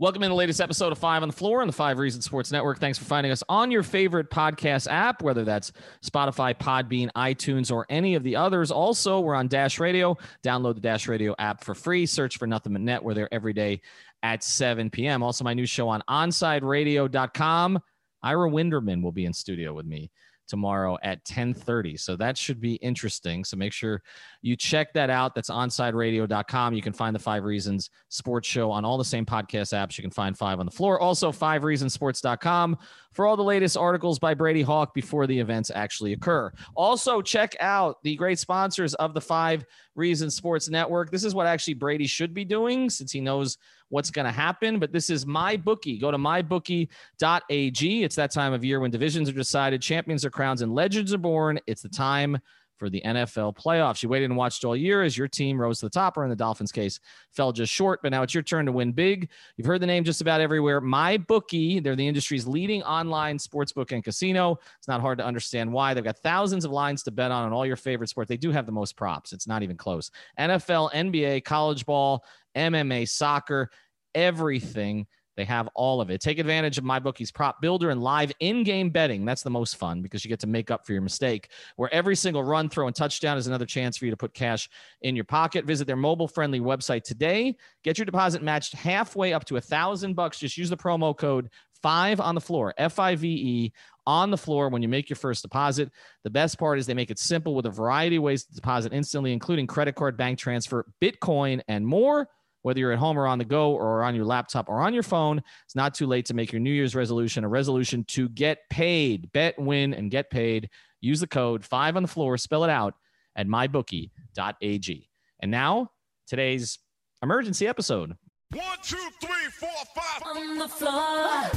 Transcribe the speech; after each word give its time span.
Welcome 0.00 0.22
in 0.22 0.30
the 0.30 0.36
latest 0.36 0.60
episode 0.60 0.92
of 0.92 0.98
Five 0.98 1.22
on 1.22 1.28
the 1.28 1.34
Floor 1.34 1.60
on 1.60 1.66
the 1.66 1.72
Five 1.72 1.98
Reasons 1.98 2.24
Sports 2.24 2.52
Network. 2.52 2.78
Thanks 2.78 2.98
for 2.98 3.04
finding 3.04 3.32
us 3.32 3.42
on 3.48 3.72
your 3.72 3.82
favorite 3.82 4.30
podcast 4.30 4.86
app, 4.88 5.22
whether 5.22 5.44
that's 5.44 5.72
Spotify, 6.04 6.56
Podbean, 6.56 7.10
iTunes, 7.16 7.72
or 7.72 7.84
any 7.88 8.14
of 8.14 8.22
the 8.22 8.36
others. 8.36 8.70
Also, 8.70 9.18
we're 9.18 9.34
on 9.34 9.48
Dash 9.48 9.80
Radio. 9.80 10.16
Download 10.44 10.76
the 10.76 10.80
Dash 10.80 11.08
Radio 11.08 11.34
app 11.40 11.64
for 11.64 11.74
free. 11.74 12.06
Search 12.06 12.38
for 12.38 12.46
Nothing 12.46 12.74
But 12.74 12.82
Net. 12.82 13.02
We're 13.02 13.14
there 13.14 13.28
every 13.34 13.52
day 13.52 13.80
at 14.22 14.44
7 14.44 14.88
p.m. 14.88 15.24
Also, 15.24 15.42
my 15.42 15.52
new 15.52 15.66
show 15.66 15.88
on 15.88 16.00
OnSideRadio.com. 16.08 17.80
Ira 18.22 18.50
Winderman 18.50 19.02
will 19.02 19.10
be 19.10 19.24
in 19.24 19.32
studio 19.32 19.74
with 19.74 19.86
me 19.86 20.12
tomorrow 20.48 20.98
at 21.02 21.24
10:30. 21.24 21.96
So 21.96 22.16
that 22.16 22.36
should 22.36 22.60
be 22.60 22.74
interesting. 22.76 23.44
So 23.44 23.56
make 23.56 23.72
sure 23.72 24.02
you 24.42 24.56
check 24.56 24.92
that 24.94 25.10
out. 25.10 25.34
That's 25.34 25.50
onsideradio.com. 25.50 26.74
You 26.74 26.82
can 26.82 26.92
find 26.92 27.14
the 27.14 27.20
5 27.20 27.44
Reasons 27.44 27.90
Sports 28.08 28.48
Show 28.48 28.70
on 28.70 28.84
all 28.84 28.98
the 28.98 29.04
same 29.04 29.24
podcast 29.24 29.72
apps. 29.72 29.96
You 29.98 30.02
can 30.02 30.10
find 30.10 30.36
5 30.36 30.58
on 30.60 30.66
the 30.66 30.72
floor. 30.72 30.98
Also 31.00 31.30
5reasonsports.com 31.30 32.78
for 33.18 33.26
all 33.26 33.36
the 33.36 33.42
latest 33.42 33.76
articles 33.76 34.20
by 34.20 34.32
Brady 34.32 34.62
Hawk 34.62 34.94
before 34.94 35.26
the 35.26 35.36
events 35.36 35.72
actually 35.74 36.12
occur. 36.12 36.52
Also 36.76 37.20
check 37.20 37.56
out 37.58 38.00
the 38.04 38.14
great 38.14 38.38
sponsors 38.38 38.94
of 38.94 39.12
the 39.12 39.20
5 39.20 39.64
Reasons 39.96 40.36
Sports 40.36 40.68
Network. 40.68 41.10
This 41.10 41.24
is 41.24 41.34
what 41.34 41.48
actually 41.48 41.74
Brady 41.74 42.06
should 42.06 42.32
be 42.32 42.44
doing 42.44 42.88
since 42.88 43.10
he 43.10 43.20
knows 43.20 43.58
what's 43.88 44.12
going 44.12 44.26
to 44.26 44.30
happen. 44.30 44.78
But 44.78 44.92
this 44.92 45.10
is 45.10 45.26
my 45.26 45.56
bookie. 45.56 45.98
Go 45.98 46.12
to 46.12 46.16
mybookie.ag. 46.16 48.04
It's 48.04 48.14
that 48.14 48.30
time 48.30 48.52
of 48.52 48.64
year 48.64 48.78
when 48.78 48.92
divisions 48.92 49.28
are 49.28 49.32
decided, 49.32 49.82
champions 49.82 50.24
are 50.24 50.30
crowned, 50.30 50.62
and 50.62 50.72
legends 50.72 51.12
are 51.12 51.18
born. 51.18 51.58
It's 51.66 51.82
the 51.82 51.88
time 51.88 52.38
for 52.78 52.88
the 52.88 53.02
NFL 53.04 53.56
playoffs. 53.56 54.02
You 54.02 54.08
waited 54.08 54.26
and 54.26 54.36
watched 54.36 54.64
all 54.64 54.76
year 54.76 55.02
as 55.02 55.16
your 55.16 55.28
team 55.28 55.60
rose 55.60 55.80
to 55.80 55.86
the 55.86 55.90
top, 55.90 56.16
or 56.16 56.24
in 56.24 56.30
the 56.30 56.36
Dolphins' 56.36 56.72
case, 56.72 57.00
fell 57.32 57.52
just 57.52 57.72
short. 57.72 58.00
But 58.02 58.10
now 58.12 58.22
it's 58.22 58.34
your 58.34 58.42
turn 58.42 58.66
to 58.66 58.72
win 58.72 58.92
big. 58.92 59.28
You've 59.56 59.66
heard 59.66 59.80
the 59.82 59.86
name 59.86 60.04
just 60.04 60.20
about 60.20 60.40
everywhere. 60.40 60.80
My 60.80 61.16
bookie, 61.16 61.80
they're 61.80 61.96
the 61.96 62.06
industry's 62.06 62.46
leading 62.46 62.82
online 62.82 63.38
sportsbook 63.38 63.92
and 63.92 64.02
casino. 64.02 64.58
It's 64.78 64.88
not 64.88 65.00
hard 65.00 65.18
to 65.18 65.24
understand 65.24 65.72
why. 65.72 65.94
They've 65.94 66.04
got 66.04 66.18
thousands 66.18 66.64
of 66.64 66.70
lines 66.70 67.02
to 67.04 67.10
bet 67.10 67.30
on 67.30 67.44
on 67.44 67.52
all 67.52 67.66
your 67.66 67.76
favorite 67.76 68.08
sports. 68.08 68.28
They 68.28 68.36
do 68.36 68.50
have 68.50 68.66
the 68.66 68.72
most 68.72 68.96
props. 68.96 69.32
It's 69.32 69.46
not 69.46 69.62
even 69.62 69.76
close. 69.76 70.10
NFL, 70.38 70.92
NBA, 70.92 71.44
college 71.44 71.84
ball, 71.86 72.24
MMA, 72.56 73.08
soccer, 73.08 73.70
everything. 74.14 75.06
They 75.38 75.44
have 75.44 75.68
all 75.74 76.00
of 76.00 76.10
it. 76.10 76.20
Take 76.20 76.40
advantage 76.40 76.78
of 76.78 76.84
MyBookie's 76.84 77.30
prop 77.30 77.62
builder 77.62 77.90
and 77.90 78.02
live 78.02 78.32
in-game 78.40 78.90
betting. 78.90 79.24
That's 79.24 79.44
the 79.44 79.50
most 79.50 79.76
fun 79.76 80.02
because 80.02 80.24
you 80.24 80.28
get 80.28 80.40
to 80.40 80.48
make 80.48 80.70
up 80.70 80.84
for 80.84 80.92
your 80.92 81.00
mistake. 81.00 81.50
Where 81.76 81.94
every 81.94 82.16
single 82.16 82.42
run, 82.42 82.68
throw, 82.68 82.88
and 82.88 82.96
touchdown 82.96 83.38
is 83.38 83.46
another 83.46 83.64
chance 83.64 83.96
for 83.96 84.04
you 84.04 84.10
to 84.10 84.16
put 84.16 84.34
cash 84.34 84.68
in 85.02 85.14
your 85.14 85.24
pocket. 85.24 85.64
Visit 85.64 85.86
their 85.86 85.94
mobile-friendly 85.94 86.58
website 86.58 87.04
today. 87.04 87.56
Get 87.84 87.98
your 87.98 88.04
deposit 88.04 88.42
matched 88.42 88.74
halfway 88.74 89.32
up 89.32 89.44
to 89.44 89.56
a 89.56 89.60
thousand 89.60 90.14
bucks. 90.14 90.40
Just 90.40 90.58
use 90.58 90.70
the 90.70 90.76
promo 90.76 91.16
code 91.16 91.50
five 91.80 92.18
on 92.18 92.34
the 92.34 92.40
floor, 92.40 92.74
F 92.76 92.98
I 92.98 93.14
V 93.14 93.28
E, 93.28 93.72
on 94.04 94.32
the 94.32 94.36
floor 94.36 94.68
when 94.68 94.82
you 94.82 94.88
make 94.88 95.08
your 95.08 95.16
first 95.16 95.42
deposit. 95.42 95.92
The 96.24 96.30
best 96.30 96.58
part 96.58 96.80
is 96.80 96.86
they 96.86 96.94
make 96.94 97.12
it 97.12 97.20
simple 97.20 97.54
with 97.54 97.66
a 97.66 97.70
variety 97.70 98.16
of 98.16 98.24
ways 98.24 98.42
to 98.44 98.54
deposit 98.54 98.92
instantly, 98.92 99.32
including 99.32 99.68
credit 99.68 99.94
card, 99.94 100.16
bank 100.16 100.40
transfer, 100.40 100.86
Bitcoin, 101.00 101.60
and 101.68 101.86
more. 101.86 102.28
Whether 102.68 102.80
you're 102.80 102.92
at 102.92 102.98
home 102.98 103.18
or 103.18 103.26
on 103.26 103.38
the 103.38 103.46
go 103.46 103.72
or 103.72 104.02
on 104.02 104.14
your 104.14 104.26
laptop 104.26 104.68
or 104.68 104.82
on 104.82 104.92
your 104.92 105.02
phone, 105.02 105.42
it's 105.64 105.74
not 105.74 105.94
too 105.94 106.06
late 106.06 106.26
to 106.26 106.34
make 106.34 106.52
your 106.52 106.60
New 106.60 106.70
Year's 106.70 106.94
resolution 106.94 107.42
a 107.42 107.48
resolution 107.48 108.04
to 108.08 108.28
get 108.28 108.58
paid. 108.68 109.32
Bet, 109.32 109.58
win, 109.58 109.94
and 109.94 110.10
get 110.10 110.28
paid. 110.28 110.68
Use 111.00 111.20
the 111.20 111.26
code 111.26 111.64
five 111.64 111.96
on 111.96 112.02
the 112.02 112.08
floor, 112.08 112.36
spell 112.36 112.64
it 112.64 112.70
out 112.70 112.92
at 113.36 113.46
mybookie.ag. 113.46 115.08
And 115.40 115.50
now, 115.50 115.92
today's 116.26 116.78
emergency 117.22 117.66
episode. 117.66 118.14
One, 118.52 118.62
two, 118.82 118.98
three, 119.18 119.48
four, 119.58 119.70
five. 119.96 120.36
On 120.36 120.58
the 120.58 120.68
floor. 120.68 121.50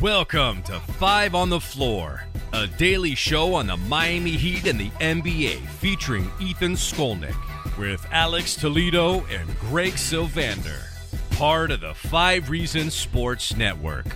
Welcome 0.00 0.64
to 0.64 0.80
Five 0.98 1.36
on 1.36 1.48
the 1.48 1.60
Floor, 1.60 2.24
a 2.52 2.66
daily 2.66 3.14
show 3.14 3.54
on 3.54 3.68
the 3.68 3.76
Miami 3.76 4.32
Heat 4.32 4.66
and 4.66 4.80
the 4.80 4.90
NBA 4.98 5.64
featuring 5.68 6.28
Ethan 6.40 6.72
Skolnick 6.72 7.36
with 7.78 8.06
Alex 8.10 8.54
Toledo 8.54 9.24
and 9.26 9.58
Greg 9.58 9.92
Sylvander, 9.94 10.82
part 11.36 11.70
of 11.70 11.80
the 11.80 11.94
Five 11.94 12.50
Reasons 12.50 12.94
Sports 12.94 13.56
Network. 13.56 14.06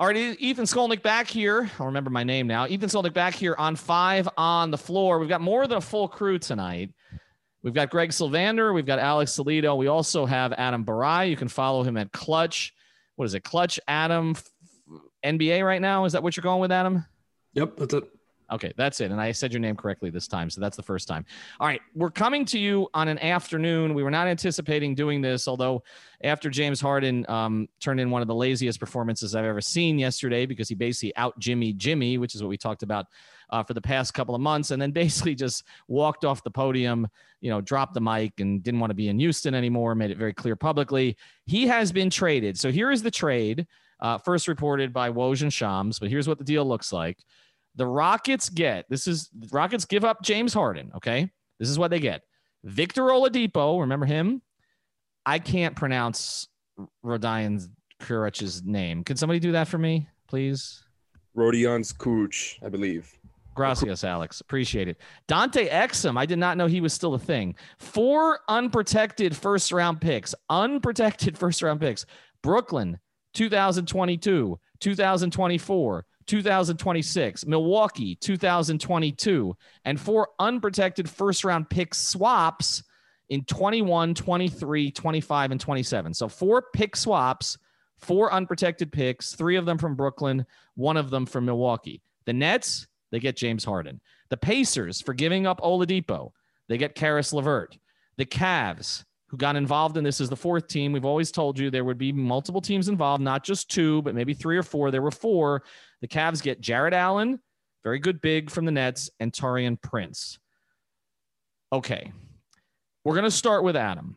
All 0.00 0.06
right, 0.06 0.16
Ethan 0.16 0.64
Skolnick 0.64 1.02
back 1.02 1.26
here. 1.26 1.68
I'll 1.80 1.86
remember 1.86 2.10
my 2.10 2.22
name 2.22 2.46
now. 2.46 2.68
Ethan 2.68 2.88
Skolnick 2.88 3.14
back 3.14 3.34
here 3.34 3.56
on 3.58 3.74
five 3.74 4.28
on 4.36 4.70
the 4.70 4.78
floor. 4.78 5.18
We've 5.18 5.28
got 5.28 5.40
more 5.40 5.66
than 5.66 5.78
a 5.78 5.80
full 5.80 6.06
crew 6.06 6.38
tonight. 6.38 6.90
We've 7.62 7.74
got 7.74 7.90
Greg 7.90 8.10
Sylvander. 8.10 8.72
We've 8.72 8.86
got 8.86 9.00
Alex 9.00 9.34
Toledo. 9.34 9.74
We 9.74 9.88
also 9.88 10.24
have 10.24 10.52
Adam 10.52 10.84
Borai. 10.84 11.28
You 11.28 11.36
can 11.36 11.48
follow 11.48 11.82
him 11.82 11.96
at 11.96 12.12
Clutch. 12.12 12.72
What 13.16 13.24
is 13.24 13.34
it? 13.34 13.42
Clutch 13.42 13.80
Adam 13.88 14.36
NBA 15.24 15.64
right 15.64 15.82
now? 15.82 16.04
Is 16.04 16.12
that 16.12 16.22
what 16.22 16.36
you're 16.36 16.42
going 16.42 16.60
with, 16.60 16.70
Adam? 16.70 17.04
Yep, 17.54 17.76
that's 17.78 17.94
it. 17.94 18.04
Okay, 18.50 18.72
that's 18.76 19.00
it. 19.00 19.10
And 19.10 19.20
I 19.20 19.32
said 19.32 19.52
your 19.52 19.60
name 19.60 19.76
correctly 19.76 20.08
this 20.08 20.26
time. 20.26 20.48
So 20.48 20.60
that's 20.60 20.76
the 20.76 20.82
first 20.82 21.06
time. 21.06 21.26
All 21.60 21.66
right. 21.66 21.82
We're 21.94 22.10
coming 22.10 22.44
to 22.46 22.58
you 22.58 22.88
on 22.94 23.08
an 23.08 23.18
afternoon. 23.18 23.92
We 23.92 24.02
were 24.02 24.10
not 24.10 24.26
anticipating 24.26 24.94
doing 24.94 25.20
this, 25.20 25.46
although 25.46 25.82
after 26.24 26.48
James 26.48 26.80
Harden 26.80 27.26
um, 27.28 27.68
turned 27.78 28.00
in 28.00 28.10
one 28.10 28.22
of 28.22 28.28
the 28.28 28.34
laziest 28.34 28.80
performances 28.80 29.34
I've 29.34 29.44
ever 29.44 29.60
seen 29.60 29.98
yesterday 29.98 30.46
because 30.46 30.68
he 30.68 30.74
basically 30.74 31.14
out 31.16 31.38
Jimmy 31.38 31.74
Jimmy, 31.74 32.16
which 32.16 32.34
is 32.34 32.42
what 32.42 32.48
we 32.48 32.56
talked 32.56 32.82
about 32.82 33.06
uh, 33.50 33.62
for 33.62 33.74
the 33.74 33.80
past 33.80 34.14
couple 34.14 34.34
of 34.34 34.40
months, 34.40 34.70
and 34.70 34.80
then 34.80 34.90
basically 34.92 35.34
just 35.34 35.64
walked 35.86 36.24
off 36.24 36.42
the 36.42 36.50
podium, 36.50 37.06
you 37.40 37.50
know, 37.50 37.60
dropped 37.60 37.94
the 37.94 38.00
mic 38.00 38.40
and 38.40 38.62
didn't 38.62 38.80
want 38.80 38.90
to 38.90 38.94
be 38.94 39.08
in 39.08 39.18
Houston 39.18 39.54
anymore, 39.54 39.94
made 39.94 40.10
it 40.10 40.18
very 40.18 40.32
clear 40.32 40.56
publicly. 40.56 41.16
He 41.46 41.66
has 41.66 41.92
been 41.92 42.10
traded. 42.10 42.58
So 42.58 42.70
here 42.70 42.90
is 42.90 43.02
the 43.02 43.10
trade, 43.10 43.66
uh, 44.00 44.18
first 44.18 44.48
reported 44.48 44.92
by 44.92 45.10
Woj 45.10 45.42
and 45.42 45.52
Shams, 45.52 45.98
but 45.98 46.08
here's 46.08 46.28
what 46.28 46.38
the 46.38 46.44
deal 46.44 46.64
looks 46.64 46.92
like. 46.92 47.18
The 47.78 47.86
Rockets 47.86 48.48
get 48.48 48.84
this 48.90 49.06
is 49.06 49.30
Rockets 49.50 49.84
give 49.84 50.04
up 50.04 50.22
James 50.22 50.52
Harden. 50.52 50.90
Okay, 50.96 51.30
this 51.58 51.70
is 51.70 51.78
what 51.78 51.90
they 51.90 52.00
get: 52.00 52.22
Victor 52.64 53.04
Oladipo. 53.04 53.80
Remember 53.80 54.04
him? 54.04 54.42
I 55.24 55.38
can't 55.38 55.76
pronounce 55.76 56.48
Rodion 57.04 57.68
Kuric's 58.00 58.62
name. 58.64 59.04
Can 59.04 59.16
somebody 59.16 59.38
do 59.38 59.52
that 59.52 59.68
for 59.68 59.78
me, 59.78 60.08
please? 60.26 60.82
Rodion's 61.36 61.92
Kuch, 61.92 62.56
I 62.64 62.68
believe. 62.68 63.12
Gracias, 63.54 64.04
Alex. 64.04 64.40
Appreciate 64.40 64.88
it. 64.88 64.98
Dante 65.26 65.68
Exum. 65.68 66.16
I 66.16 66.26
did 66.26 66.38
not 66.38 66.56
know 66.56 66.66
he 66.66 66.80
was 66.80 66.92
still 66.92 67.14
a 67.14 67.18
thing. 67.18 67.56
Four 67.78 68.40
unprotected 68.48 69.36
first 69.36 69.72
round 69.72 70.00
picks. 70.00 70.34
Unprotected 70.48 71.36
first 71.42 71.62
round 71.62 71.80
picks. 71.80 72.06
Brooklyn, 72.42 72.98
2022, 73.34 74.58
2024, 74.80 76.06
2026, 76.28 77.46
Milwaukee 77.46 78.14
2022, 78.14 79.56
and 79.84 80.00
four 80.00 80.28
unprotected 80.38 81.08
first 81.08 81.42
round 81.42 81.68
pick 81.68 81.94
swaps 81.94 82.84
in 83.30 83.44
21, 83.44 84.14
23, 84.14 84.90
25, 84.90 85.50
and 85.50 85.60
27. 85.60 86.14
So 86.14 86.28
four 86.28 86.66
pick 86.72 86.94
swaps, 86.94 87.58
four 87.98 88.32
unprotected 88.32 88.92
picks, 88.92 89.34
three 89.34 89.56
of 89.56 89.66
them 89.66 89.78
from 89.78 89.96
Brooklyn, 89.96 90.46
one 90.76 90.96
of 90.96 91.10
them 91.10 91.26
from 91.26 91.44
Milwaukee. 91.46 92.02
The 92.26 92.32
Nets, 92.32 92.86
they 93.10 93.18
get 93.18 93.36
James 93.36 93.64
Harden. 93.64 94.00
The 94.28 94.36
Pacers, 94.36 95.00
for 95.00 95.14
giving 95.14 95.46
up 95.46 95.60
Oladipo, 95.60 96.30
they 96.68 96.78
get 96.78 96.94
Caris 96.94 97.32
LeVert. 97.32 97.76
The 98.18 98.26
Cavs, 98.26 99.04
who 99.28 99.36
got 99.36 99.56
involved 99.56 99.96
in 99.96 100.04
this 100.04 100.20
is 100.20 100.28
the 100.28 100.36
fourth 100.36 100.68
team. 100.68 100.92
We've 100.92 101.04
always 101.04 101.30
told 101.30 101.58
you 101.58 101.70
there 101.70 101.84
would 101.84 101.98
be 101.98 102.12
multiple 102.12 102.60
teams 102.60 102.88
involved, 102.88 103.22
not 103.22 103.44
just 103.44 103.70
two, 103.70 104.02
but 104.02 104.14
maybe 104.14 104.34
three 104.34 104.56
or 104.56 104.62
four. 104.62 104.90
There 104.90 105.02
were 105.02 105.10
four. 105.10 105.62
The 106.00 106.08
Cavs 106.08 106.42
get 106.42 106.60
Jarrett 106.60 106.94
Allen, 106.94 107.38
very 107.84 107.98
good 107.98 108.20
big 108.20 108.50
from 108.50 108.64
the 108.64 108.72
Nets, 108.72 109.10
and 109.20 109.32
Taurean 109.32 109.80
Prince. 109.80 110.38
Okay. 111.72 112.12
We're 113.04 113.14
going 113.14 113.24
to 113.24 113.30
start 113.30 113.64
with 113.64 113.76
Adam. 113.76 114.16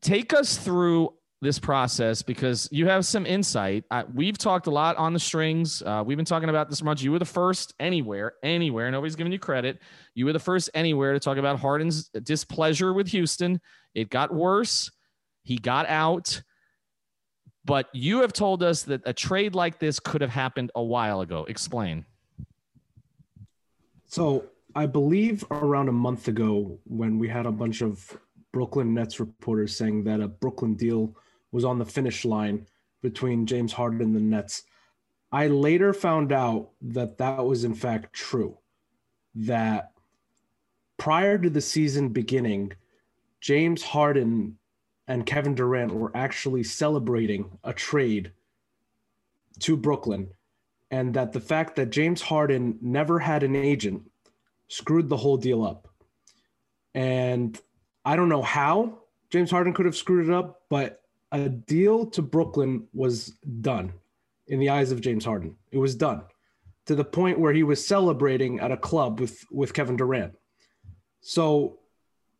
Take 0.00 0.34
us 0.34 0.56
through 0.56 1.14
this 1.42 1.58
process 1.58 2.22
because 2.22 2.68
you 2.70 2.86
have 2.86 3.04
some 3.04 3.26
insight. 3.26 3.84
Uh, 3.90 4.04
we've 4.14 4.38
talked 4.38 4.68
a 4.68 4.70
lot 4.70 4.96
on 4.96 5.12
the 5.12 5.18
strings. 5.18 5.82
Uh, 5.82 6.02
we've 6.06 6.16
been 6.16 6.24
talking 6.24 6.48
about 6.48 6.70
this 6.70 6.84
much. 6.84 7.02
You 7.02 7.10
were 7.10 7.18
the 7.18 7.24
first 7.24 7.74
anywhere, 7.80 8.34
anywhere. 8.44 8.88
Nobody's 8.92 9.16
giving 9.16 9.32
you 9.32 9.40
credit. 9.40 9.80
You 10.14 10.24
were 10.24 10.32
the 10.32 10.38
first 10.38 10.70
anywhere 10.72 11.12
to 11.12 11.18
talk 11.18 11.38
about 11.38 11.58
Harden's 11.58 12.08
displeasure 12.22 12.92
with 12.92 13.08
Houston. 13.08 13.60
It 13.92 14.08
got 14.08 14.32
worse. 14.32 14.88
He 15.42 15.56
got 15.56 15.88
out. 15.88 16.40
But 17.64 17.88
you 17.92 18.20
have 18.20 18.32
told 18.32 18.62
us 18.62 18.84
that 18.84 19.02
a 19.04 19.12
trade 19.12 19.56
like 19.56 19.80
this 19.80 19.98
could 19.98 20.20
have 20.20 20.30
happened 20.30 20.70
a 20.76 20.82
while 20.82 21.22
ago. 21.22 21.44
Explain. 21.48 22.04
So 24.06 24.44
I 24.76 24.86
believe 24.86 25.44
around 25.50 25.88
a 25.88 25.92
month 25.92 26.28
ago, 26.28 26.78
when 26.84 27.18
we 27.18 27.28
had 27.28 27.46
a 27.46 27.52
bunch 27.52 27.82
of 27.82 28.16
Brooklyn 28.52 28.94
Nets 28.94 29.18
reporters 29.18 29.76
saying 29.76 30.04
that 30.04 30.20
a 30.20 30.28
Brooklyn 30.28 30.74
deal 30.74 31.16
was 31.52 31.64
on 31.64 31.78
the 31.78 31.84
finish 31.84 32.24
line 32.24 32.66
between 33.02 33.46
James 33.46 33.72
Harden 33.72 34.00
and 34.00 34.16
the 34.16 34.20
Nets. 34.20 34.64
I 35.30 35.46
later 35.46 35.92
found 35.92 36.32
out 36.32 36.70
that 36.80 37.18
that 37.18 37.44
was 37.44 37.64
in 37.64 37.74
fact 37.74 38.12
true. 38.12 38.58
That 39.34 39.92
prior 40.98 41.38
to 41.38 41.50
the 41.50 41.60
season 41.60 42.08
beginning, 42.08 42.72
James 43.40 43.82
Harden 43.82 44.58
and 45.08 45.26
Kevin 45.26 45.54
Durant 45.54 45.92
were 45.94 46.16
actually 46.16 46.62
celebrating 46.62 47.58
a 47.64 47.72
trade 47.72 48.32
to 49.60 49.76
Brooklyn, 49.76 50.30
and 50.90 51.14
that 51.14 51.32
the 51.32 51.40
fact 51.40 51.76
that 51.76 51.90
James 51.90 52.22
Harden 52.22 52.78
never 52.80 53.18
had 53.18 53.42
an 53.42 53.56
agent 53.56 54.10
screwed 54.68 55.08
the 55.08 55.16
whole 55.16 55.36
deal 55.36 55.64
up. 55.64 55.88
And 56.94 57.58
I 58.04 58.16
don't 58.16 58.28
know 58.28 58.42
how 58.42 59.00
James 59.30 59.50
Harden 59.50 59.72
could 59.72 59.86
have 59.86 59.96
screwed 59.96 60.28
it 60.28 60.34
up, 60.34 60.62
but 60.68 61.01
a 61.32 61.48
deal 61.48 62.06
to 62.06 62.22
Brooklyn 62.22 62.86
was 62.92 63.34
done 63.60 63.92
in 64.46 64.60
the 64.60 64.68
eyes 64.68 64.92
of 64.92 65.00
James 65.00 65.24
Harden. 65.24 65.56
It 65.70 65.78
was 65.78 65.94
done 65.94 66.22
to 66.86 66.94
the 66.94 67.04
point 67.04 67.40
where 67.40 67.52
he 67.52 67.62
was 67.62 67.84
celebrating 67.84 68.60
at 68.60 68.70
a 68.70 68.76
club 68.76 69.18
with 69.18 69.44
with 69.50 69.74
Kevin 69.74 69.96
Durant. 69.96 70.34
So 71.20 71.78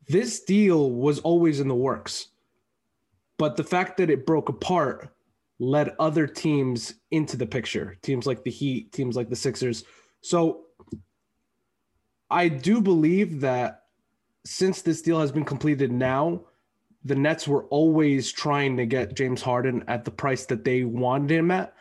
this 0.07 0.43
deal 0.43 0.91
was 0.91 1.19
always 1.19 1.59
in 1.59 1.67
the 1.67 1.75
works. 1.75 2.27
But 3.37 3.57
the 3.57 3.63
fact 3.63 3.97
that 3.97 4.09
it 4.09 4.25
broke 4.25 4.49
apart 4.49 5.09
led 5.59 5.95
other 5.99 6.27
teams 6.27 6.93
into 7.11 7.37
the 7.37 7.45
picture. 7.45 7.97
Teams 8.01 8.25
like 8.25 8.43
the 8.43 8.51
Heat, 8.51 8.91
teams 8.91 9.15
like 9.15 9.29
the 9.29 9.35
Sixers. 9.35 9.83
So 10.21 10.65
I 12.29 12.47
do 12.47 12.81
believe 12.81 13.41
that 13.41 13.83
since 14.45 14.81
this 14.81 15.01
deal 15.01 15.19
has 15.19 15.31
been 15.31 15.45
completed 15.45 15.91
now, 15.91 16.41
the 17.05 17.15
Nets 17.15 17.47
were 17.47 17.65
always 17.65 18.31
trying 18.31 18.77
to 18.77 18.85
get 18.85 19.15
James 19.15 19.41
Harden 19.41 19.83
at 19.87 20.05
the 20.05 20.11
price 20.11 20.45
that 20.45 20.63
they 20.63 20.83
wanted 20.83 21.31
him 21.31 21.51
at. 21.51 21.73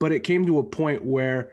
But 0.00 0.12
it 0.12 0.20
came 0.20 0.46
to 0.46 0.58
a 0.58 0.64
point 0.64 1.04
where 1.04 1.52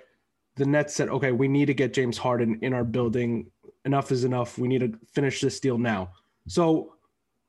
the 0.56 0.66
Nets 0.66 0.96
said, 0.96 1.10
okay, 1.10 1.32
we 1.32 1.48
need 1.48 1.66
to 1.66 1.74
get 1.74 1.94
James 1.94 2.18
Harden 2.18 2.60
in 2.62 2.74
our 2.74 2.84
building. 2.84 3.52
Enough 3.86 4.12
is 4.12 4.24
enough. 4.24 4.58
We 4.58 4.68
need 4.68 4.80
to 4.80 4.98
finish 5.14 5.42
this 5.42 5.60
deal 5.60 5.78
now. 5.78 6.12
So, 6.48 6.96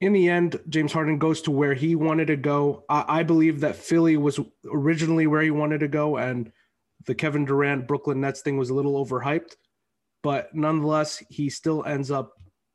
in 0.01 0.13
the 0.13 0.29
end, 0.29 0.59
James 0.69 0.93
Harden 0.93 1.19
goes 1.19 1.43
to 1.43 1.51
where 1.51 1.75
he 1.75 1.95
wanted 1.95 2.27
to 2.29 2.37
go. 2.37 2.85
I, 2.89 3.21
I 3.21 3.23
believe 3.23 3.61
that 3.61 3.77
Philly 3.77 4.17
was 4.17 4.41
originally 4.71 5.27
where 5.27 5.43
he 5.43 5.51
wanted 5.51 5.81
to 5.81 5.89
go, 5.89 6.17
and 6.17 6.51
the 7.05 7.15
Kevin 7.15 7.45
Durant 7.45 7.87
Brooklyn 7.87 8.21
Nets 8.21 8.41
thing 8.41 8.57
was 8.57 8.71
a 8.71 8.75
little 8.75 9.05
overhyped. 9.05 9.57
But 10.23 10.55
nonetheless, 10.55 11.23
he 11.29 11.51
still 11.51 11.85
ends 11.85 12.11
up 12.11 12.33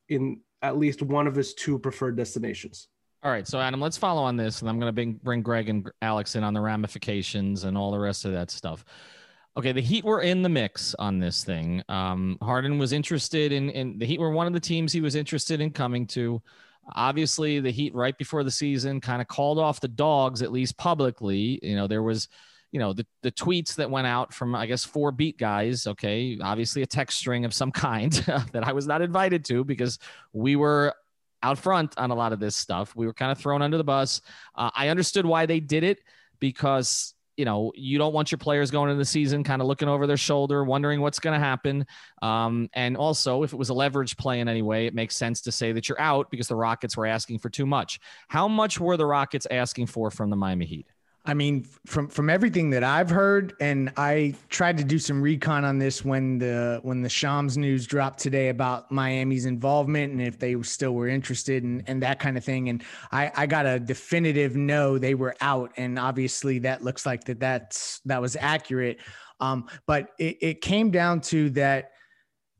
in 0.07 0.41
at 0.65 0.77
least 0.77 1.03
one 1.03 1.27
of 1.27 1.35
his 1.35 1.53
two 1.53 1.77
preferred 1.77 2.17
destinations. 2.17 2.87
All 3.21 3.31
right, 3.31 3.47
so 3.47 3.59
Adam, 3.59 3.79
let's 3.79 3.97
follow 3.97 4.23
on 4.23 4.35
this, 4.35 4.61
and 4.61 4.69
I'm 4.69 4.79
going 4.79 4.89
to 4.89 4.93
bring 4.93 5.13
bring 5.23 5.41
Greg 5.41 5.69
and 5.69 5.89
Alex 6.01 6.35
in 6.35 6.43
on 6.43 6.53
the 6.53 6.61
ramifications 6.61 7.63
and 7.63 7.77
all 7.77 7.91
the 7.91 7.99
rest 7.99 8.25
of 8.25 8.31
that 8.33 8.49
stuff. 8.51 8.83
Okay, 9.57 9.71
the 9.71 9.81
Heat 9.81 10.03
were 10.03 10.21
in 10.21 10.41
the 10.41 10.49
mix 10.49 10.95
on 10.95 11.19
this 11.19 11.43
thing. 11.43 11.83
Um, 11.87 12.37
Harden 12.41 12.77
was 12.77 12.93
interested 12.93 13.51
in, 13.51 13.69
in 13.69 13.97
the 13.97 14.05
Heat 14.05 14.19
were 14.19 14.31
one 14.31 14.47
of 14.47 14.53
the 14.53 14.59
teams 14.59 14.91
he 14.91 15.01
was 15.01 15.15
interested 15.15 15.61
in 15.61 15.71
coming 15.71 16.07
to. 16.07 16.41
Obviously, 16.93 17.59
the 17.59 17.71
Heat 17.71 17.95
right 17.95 18.17
before 18.17 18.43
the 18.43 18.51
season 18.51 18.99
kind 19.01 19.21
of 19.21 19.27
called 19.27 19.59
off 19.59 19.79
the 19.79 19.87
dogs, 19.87 20.41
at 20.41 20.51
least 20.51 20.77
publicly. 20.77 21.59
You 21.63 21.75
know, 21.75 21.87
there 21.87 22.03
was 22.03 22.27
you 22.75 22.79
know 22.79 22.91
the, 22.91 23.07
the 23.21 23.31
tweets 23.31 23.75
that 23.75 23.89
went 23.89 24.05
out 24.05 24.33
from 24.33 24.53
i 24.53 24.65
guess 24.65 24.83
four 24.83 25.09
beat 25.09 25.37
guys 25.37 25.87
okay 25.87 26.37
obviously 26.43 26.81
a 26.81 26.85
text 26.85 27.17
string 27.17 27.45
of 27.45 27.53
some 27.53 27.71
kind 27.87 28.11
that 28.51 28.67
i 28.67 28.73
was 28.73 28.85
not 28.85 29.01
invited 29.01 29.45
to 29.45 29.63
because 29.63 29.97
we 30.33 30.57
were 30.57 30.93
out 31.41 31.57
front 31.57 31.97
on 31.97 32.11
a 32.11 32.15
lot 32.15 32.33
of 32.33 32.39
this 32.39 32.55
stuff. 32.55 32.95
We 32.95 33.05
were 33.05 33.13
kind 33.13 33.31
of 33.31 33.37
thrown 33.37 33.61
under 33.61 33.77
the 33.77 33.83
bus. 33.83 34.21
Uh, 34.55 34.71
i 34.73 34.89
understood 34.89 35.25
why 35.25 35.45
they 35.45 35.59
did 35.59 35.83
it 35.83 35.99
because 36.39 37.13
you 37.37 37.45
know 37.45 37.71
you 37.75 37.97
don't 37.97 38.13
want 38.13 38.31
your 38.31 38.39
players 38.39 38.71
going 38.71 38.89
into 38.89 38.97
the 38.97 39.05
season 39.05 39.43
kind 39.43 39.61
of 39.61 39.67
looking 39.67 39.87
over 39.87 40.07
their 40.07 40.17
shoulder 40.17 40.63
wondering 40.63 41.01
what's 41.01 41.19
going 41.19 41.39
to 41.39 41.45
happen. 41.45 41.85
Um, 42.21 42.69
and 42.73 42.97
also 42.97 43.43
if 43.43 43.53
it 43.53 43.57
was 43.57 43.69
a 43.69 43.73
leverage 43.73 44.17
play 44.17 44.39
in 44.39 44.49
any 44.49 44.63
way 44.63 44.87
it 44.87 44.95
makes 44.95 45.15
sense 45.15 45.39
to 45.41 45.51
say 45.51 45.71
that 45.71 45.87
you're 45.87 46.01
out 46.01 46.31
because 46.31 46.47
the 46.47 46.55
rockets 46.55 46.97
were 46.97 47.05
asking 47.05 47.39
for 47.39 47.49
too 47.49 47.65
much. 47.65 47.99
How 48.27 48.47
much 48.47 48.79
were 48.79 48.97
the 48.97 49.05
rockets 49.05 49.47
asking 49.49 49.87
for 49.87 50.09
from 50.09 50.29
the 50.29 50.35
miami 50.35 50.65
heat 50.65 50.87
I 51.27 51.33
mean, 51.33 51.65
from 51.87 52.07
from 52.07 52.29
everything 52.29 52.69
that 52.69 52.83
I've 52.83 53.09
heard, 53.09 53.53
and 53.59 53.91
I 53.97 54.35
tried 54.49 54.77
to 54.77 54.83
do 54.83 54.99
some 54.99 55.21
recon 55.21 55.65
on 55.65 55.79
this 55.79 56.05
when 56.05 56.37
the 56.37 56.79
when 56.83 57.01
the 57.01 57.09
Shams 57.09 57.57
news 57.57 57.87
dropped 57.87 58.19
today 58.19 58.49
about 58.49 58.91
Miami's 58.91 59.45
involvement 59.45 60.11
and 60.11 60.21
if 60.21 60.37
they 60.37 60.61
still 60.61 60.93
were 60.93 61.07
interested 61.07 61.63
and 61.63 61.83
and 61.87 62.03
that 62.03 62.19
kind 62.19 62.37
of 62.37 62.43
thing. 62.43 62.69
And 62.69 62.83
I 63.11 63.31
I 63.35 63.45
got 63.47 63.65
a 63.65 63.79
definitive 63.79 64.55
no, 64.55 64.99
they 64.99 65.15
were 65.15 65.35
out, 65.41 65.71
and 65.77 65.97
obviously 65.97 66.59
that 66.59 66.83
looks 66.83 67.05
like 67.05 67.23
that 67.25 67.39
that's 67.39 68.01
that 68.05 68.21
was 68.21 68.35
accurate. 68.39 68.99
Um, 69.39 69.67
but 69.87 70.09
it, 70.19 70.37
it 70.41 70.61
came 70.61 70.91
down 70.91 71.21
to 71.21 71.49
that 71.51 71.91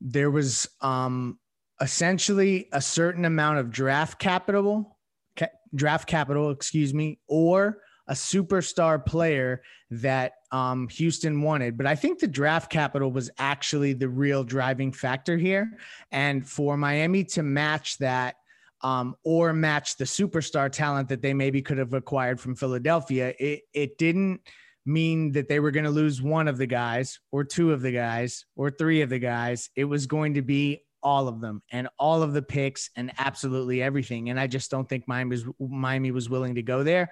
there 0.02 0.32
was 0.32 0.68
um 0.82 1.38
essentially 1.82 2.68
a 2.72 2.82
certain 2.82 3.26
amount 3.26 3.60
of 3.60 3.70
draft 3.70 4.18
capital, 4.18 4.98
ca- 5.38 5.48
draft 5.76 6.08
capital, 6.08 6.50
excuse 6.50 6.94
me, 6.94 7.20
or 7.28 7.78
a 8.08 8.14
superstar 8.14 9.04
player 9.04 9.62
that 9.90 10.34
um, 10.52 10.88
Houston 10.90 11.42
wanted. 11.42 11.78
But 11.78 11.88
I 11.88 11.96
think 11.96 12.20
the 12.20 12.28
draft 12.28 12.72
capital 12.72 13.12
was 13.12 13.30
actually 13.38 13.94
the 13.94 14.10
real 14.10 14.44
driving 14.44 14.92
factor 14.92 15.38
here. 15.38 15.72
And 16.12 16.48
for 16.48 16.78
Miami 16.78 17.24
to 17.26 17.44
match 17.44 17.98
that 18.00 18.36
um, 18.82 19.16
or 19.24 19.54
match 19.54 19.98
the 19.98 20.06
superstar 20.06 20.72
talent 20.72 21.10
that 21.10 21.22
they 21.22 21.34
maybe 21.34 21.62
could 21.62 21.78
have 21.78 21.94
acquired 21.94 22.40
from 22.40 22.56
Philadelphia, 22.56 23.34
it, 23.40 23.62
it 23.74 23.98
didn't 23.98 24.42
mean 24.86 25.32
that 25.32 25.50
they 25.50 25.60
were 25.60 25.72
going 25.72 25.86
to 25.86 25.90
lose 25.90 26.22
one 26.22 26.48
of 26.48 26.58
the 26.58 26.68
guys 26.68 27.20
or 27.32 27.44
two 27.44 27.74
of 27.74 27.82
the 27.82 27.92
guys 27.92 28.46
or 28.56 28.70
three 28.70 29.02
of 29.02 29.10
the 29.10 29.20
guys. 29.20 29.70
It 29.76 29.86
was 29.86 30.06
going 30.06 30.36
to 30.36 30.44
be 30.44 30.84
all 31.02 31.28
of 31.28 31.40
them 31.40 31.62
and 31.72 31.88
all 32.00 32.24
of 32.24 32.34
the 32.34 32.42
picks 32.42 32.90
and 32.96 33.12
absolutely 33.18 33.82
everything. 33.82 34.30
And 34.30 34.40
I 34.40 34.48
just 34.48 34.72
don't 34.72 34.88
think 34.90 35.08
Miami 35.08 35.30
was, 35.30 35.46
Miami 35.60 36.12
was 36.12 36.30
willing 36.30 36.56
to 36.56 36.64
go 36.64 36.84
there. 36.84 37.12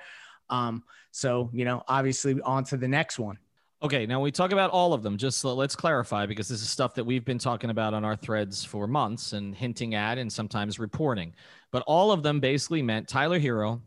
Um, 0.54 0.84
so, 1.12 1.50
you 1.52 1.66
know, 1.66 1.84
obviously 1.88 2.40
on 2.42 2.64
to 2.66 2.78
the 2.78 2.88
next 2.88 3.18
one. 3.18 3.40
Okay, 3.82 4.06
now 4.06 4.22
we 4.22 4.32
talk 4.32 4.52
about 4.52 4.70
all 4.70 4.94
of 4.94 5.04
them. 5.04 5.18
Just 5.18 5.44
let's 5.44 5.76
clarify 5.76 6.26
because 6.26 6.48
this 6.48 6.62
is 6.62 6.70
stuff 6.70 6.94
that 6.94 7.04
we've 7.04 7.26
been 7.26 7.40
talking 7.40 7.70
about 7.70 7.94
on 7.94 8.06
our 8.06 8.16
threads 8.16 8.64
for 8.64 8.88
months 8.88 9.34
and 9.34 9.54
hinting 9.54 9.96
at 9.96 10.18
and 10.18 10.32
sometimes 10.32 10.80
reporting. 10.80 11.34
But 11.72 11.84
all 11.88 12.12
of 12.12 12.24
them 12.24 12.40
basically 12.40 12.82
meant 12.82 13.10
Tyler 13.10 13.40
Herro, 13.40 13.82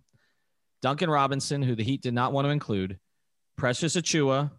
Duncan 0.83 1.09
Robinson, 1.09 1.63
who 1.63 1.75
the 1.75 1.85
Heat 1.85 2.03
did 2.03 2.13
not 2.13 2.33
want 2.33 2.47
to 2.47 2.51
include, 2.51 2.99
Precious 3.57 3.97
Achiuwa, 3.97 4.51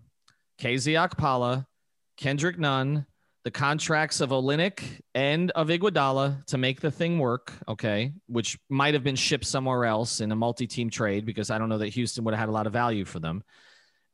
KZ 0.59 1.07
Okpala, 1.07 1.67
Kendrick 2.15 2.57
Nunn, 2.57 3.05
the 3.47 3.51
contracts 3.51 4.19
of 4.19 4.31
Olynyk 4.31 4.81
and 5.15 5.51
of 5.51 5.69
Iguodala 5.69 6.45
to 6.47 6.57
make 6.57 6.81
the 6.81 6.91
thing 6.91 7.17
work, 7.17 7.53
okay, 7.65 8.11
which 8.27 8.59
might 8.67 8.93
have 8.93 9.05
been 9.05 9.15
shipped 9.15 9.45
somewhere 9.45 9.85
else 9.85 10.19
in 10.19 10.33
a 10.33 10.35
multi-team 10.35 10.89
trade 10.89 11.25
because 11.25 11.49
I 11.49 11.57
don't 11.57 11.69
know 11.69 11.77
that 11.77 11.87
Houston 11.87 12.25
would 12.25 12.33
have 12.33 12.41
had 12.41 12.49
a 12.49 12.51
lot 12.51 12.67
of 12.67 12.73
value 12.73 13.05
for 13.05 13.19
them. 13.19 13.45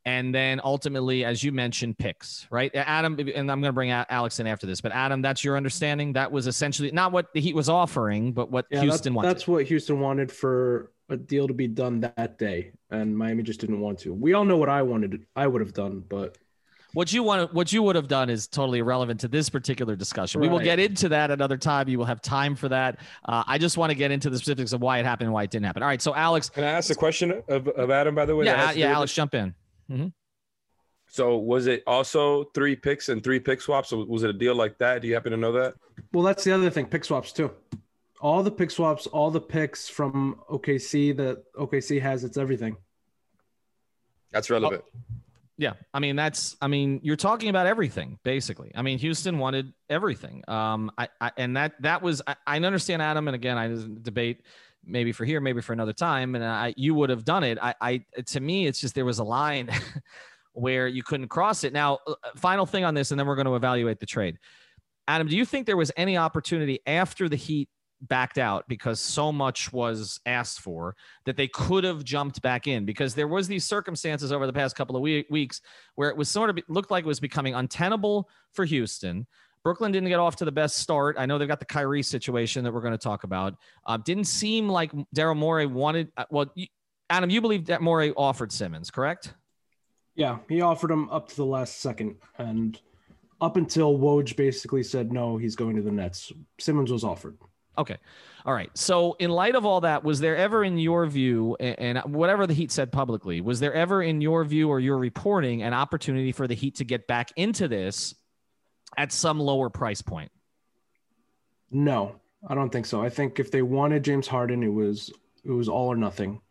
And 0.06 0.36
then 0.36 0.62
ultimately, 0.64 1.26
as 1.26 1.44
you 1.44 1.52
mentioned, 1.52 1.98
picks, 1.98 2.46
right? 2.52 2.70
Adam, 2.76 3.18
and 3.18 3.52
I'm 3.52 3.60
going 3.60 3.70
to 3.70 3.74
bring 3.74 3.90
Alex 3.90 4.40
in 4.40 4.46
after 4.46 4.68
this, 4.68 4.82
but 4.82 4.92
Adam, 4.92 5.24
that's 5.24 5.44
your 5.44 5.58
understanding. 5.58 6.14
That 6.14 6.32
was 6.32 6.46
essentially 6.46 6.92
not 6.92 7.12
what 7.12 7.34
the 7.34 7.42
Heat 7.42 7.56
was 7.56 7.70
offering, 7.70 8.34
but 8.34 8.52
what 8.52 8.68
yeah, 8.70 8.82
Houston 8.82 9.16
wanted. 9.16 9.30
That's 9.30 9.48
what 9.48 9.66
Houston 9.66 10.00
wanted 10.00 10.32
for 10.32 10.92
a 11.10 11.18
deal 11.18 11.48
to 11.48 11.56
be 11.56 11.68
done 11.68 12.02
that 12.02 12.38
day, 12.38 12.74
and 12.92 13.18
Miami 13.18 13.42
just 13.42 13.62
didn't 13.62 13.80
want 13.80 13.98
to. 14.02 14.14
We 14.14 14.34
all 14.34 14.46
know 14.46 14.58
what 14.58 14.70
I 14.70 14.84
wanted, 14.84 15.26
I 15.36 15.48
would 15.48 15.62
have 15.62 15.74
done, 15.74 16.04
but 16.08 16.38
what 16.94 17.12
you 17.12 17.24
want, 17.24 17.54
what 17.54 17.74
you 17.74 17.84
would 17.84 17.96
have 17.96 18.08
done, 18.08 18.30
is 18.30 18.48
totally 18.48 18.80
irrelevant 18.80 19.20
to 19.22 19.28
this 19.28 19.50
particular 19.50 19.96
discussion. 19.96 20.40
Right. 20.40 20.50
We 20.50 20.54
will 20.54 20.64
get 20.64 20.80
into 20.80 21.10
that 21.10 21.32
another 21.32 21.58
time. 21.58 21.90
You 21.90 21.98
will 21.98 22.06
have 22.06 22.22
time 22.22 22.56
for 22.56 22.70
that. 22.70 23.00
Uh, 23.26 23.44
I 23.48 23.58
just 23.58 23.78
want 23.78 23.90
to 23.90 23.96
get 23.96 24.12
into 24.12 24.30
the 24.30 24.38
specifics 24.38 24.74
of 24.74 24.82
why 24.82 25.00
it 25.00 25.06
happened 25.06 25.28
and 25.28 25.34
why 25.34 25.44
it 25.44 25.52
didn't 25.52 25.66
happen. 25.66 25.84
All 25.84 25.90
right, 25.90 26.02
so 26.02 26.14
Alex, 26.14 26.50
can 26.50 26.64
I 26.64 26.68
ask 26.68 26.92
a 26.92 26.96
question 26.96 27.44
of, 27.48 27.68
of 27.68 27.90
Adam? 27.90 28.16
By 28.16 28.26
the 28.26 28.36
way, 28.36 28.46
yeah, 28.46 28.72
yeah, 28.72 28.94
Alex, 28.94 29.14
jump 29.14 29.34
in. 29.34 29.56
Mm-hmm. 29.92 30.08
So 31.08 31.38
was 31.38 31.68
it 31.68 31.84
also 31.86 32.46
three 32.56 32.76
picks 32.76 33.10
and 33.10 33.24
three 33.24 33.40
pick 33.40 33.62
swaps? 33.62 33.92
was 33.92 34.24
it 34.24 34.30
a 34.30 34.34
deal 34.34 34.56
like 34.56 34.78
that? 34.80 35.02
Do 35.02 35.08
you 35.08 35.14
happen 35.14 35.32
to 35.32 35.38
know 35.38 35.52
that? 35.52 35.76
Well, 36.12 36.24
that's 36.24 36.44
the 36.44 36.52
other 36.52 36.70
thing. 36.70 36.88
Pick 36.88 37.06
swaps 37.06 37.32
too. 37.32 37.52
All 38.22 38.42
the 38.42 38.52
pick 38.52 38.72
swaps, 38.72 39.06
all 39.08 39.30
the 39.30 39.42
picks 39.42 39.90
from 39.90 40.42
OKC 40.50 41.16
that 41.18 41.44
OKC 41.54 42.02
has, 42.02 42.24
it's 42.24 42.38
everything. 42.38 42.78
That's 44.32 44.50
relevant. 44.50 44.84
Yeah, 45.58 45.74
I 45.94 46.00
mean 46.00 46.16
that's 46.16 46.58
I 46.62 46.68
mean 46.68 47.00
you're 47.04 47.16
talking 47.16 47.50
about 47.50 47.68
everything 47.68 48.18
basically. 48.24 48.72
I 48.76 48.82
mean 48.82 48.98
Houston 49.00 49.38
wanted 49.38 49.74
everything. 49.90 50.44
Um, 50.48 50.92
I, 50.98 51.10
I 51.22 51.32
and 51.38 51.56
that 51.58 51.74
that 51.82 52.02
was 52.02 52.22
I, 52.26 52.36
I 52.48 52.58
understand 52.58 53.02
Adam, 53.02 53.28
and 53.28 53.36
again 53.36 53.58
I 53.58 53.68
debate 54.02 54.42
maybe 54.86 55.12
for 55.12 55.26
here, 55.26 55.40
maybe 55.40 55.62
for 55.62 55.74
another 55.74 55.94
time, 55.94 56.36
and 56.36 56.44
I 56.44 56.74
you 56.76 56.96
would 56.96 57.10
have 57.12 57.24
done 57.24 57.44
it. 57.44 57.60
I, 57.62 57.76
I 57.80 58.06
to 58.26 58.40
me 58.40 58.66
it's 58.66 58.82
just 58.82 58.96
there 58.96 59.06
was 59.06 59.20
a 59.20 59.24
line 59.24 59.70
where 60.54 60.88
you 60.88 61.04
couldn't 61.04 61.28
cross 61.28 61.64
it. 61.64 61.74
Now, 61.74 62.00
uh, 62.08 62.14
final 62.36 62.66
thing 62.66 62.84
on 62.84 62.94
this, 62.94 63.12
and 63.12 63.20
then 63.20 63.28
we're 63.28 63.36
going 63.36 63.48
to 63.48 63.56
evaluate 63.56 64.00
the 64.00 64.06
trade. 64.06 64.38
Adam, 65.08 65.28
do 65.28 65.36
you 65.36 65.46
think 65.46 65.66
there 65.66 65.78
was 65.78 65.92
any 65.98 66.18
opportunity 66.18 66.80
after 66.88 67.28
the 67.28 67.36
Heat 67.36 67.70
backed 68.08 68.38
out 68.38 68.68
because 68.68 69.00
so 69.00 69.32
much 69.32 69.72
was 69.72 70.20
asked 70.26 70.60
for 70.60 70.96
that 71.26 71.38
they 71.38 71.48
could 71.48 71.84
have 71.84 72.04
jumped 72.04 72.42
back 72.42 72.68
in 72.68 72.86
because 72.86 73.16
there 73.16 73.28
was 73.28 73.48
these 73.48 73.66
circumstances 73.66 74.32
over 74.32 74.46
the 74.46 74.54
past 74.54 74.76
couple 74.76 74.96
of 74.96 75.02
weeks 75.02 75.62
where 75.96 76.10
it 76.10 76.18
was 76.18 76.30
sort 76.30 76.50
of 76.50 76.60
looked 76.68 76.92
like 76.92 77.06
it 77.06 77.08
was 77.08 77.20
becoming 77.20 77.56
untenable 77.56 78.30
for 78.52 78.66
Houston. 78.66 79.26
Brooklyn 79.64 79.92
didn't 79.94 80.10
get 80.10 80.20
off 80.20 80.36
to 80.38 80.46
the 80.46 80.52
best 80.52 80.78
start. 80.78 81.16
I 81.18 81.26
know 81.26 81.38
they've 81.38 81.48
got 81.48 81.60
the 81.60 81.66
Kyrie 81.66 82.04
situation 82.04 82.64
that 82.66 82.74
we're 82.74 82.82
going 82.82 82.94
to 82.94 82.98
talk 82.98 83.24
about. 83.24 83.56
Uh, 83.86 83.98
didn't 83.98 84.26
seem 84.26 84.68
like 84.68 84.92
Daryl 85.16 85.38
Morey 85.38 85.66
wanted. 85.66 86.12
Uh, 86.18 86.26
well, 86.30 86.52
you, 86.56 86.68
Adam, 87.10 87.30
you 87.30 87.40
believe 87.40 87.66
that 87.68 87.82
Morey 87.82 88.14
offered 88.18 88.52
Simmons, 88.52 88.92
correct? 88.92 89.34
Yeah, 90.16 90.40
he 90.50 90.62
offered 90.62 90.92
him 90.92 91.10
up 91.10 91.30
to 91.30 91.36
the 91.36 91.46
last 91.46 91.80
second, 91.80 92.18
and 92.38 92.80
up 93.42 93.56
until 93.58 93.98
Woj 93.98 94.36
basically 94.36 94.84
said 94.84 95.12
no, 95.12 95.38
he's 95.38 95.56
going 95.56 95.76
to 95.76 95.82
the 95.82 95.92
Nets. 95.92 96.32
Simmons 96.60 96.92
was 96.92 97.04
offered. 97.04 97.38
Okay. 97.78 97.98
All 98.46 98.54
right. 98.54 98.70
So, 98.76 99.16
in 99.20 99.30
light 99.30 99.56
of 99.56 99.66
all 99.66 99.82
that, 99.82 100.04
was 100.04 100.20
there 100.20 100.36
ever, 100.36 100.64
in 100.64 100.78
your 100.78 101.06
view, 101.08 101.56
and 101.56 101.98
whatever 102.00 102.46
the 102.46 102.54
Heat 102.54 102.72
said 102.72 102.92
publicly, 102.92 103.42
was 103.42 103.60
there 103.60 103.74
ever, 103.74 104.04
in 104.04 104.22
your 104.22 104.44
view 104.44 104.70
or 104.70 104.80
your 104.80 104.98
reporting, 104.98 105.64
an 105.64 105.74
opportunity 105.74 106.32
for 106.32 106.48
the 106.48 106.54
Heat 106.54 106.76
to 106.76 106.84
get 106.84 107.08
back 107.08 107.32
into 107.36 107.68
this 107.68 108.14
at 108.98 109.12
some 109.12 109.40
lower 109.40 109.70
price 109.70 110.02
point? 110.02 110.32
No, 111.72 112.16
I 112.48 112.54
don't 112.54 112.70
think 112.70 112.86
so. 112.86 113.02
I 113.02 113.10
think 113.10 113.40
if 113.40 113.50
they 113.50 113.62
wanted 113.62 114.04
James 114.04 114.28
Harden, 114.28 114.62
it 114.62 114.74
was 114.74 115.12
it 115.44 115.52
was 115.52 115.68
all 115.68 115.88
or 115.88 115.96
nothing. 115.96 116.42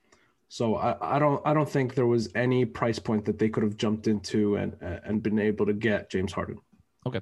So 0.48 0.76
I, 0.76 1.16
I 1.16 1.18
don't 1.18 1.40
I 1.46 1.54
don't 1.54 1.68
think 1.68 1.94
there 1.94 2.06
was 2.06 2.30
any 2.34 2.64
price 2.64 2.98
point 2.98 3.24
that 3.26 3.38
they 3.38 3.48
could 3.48 3.62
have 3.62 3.76
jumped 3.76 4.06
into 4.08 4.56
and 4.56 4.76
and 4.80 5.22
been 5.22 5.38
able 5.38 5.66
to 5.66 5.72
get 5.72 6.10
James 6.10 6.32
Harden. 6.32 6.58
Okay. 7.06 7.20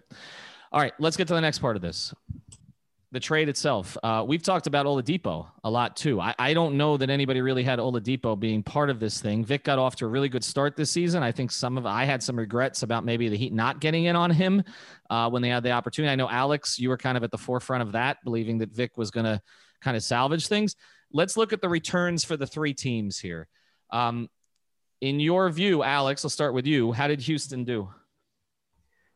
All 0.72 0.80
right, 0.80 0.92
let's 1.00 1.16
get 1.16 1.26
to 1.28 1.34
the 1.34 1.40
next 1.40 1.58
part 1.58 1.74
of 1.74 1.82
this 1.82 2.14
the 3.12 3.20
trade 3.20 3.48
itself. 3.48 3.96
Uh, 4.02 4.24
we've 4.26 4.42
talked 4.42 4.68
about 4.68 4.86
Oladipo 4.86 5.48
a 5.64 5.70
lot 5.70 5.96
too. 5.96 6.20
I, 6.20 6.34
I, 6.38 6.54
don't 6.54 6.76
know 6.76 6.96
that 6.96 7.10
anybody 7.10 7.40
really 7.40 7.64
had 7.64 7.80
Oladipo 7.80 8.38
being 8.38 8.62
part 8.62 8.88
of 8.88 9.00
this 9.00 9.20
thing. 9.20 9.44
Vic 9.44 9.64
got 9.64 9.80
off 9.80 9.96
to 9.96 10.04
a 10.04 10.08
really 10.08 10.28
good 10.28 10.44
start 10.44 10.76
this 10.76 10.92
season. 10.92 11.22
I 11.22 11.32
think 11.32 11.50
some 11.50 11.76
of 11.76 11.86
I 11.86 12.04
had 12.04 12.22
some 12.22 12.36
regrets 12.36 12.84
about 12.84 13.04
maybe 13.04 13.28
the 13.28 13.36
Heat 13.36 13.52
not 13.52 13.80
getting 13.80 14.04
in 14.04 14.14
on 14.14 14.30
him 14.30 14.62
uh, 15.08 15.28
when 15.28 15.42
they 15.42 15.48
had 15.48 15.64
the 15.64 15.72
opportunity. 15.72 16.12
I 16.12 16.16
know 16.16 16.28
Alex, 16.28 16.78
you 16.78 16.88
were 16.88 16.96
kind 16.96 17.16
of 17.16 17.24
at 17.24 17.32
the 17.32 17.38
forefront 17.38 17.82
of 17.82 17.92
that, 17.92 18.18
believing 18.22 18.58
that 18.58 18.70
Vic 18.70 18.96
was 18.96 19.10
going 19.10 19.26
to 19.26 19.40
kind 19.80 19.96
of 19.96 20.04
salvage 20.04 20.46
things. 20.46 20.76
Let's 21.12 21.36
look 21.36 21.52
at 21.52 21.60
the 21.60 21.68
returns 21.68 22.24
for 22.24 22.36
the 22.36 22.46
three 22.46 22.74
teams 22.74 23.18
here. 23.18 23.48
Um, 23.90 24.28
in 25.00 25.18
your 25.18 25.50
view, 25.50 25.82
Alex, 25.82 26.24
I'll 26.24 26.30
start 26.30 26.54
with 26.54 26.66
you. 26.66 26.92
How 26.92 27.08
did 27.08 27.20
Houston 27.22 27.64
do? 27.64 27.88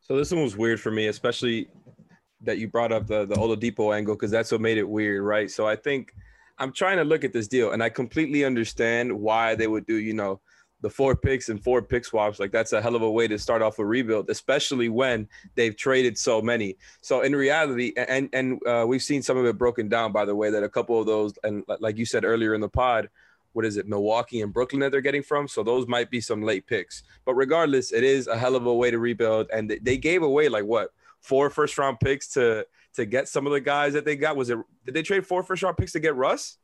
So 0.01 0.17
this 0.17 0.33
one 0.33 0.43
was 0.43 0.57
weird 0.57 0.81
for 0.81 0.91
me, 0.91 1.07
especially 1.07 1.69
that 2.45 2.59
you 2.59 2.69
brought 2.69 2.93
up 2.93 3.07
the 3.07 3.25
the 3.25 3.35
Oladipo 3.35 3.95
angle 3.97 4.15
because 4.15 4.31
that's 4.31 4.53
what 4.53 4.61
made 4.61 4.79
it 4.79 4.89
weird, 4.89 5.23
right? 5.23 5.51
So 5.51 5.67
I 5.67 5.77
think 5.77 6.15
I'm 6.59 6.73
trying 6.73 6.99
to 6.99 7.05
look 7.05 7.25
at 7.25 7.33
this 7.33 7.49
deal, 7.49 7.73
and 7.73 7.83
I 7.83 7.89
completely 7.89 8.45
understand 8.45 9.13
why 9.13 9.55
they 9.55 9.67
would 9.67 9.87
do, 9.87 9.97
you 9.97 10.15
know, 10.15 10.41
the 10.81 10.91
four 10.91 11.17
picks 11.17 11.49
and 11.49 11.63
four 11.63 11.81
pick 11.83 12.05
swaps. 12.05 12.39
Like 12.39 12.53
that's 12.53 12.73
a 12.73 12.83
hell 12.83 12.95
of 12.95 13.03
a 13.03 13.11
way 13.11 13.27
to 13.27 13.39
start 13.39 13.63
off 13.63 13.79
a 13.79 13.85
rebuild, 13.85 14.29
especially 14.29 14.89
when 14.89 15.27
they've 15.55 15.75
traded 15.75 16.19
so 16.19 16.43
many. 16.43 16.77
So 17.01 17.23
in 17.23 17.35
reality, 17.35 17.93
and 17.97 18.29
and 18.33 18.61
uh, 18.67 18.85
we've 18.87 19.03
seen 19.03 19.23
some 19.23 19.37
of 19.37 19.47
it 19.47 19.59
broken 19.59 19.89
down, 19.89 20.13
by 20.13 20.25
the 20.25 20.35
way, 20.35 20.51
that 20.51 20.63
a 20.63 20.69
couple 20.69 21.01
of 21.01 21.07
those, 21.07 21.33
and 21.43 21.65
like 21.81 21.97
you 21.97 22.07
said 22.07 22.25
earlier 22.25 22.55
in 22.55 22.61
the 22.61 22.69
pod, 22.69 23.09
what 23.55 23.65
is 23.65 23.77
it, 23.77 23.89
Milwaukee 23.89 24.43
and 24.43 24.53
Brooklyn 24.53 24.81
that 24.81 24.93
they're 24.93 25.01
getting 25.01 25.23
from. 25.23 25.49
So 25.49 25.63
those 25.63 25.89
might 25.89 26.11
be 26.11 26.21
some 26.21 26.43
late 26.43 26.67
picks. 26.67 27.03
But 27.25 27.35
regardless, 27.35 27.93
it 27.93 28.05
is 28.05 28.27
a 28.27 28.37
hell 28.37 28.55
of 28.55 28.67
a 28.67 28.75
way 28.75 28.91
to 28.91 28.99
rebuild, 28.99 29.49
and 29.53 29.77
they 29.81 29.97
gave 29.97 30.23
away 30.23 30.49
like 30.49 30.65
what 30.65 30.91
four 31.25 31.51
first 31.51 31.77
round 31.79 31.99
picks 32.01 32.29
to 32.29 32.67
to 32.95 33.07
get 33.07 33.29
some 33.29 33.47
of 33.47 33.53
the 33.53 33.61
guys 33.61 33.95
that 33.95 34.05
they 34.05 34.15
got. 34.15 34.37
Was 34.37 34.51
it 34.51 34.59
did 34.85 34.95
they 34.95 35.03
trade 35.03 35.27
four 35.27 35.43
first 35.43 35.63
round 35.63 35.77
picks 35.77 35.93
to 35.93 36.01
get 36.01 36.15
Russ? 36.15 36.59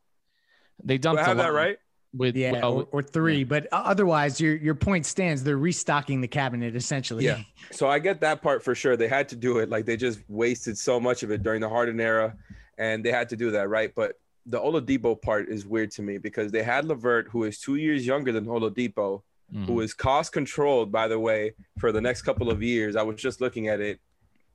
They 0.84 0.98
dumped. 0.98 1.18
Do 1.18 1.24
I 1.24 1.28
have 1.28 1.36
that 1.38 1.52
right? 1.52 1.78
With 2.12 2.36
yeah, 2.36 2.52
well, 2.52 2.78
or, 2.78 2.88
or, 2.90 3.02
three, 3.04 3.38
yeah. 3.38 3.44
but 3.44 3.68
otherwise, 3.70 4.40
your 4.40 4.56
your 4.56 4.74
point 4.74 5.06
stands. 5.06 5.44
They're 5.44 5.56
restocking 5.56 6.20
the 6.20 6.28
cabinet 6.28 6.74
essentially. 6.74 7.24
Yeah. 7.24 7.42
So 7.70 7.88
I 7.88 8.00
get 8.00 8.20
that 8.22 8.42
part 8.42 8.64
for 8.64 8.74
sure. 8.74 8.96
They 8.96 9.06
had 9.06 9.28
to 9.28 9.36
do 9.36 9.58
it. 9.58 9.68
Like 9.68 9.86
they 9.86 9.96
just 9.96 10.20
wasted 10.28 10.76
so 10.76 10.98
much 10.98 11.22
of 11.22 11.30
it 11.30 11.44
during 11.44 11.60
the 11.60 11.68
Harden 11.68 12.00
era, 12.00 12.36
and 12.78 13.04
they 13.04 13.12
had 13.12 13.28
to 13.28 13.36
do 13.36 13.52
that, 13.52 13.68
right? 13.68 13.92
But 13.94 14.14
the 14.44 14.58
Oladipo 14.58 15.20
part 15.22 15.48
is 15.48 15.66
weird 15.66 15.92
to 15.92 16.02
me 16.02 16.18
because 16.18 16.50
they 16.50 16.64
had 16.64 16.84
LeVert, 16.84 17.28
who 17.28 17.44
is 17.44 17.60
two 17.60 17.76
years 17.76 18.04
younger 18.04 18.32
than 18.32 18.44
Oladipo, 18.44 19.22
mm-hmm. 19.52 19.66
who 19.66 19.80
is 19.80 19.94
cost 19.94 20.32
controlled, 20.32 20.90
by 20.90 21.06
the 21.06 21.18
way, 21.18 21.54
for 21.78 21.92
the 21.92 22.00
next 22.00 22.22
couple 22.22 22.50
of 22.50 22.60
years. 22.60 22.96
I 22.96 23.02
was 23.02 23.20
just 23.20 23.40
looking 23.40 23.68
at 23.68 23.80
it 23.80 24.00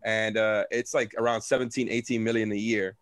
and 0.05 0.37
uh, 0.37 0.63
it's 0.71 0.93
like 0.93 1.13
around 1.17 1.41
17, 1.41 1.89
18 1.89 2.23
million 2.23 2.51
a 2.51 2.55
year. 2.55 2.95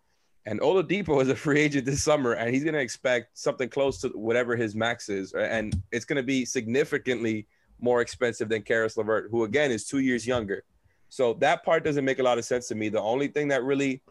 And 0.46 0.60
Oladipo 0.60 1.22
is 1.22 1.28
a 1.28 1.36
free 1.36 1.60
agent 1.60 1.86
this 1.86 2.02
summer, 2.02 2.32
and 2.32 2.52
he's 2.52 2.64
going 2.64 2.74
to 2.74 2.80
expect 2.80 3.38
something 3.38 3.68
close 3.68 4.00
to 4.00 4.08
whatever 4.08 4.56
his 4.56 4.74
max 4.74 5.08
is, 5.08 5.32
and 5.32 5.80
it's 5.92 6.04
going 6.04 6.16
to 6.16 6.22
be 6.22 6.44
significantly 6.44 7.46
more 7.80 8.00
expensive 8.00 8.48
than 8.48 8.62
Caris 8.62 8.96
LeVert, 8.96 9.28
who 9.30 9.44
again 9.44 9.70
is 9.70 9.86
two 9.86 10.00
years 10.00 10.26
younger. 10.26 10.64
So 11.08 11.34
that 11.34 11.64
part 11.64 11.84
doesn't 11.84 12.04
make 12.04 12.18
a 12.18 12.22
lot 12.22 12.38
of 12.38 12.44
sense 12.44 12.68
to 12.68 12.74
me. 12.74 12.88
The 12.88 13.00
only 13.00 13.28
thing 13.28 13.48
that 13.48 13.62
really 13.62 14.02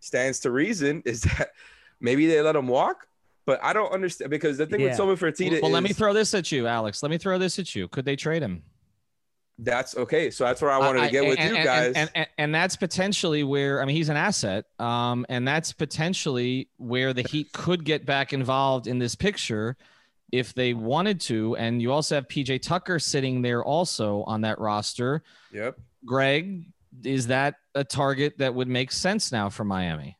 stands 0.00 0.40
to 0.40 0.50
reason 0.50 1.02
is 1.06 1.20
that 1.38 1.52
maybe 2.00 2.26
they 2.26 2.40
let 2.42 2.56
him 2.56 2.68
walk, 2.68 3.06
but 3.46 3.62
I 3.62 3.72
don't 3.72 3.92
understand 3.92 4.30
because 4.30 4.58
the 4.58 4.66
thing 4.66 4.80
yeah. 4.80 4.88
with 4.88 4.96
Toma 4.96 5.16
Fertitta. 5.16 5.52
Well, 5.52 5.60
well 5.62 5.70
is, 5.70 5.74
let 5.74 5.82
me 5.84 5.92
throw 5.92 6.12
this 6.12 6.34
at 6.34 6.50
you, 6.52 6.66
Alex. 6.66 7.02
Let 7.02 7.10
me 7.10 7.18
throw 7.18 7.38
this 7.38 7.58
at 7.58 7.74
you. 7.74 7.88
Could 7.88 8.04
they 8.04 8.16
trade 8.16 8.42
him? 8.42 8.62
That's 9.62 9.96
okay. 9.96 10.30
So 10.30 10.44
that's 10.44 10.62
where 10.62 10.70
I 10.70 10.78
wanted 10.78 11.02
to 11.02 11.10
get 11.10 11.26
with 11.26 11.38
and, 11.38 11.56
you 11.56 11.62
guys. 11.62 11.92
And, 11.94 12.10
and, 12.14 12.26
and, 12.38 12.54
that's 12.54 12.76
potentially 12.76 13.44
where 13.44 13.82
I 13.82 13.84
mean 13.84 13.94
he's 13.94 14.08
an 14.08 14.16
asset. 14.16 14.64
Um, 14.78 15.26
and 15.28 15.46
that's 15.46 15.72
potentially 15.72 16.68
where 16.78 17.12
the 17.12 17.22
Heat 17.22 17.52
could 17.52 17.84
get 17.84 18.06
back 18.06 18.32
involved 18.32 18.86
in 18.86 18.98
this 18.98 19.14
picture 19.14 19.76
if 20.32 20.54
they 20.54 20.72
wanted 20.72 21.20
to. 21.22 21.56
And 21.56 21.82
you 21.82 21.92
also 21.92 22.14
have 22.14 22.26
PJ 22.28 22.62
Tucker 22.62 22.98
sitting 22.98 23.42
there 23.42 23.62
also 23.62 24.22
on 24.22 24.40
that 24.42 24.58
roster. 24.58 25.22
Yep. 25.52 25.78
Greg, 26.06 26.64
is 27.04 27.26
that 27.26 27.56
a 27.74 27.84
target 27.84 28.38
that 28.38 28.54
would 28.54 28.68
make 28.68 28.90
sense 28.90 29.30
now 29.30 29.50
for 29.50 29.64
Miami? 29.64 30.16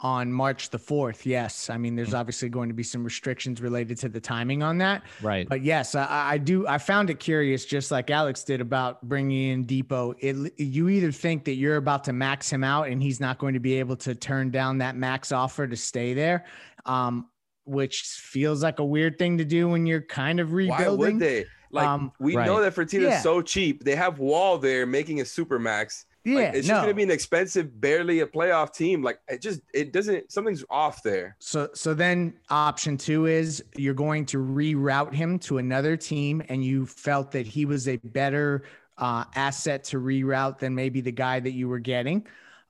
On 0.00 0.32
March 0.32 0.70
the 0.70 0.78
4th. 0.78 1.26
Yes. 1.26 1.70
I 1.70 1.76
mean, 1.76 1.96
there's 1.96 2.10
mm. 2.10 2.18
obviously 2.18 2.48
going 2.48 2.68
to 2.68 2.74
be 2.74 2.84
some 2.84 3.02
restrictions 3.02 3.60
related 3.60 3.98
to 3.98 4.08
the 4.08 4.20
timing 4.20 4.62
on 4.62 4.78
that. 4.78 5.02
Right. 5.20 5.48
But 5.48 5.62
yes, 5.62 5.96
I, 5.96 6.06
I, 6.34 6.38
do. 6.38 6.68
I 6.68 6.78
found 6.78 7.10
it 7.10 7.18
curious, 7.18 7.64
just 7.64 7.90
like 7.90 8.08
Alex 8.08 8.44
did 8.44 8.60
about 8.60 9.02
bringing 9.02 9.50
in 9.50 9.64
Dipo. 9.66 10.14
It, 10.20 10.52
you 10.56 10.88
either 10.88 11.10
think 11.10 11.44
that 11.46 11.54
you're 11.54 11.78
about 11.78 12.04
to 12.04 12.12
max 12.12 12.48
him 12.48 12.62
out 12.62 12.88
and 12.88 13.02
he's 13.02 13.18
not 13.18 13.38
going 13.38 13.54
to 13.54 13.60
be 13.60 13.74
able 13.74 13.96
to 13.96 14.14
turn 14.14 14.50
down 14.50 14.78
that 14.78 14.94
max 14.94 15.32
offer 15.32 15.66
to 15.66 15.76
stay 15.76 16.14
there. 16.14 16.44
Um, 16.86 17.28
which 17.64 18.02
feels 18.02 18.62
like 18.62 18.78
a 18.78 18.84
weird 18.84 19.18
thing 19.18 19.36
to 19.38 19.44
do 19.44 19.68
when 19.68 19.84
you're 19.86 20.00
kind 20.00 20.40
of 20.40 20.52
rebuilding. 20.52 20.98
Why 20.98 21.12
would 21.12 21.18
they? 21.18 21.44
Like 21.70 21.86
um, 21.86 22.12
we 22.18 22.34
right. 22.36 22.46
know 22.46 22.60
that 22.62 22.74
Fertitta's 22.74 23.02
yeah. 23.02 23.20
so 23.20 23.42
cheap. 23.42 23.84
They 23.84 23.94
have 23.94 24.18
Wall 24.18 24.58
there 24.58 24.86
making 24.86 25.20
a 25.20 25.24
super 25.24 25.58
max. 25.58 26.06
Yeah, 26.28 26.34
like, 26.34 26.54
it's 26.54 26.68
no. 26.68 26.74
just 26.74 26.82
gonna 26.82 26.94
be 26.94 27.02
an 27.02 27.10
expensive, 27.10 27.80
barely 27.80 28.20
a 28.20 28.26
playoff 28.26 28.74
team. 28.74 29.02
Like 29.02 29.20
it 29.28 29.40
just 29.40 29.60
it 29.72 29.92
doesn't 29.92 30.30
something's 30.30 30.64
off 30.70 31.02
there. 31.02 31.36
So 31.38 31.70
so 31.74 31.94
then 31.94 32.34
option 32.50 32.96
two 32.96 33.26
is 33.26 33.64
you're 33.76 33.94
going 33.94 34.26
to 34.26 34.38
reroute 34.38 35.14
him 35.14 35.38
to 35.40 35.58
another 35.58 35.96
team, 35.96 36.42
and 36.48 36.64
you 36.64 36.86
felt 36.86 37.32
that 37.32 37.46
he 37.46 37.64
was 37.64 37.88
a 37.88 37.96
better 37.96 38.64
uh, 38.98 39.24
asset 39.34 39.84
to 39.84 39.98
reroute 39.98 40.58
than 40.58 40.74
maybe 40.74 41.00
the 41.00 41.12
guy 41.12 41.40
that 41.40 41.52
you 41.52 41.68
were 41.68 41.78
getting. 41.78 42.26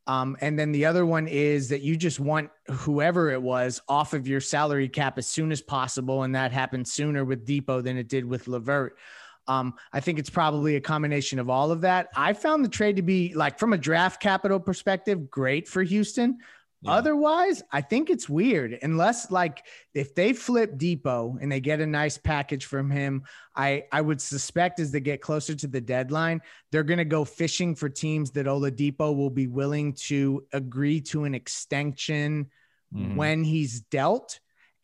Um, 0.06 0.38
and 0.40 0.58
then 0.58 0.72
the 0.72 0.86
other 0.86 1.04
one 1.04 1.28
is 1.28 1.68
that 1.68 1.82
you 1.82 1.94
just 1.94 2.18
want 2.18 2.50
whoever 2.70 3.30
it 3.30 3.42
was 3.42 3.82
off 3.88 4.14
of 4.14 4.26
your 4.26 4.40
salary 4.40 4.88
cap 4.88 5.18
as 5.18 5.26
soon 5.26 5.52
as 5.52 5.60
possible, 5.60 6.22
and 6.22 6.34
that 6.34 6.50
happened 6.50 6.88
sooner 6.88 7.24
with 7.26 7.46
Dipo 7.46 7.84
than 7.84 7.98
it 7.98 8.08
did 8.08 8.24
with 8.24 8.48
LeVert. 8.48 8.96
Um, 9.48 9.74
I 9.92 10.00
think 10.00 10.18
it's 10.18 10.30
probably 10.30 10.76
a 10.76 10.80
combination 10.80 11.38
of 11.38 11.48
all 11.50 11.72
of 11.72 11.80
that. 11.80 12.08
I 12.14 12.34
found 12.34 12.64
the 12.64 12.68
trade 12.68 12.96
to 12.96 13.02
be 13.02 13.34
like 13.34 13.58
from 13.58 13.72
a 13.72 13.78
draft 13.78 14.20
capital 14.20 14.60
perspective, 14.60 15.30
great 15.30 15.66
for 15.66 15.82
Houston. 15.82 16.38
Yeah. 16.82 16.92
Otherwise, 16.92 17.64
I 17.72 17.80
think 17.80 18.08
it's 18.08 18.28
weird. 18.28 18.78
Unless 18.82 19.32
like 19.32 19.64
if 19.94 20.14
they 20.14 20.32
flip 20.32 20.76
Dipo 20.78 21.36
and 21.42 21.50
they 21.50 21.58
get 21.58 21.80
a 21.80 21.86
nice 21.86 22.16
package 22.18 22.66
from 22.66 22.88
him, 22.88 23.24
I 23.56 23.86
I 23.90 24.00
would 24.00 24.20
suspect 24.20 24.78
as 24.78 24.92
they 24.92 25.00
get 25.00 25.20
closer 25.20 25.56
to 25.56 25.66
the 25.66 25.80
deadline, 25.80 26.40
they're 26.70 26.84
gonna 26.84 27.04
go 27.04 27.24
fishing 27.24 27.74
for 27.74 27.88
teams 27.88 28.30
that 28.32 28.46
Oladipo 28.46 29.16
will 29.16 29.30
be 29.30 29.48
willing 29.48 29.94
to 29.94 30.44
agree 30.52 31.00
to 31.00 31.24
an 31.24 31.34
extension 31.34 32.46
Mhm. 32.94 33.16
when 33.16 33.42
he's 33.44 33.80
dealt 33.80 34.38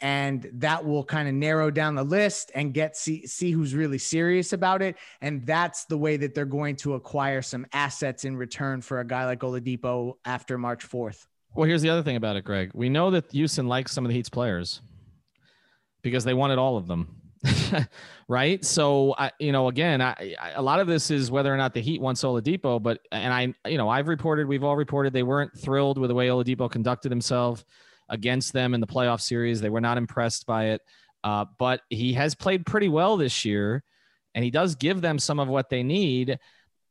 and 0.05 0.51
that 0.53 0.85
will 0.85 1.03
kind 1.03 1.27
of 1.27 1.35
narrow 1.35 1.71
down 1.71 1.95
the 1.95 2.05
list 2.05 2.53
and 2.55 2.75
get 2.75 2.95
see 2.95 3.27
see 3.27 3.51
who's 3.51 3.75
really 3.75 3.97
serious 3.97 4.53
about 4.53 4.83
it 4.83 4.97
and 5.23 5.45
that's 5.47 5.87
the 5.87 5.97
way 5.97 6.19
that 6.19 6.35
they're 6.35 6.45
going 6.45 6.77
to 6.77 6.93
acquire 6.93 7.41
some 7.41 7.67
assets 7.73 8.27
in 8.27 8.37
return 8.37 8.83
for 8.83 9.01
a 9.01 9.05
guy 9.05 9.25
like 9.25 9.41
Oladipo 9.41 10.15
after 10.27 10.59
March 10.59 10.87
4th. 10.87 11.27
Well, 11.55 11.67
here's 11.67 11.81
the 11.81 11.89
other 11.89 12.03
thing 12.03 12.17
about 12.17 12.37
it, 12.37 12.45
Greg. 12.45 12.71
We 12.75 12.91
know 12.91 13.11
that 13.13 13.33
Houston 13.33 13.67
likes 13.67 13.93
some 13.93 14.05
of 14.05 14.11
the 14.11 14.15
Heat's 14.15 14.29
players 14.29 14.83
because 16.03 16.25
they 16.25 16.35
wanted 16.35 16.59
all 16.59 16.77
of 16.77 16.87
them. 16.87 17.17
right. 18.29 18.63
So, 18.65 19.15
I, 19.17 19.31
you 19.39 19.53
know, 19.53 19.69
again, 19.69 20.03
I, 20.03 20.35
I, 20.39 20.51
a 20.57 20.63
lot 20.63 20.81
of 20.81 20.87
this 20.87 21.11
is 21.11 21.31
whether 21.31 21.55
or 21.55 21.57
not 21.57 21.73
the 21.73 21.81
Heat 21.81 22.01
wants 22.01 22.23
Oladipo, 22.23 22.83
but, 22.83 23.01
and 23.13 23.33
I, 23.33 23.69
you 23.69 23.79
know, 23.79 23.89
I've 23.89 24.09
reported, 24.09 24.49
we've 24.49 24.65
all 24.65 24.77
reported 24.77 25.13
they 25.13 25.23
weren't 25.23 25.57
thrilled 25.57 25.97
with 25.97 26.09
the 26.09 26.15
way 26.15 26.29
Oladipo 26.29 26.71
conducted 26.71 27.11
himself 27.11 27.65
against 28.15 28.53
them 28.53 28.73
in 28.73 28.81
the 28.81 28.87
playoff 28.87 29.21
series. 29.21 29.61
They 29.61 29.69
were 29.71 29.81
not 29.83 29.99
impressed 29.99 30.47
by 30.47 30.67
it. 30.69 30.81
Uh, 31.23 31.45
but 31.59 31.81
he 31.91 32.13
has 32.15 32.35
played 32.35 32.67
pretty 32.67 32.89
well 32.89 33.17
this 33.17 33.45
year 33.45 33.83
and 34.35 34.45
he 34.45 34.51
does 34.51 34.75
give 34.75 35.01
them 35.01 35.19
some 35.19 35.39
of 35.39 35.49
what 35.49 35.71
they 35.71 35.83
need. 35.83 36.39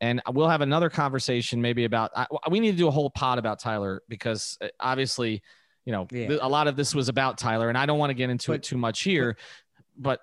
And 0.01 0.21
we'll 0.31 0.49
have 0.49 0.61
another 0.61 0.89
conversation 0.89 1.61
maybe 1.61 1.85
about, 1.85 2.11
I, 2.15 2.27
we 2.49 2.59
need 2.59 2.71
to 2.71 2.77
do 2.77 2.87
a 2.87 2.91
whole 2.91 3.09
pod 3.09 3.37
about 3.39 3.59
Tyler 3.59 4.01
because 4.09 4.57
uh, 4.61 4.67
obviously, 4.79 5.41
you 5.85 5.91
know, 5.91 6.07
Yeah. 6.11 6.37
a 6.41 6.49
lot 6.49 6.67
of 6.67 6.75
this 6.75 6.95
was 6.95 7.09
about 7.09 7.37
Tyler 7.37 7.69
and 7.69 7.77
I 7.77 7.85
don't 7.85 7.99
want 7.99 8.09
to 8.09 8.15
get 8.15 8.29
into 8.29 8.53
it 8.53 8.63
too 8.63 8.77
much 8.77 9.01
here, 9.01 9.37
but 9.97 10.19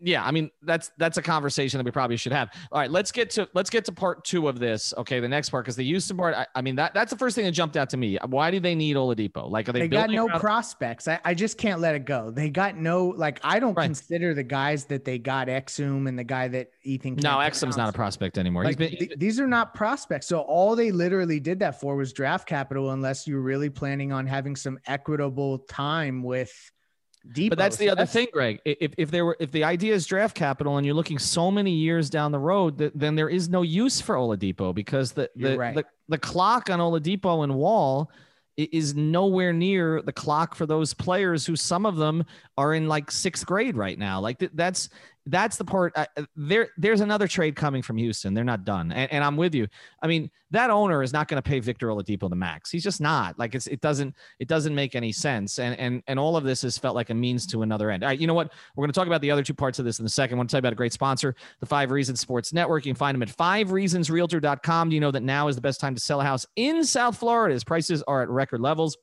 yeah, 0.00 0.24
I 0.24 0.30
mean 0.30 0.50
that's 0.62 0.90
that's 0.98 1.16
a 1.18 1.22
conversation 1.22 1.78
that 1.78 1.84
we 1.84 1.90
probably 1.90 2.16
should 2.16 2.32
have. 2.32 2.50
All 2.72 2.78
right, 2.80 2.90
let's 2.90 3.12
get 3.12 3.30
to 3.30 3.48
let's 3.54 3.70
get 3.70 3.84
to 3.86 3.92
part 3.92 4.24
two 4.24 4.48
of 4.48 4.58
this. 4.58 4.92
Okay, 4.98 5.20
the 5.20 5.28
next 5.28 5.50
part 5.50 5.64
because 5.64 5.76
the 5.76 5.84
Houston 5.84 6.16
part. 6.16 6.34
I, 6.34 6.46
I 6.54 6.62
mean 6.62 6.76
that 6.76 6.94
that's 6.94 7.10
the 7.10 7.16
first 7.18 7.36
thing 7.36 7.44
that 7.44 7.52
jumped 7.52 7.76
out 7.76 7.90
to 7.90 7.96
me. 7.96 8.18
Why 8.26 8.50
do 8.50 8.60
they 8.60 8.74
need 8.74 8.96
Oladipo? 8.96 9.50
Like, 9.50 9.68
are 9.68 9.72
they, 9.72 9.80
They, 9.80 9.88
got 9.88 10.10
no 10.10 10.26
around- 10.26 10.40
prospects. 10.40 11.06
I, 11.08 11.20
I 11.24 11.34
just 11.34 11.58
can't 11.58 11.80
let 11.80 11.94
it 11.94 12.04
go. 12.04 12.30
They 12.30 12.50
got 12.50 12.76
no 12.76 13.06
like 13.16 13.40
I 13.44 13.58
don't 13.60 13.74
Right. 13.74 13.84
consider 13.86 14.34
the 14.34 14.42
guys 14.42 14.84
that 14.86 15.04
they 15.04 15.18
got 15.18 15.48
Exum 15.48 16.08
and 16.08 16.18
the 16.18 16.24
guy 16.24 16.48
that 16.48 16.70
Ethan 16.82 17.16
No, 17.16 17.38
Exum's 17.38 17.76
not 17.76 17.88
a 17.88 17.92
prospect 17.92 18.36
anymore. 18.36 18.64
Like, 18.64 18.76
been, 18.78 18.90
th- 18.90 19.12
these 19.16 19.40
are 19.40 19.46
not 19.46 19.74
prospects. 19.74 20.26
So 20.26 20.40
all 20.40 20.76
they 20.76 20.90
literally 20.92 21.40
did 21.40 21.58
that 21.60 21.80
for 21.80 21.96
was 21.96 22.12
draft 22.12 22.46
capital, 22.48 22.90
unless 22.90 23.26
you're 23.26 23.40
really 23.40 23.70
planning 23.70 24.12
on 24.12 24.26
having 24.26 24.54
some 24.56 24.78
equitable 24.86 25.60
time 25.60 26.22
with 26.22 26.52
But 27.24 27.58
that's 27.58 27.76
the 27.76 27.86
So 27.86 27.92
other 27.92 28.06
thing, 28.06 28.28
Greg. 28.32 28.60
If 28.64 28.92
if 28.98 29.10
there 29.10 29.24
were 29.24 29.36
if 29.40 29.50
the 29.50 29.64
idea 29.64 29.94
is 29.94 30.06
draft 30.06 30.36
capital 30.36 30.76
and 30.76 30.84
you're 30.84 30.94
looking 30.94 31.18
so 31.18 31.50
many 31.50 31.72
years 31.72 32.10
down 32.10 32.32
the 32.32 32.38
road, 32.38 32.78
that 32.78 32.98
then 32.98 33.14
there 33.14 33.28
is 33.28 33.48
no 33.48 33.62
use 33.62 34.00
for 34.00 34.16
Oladipo 34.16 34.74
because 34.74 35.12
the 35.12 35.30
the, 35.34 35.56
right. 35.56 35.74
the 35.74 35.84
the 36.08 36.18
clock 36.18 36.68
on 36.68 36.80
Oladipo 36.80 37.42
and 37.42 37.54
Wall 37.54 38.10
is 38.56 38.94
nowhere 38.94 39.52
near 39.52 40.00
the 40.02 40.12
clock 40.12 40.54
for 40.54 40.64
those 40.66 40.94
players 40.94 41.44
who 41.44 41.56
some 41.56 41.84
of 41.84 41.96
them 41.96 42.24
are 42.56 42.74
in 42.74 42.86
like 42.86 43.10
sixth 43.10 43.44
grade 43.46 43.76
right 43.76 43.98
now. 43.98 44.20
Like 44.20 44.38
th- 44.38 44.52
that's 44.54 44.90
that's 45.26 45.56
the 45.56 45.64
part. 45.64 45.92
Uh, 45.96 46.06
there 46.36 46.68
there's 46.76 47.00
another 47.00 47.26
trade 47.26 47.56
coming 47.56 47.82
from 47.82 47.96
Houston. 47.96 48.34
They're 48.34 48.44
not 48.44 48.64
done, 48.64 48.92
and, 48.92 49.10
and 49.12 49.24
I'm 49.24 49.36
with 49.36 49.54
you. 49.54 49.66
I 50.02 50.06
mean 50.06 50.30
that 50.50 50.70
owner 50.70 51.02
is 51.02 51.12
not 51.12 51.26
going 51.26 51.42
to 51.42 51.48
pay 51.48 51.58
Victor 51.58 51.88
Oladipo 51.88 52.30
the 52.30 52.36
max. 52.36 52.70
He's 52.70 52.84
just 52.84 53.00
not. 53.00 53.36
Like 53.38 53.54
it's 53.54 53.66
it 53.66 53.80
doesn't 53.80 54.14
it 54.38 54.46
doesn't 54.46 54.74
make 54.74 54.94
any 54.94 55.10
sense. 55.12 55.58
And 55.58 55.78
and 55.78 56.02
and 56.06 56.18
all 56.18 56.36
of 56.36 56.44
this 56.44 56.62
has 56.62 56.78
felt 56.78 56.94
like 56.94 57.10
a 57.10 57.14
means 57.14 57.46
to 57.48 57.62
another 57.62 57.90
end. 57.90 58.04
All 58.04 58.08
right, 58.08 58.18
you 58.18 58.26
know 58.26 58.34
what? 58.34 58.52
We're 58.76 58.82
going 58.82 58.92
to 58.92 58.98
talk 58.98 59.08
about 59.08 59.20
the 59.20 59.30
other 59.30 59.42
two 59.42 59.54
parts 59.54 59.78
of 59.78 59.84
this 59.84 59.98
in 59.98 60.06
a 60.06 60.08
second. 60.08 60.36
I 60.36 60.38
want 60.38 60.50
to 60.50 60.54
tell 60.54 60.58
you 60.58 60.60
about 60.60 60.72
a 60.72 60.76
great 60.76 60.92
sponsor, 60.92 61.34
the 61.60 61.66
Five 61.66 61.90
Reasons 61.90 62.20
Sports 62.20 62.52
Network. 62.52 62.86
You 62.86 62.92
can 62.92 62.98
find 62.98 63.14
them 63.14 63.22
at 63.22 63.36
fivereasonsrealtor.com. 63.36 64.88
Do 64.90 64.94
you 64.94 65.00
know 65.00 65.10
that 65.10 65.22
now 65.22 65.48
is 65.48 65.56
the 65.56 65.62
best 65.62 65.80
time 65.80 65.94
to 65.94 66.00
sell 66.00 66.20
a 66.20 66.24
house 66.24 66.46
in 66.56 66.84
South 66.84 67.16
Florida 67.16 67.54
as 67.54 67.64
prices 67.64 68.02
are 68.04 68.22
at 68.22 68.28
record 68.28 68.60
levels? 68.60 68.96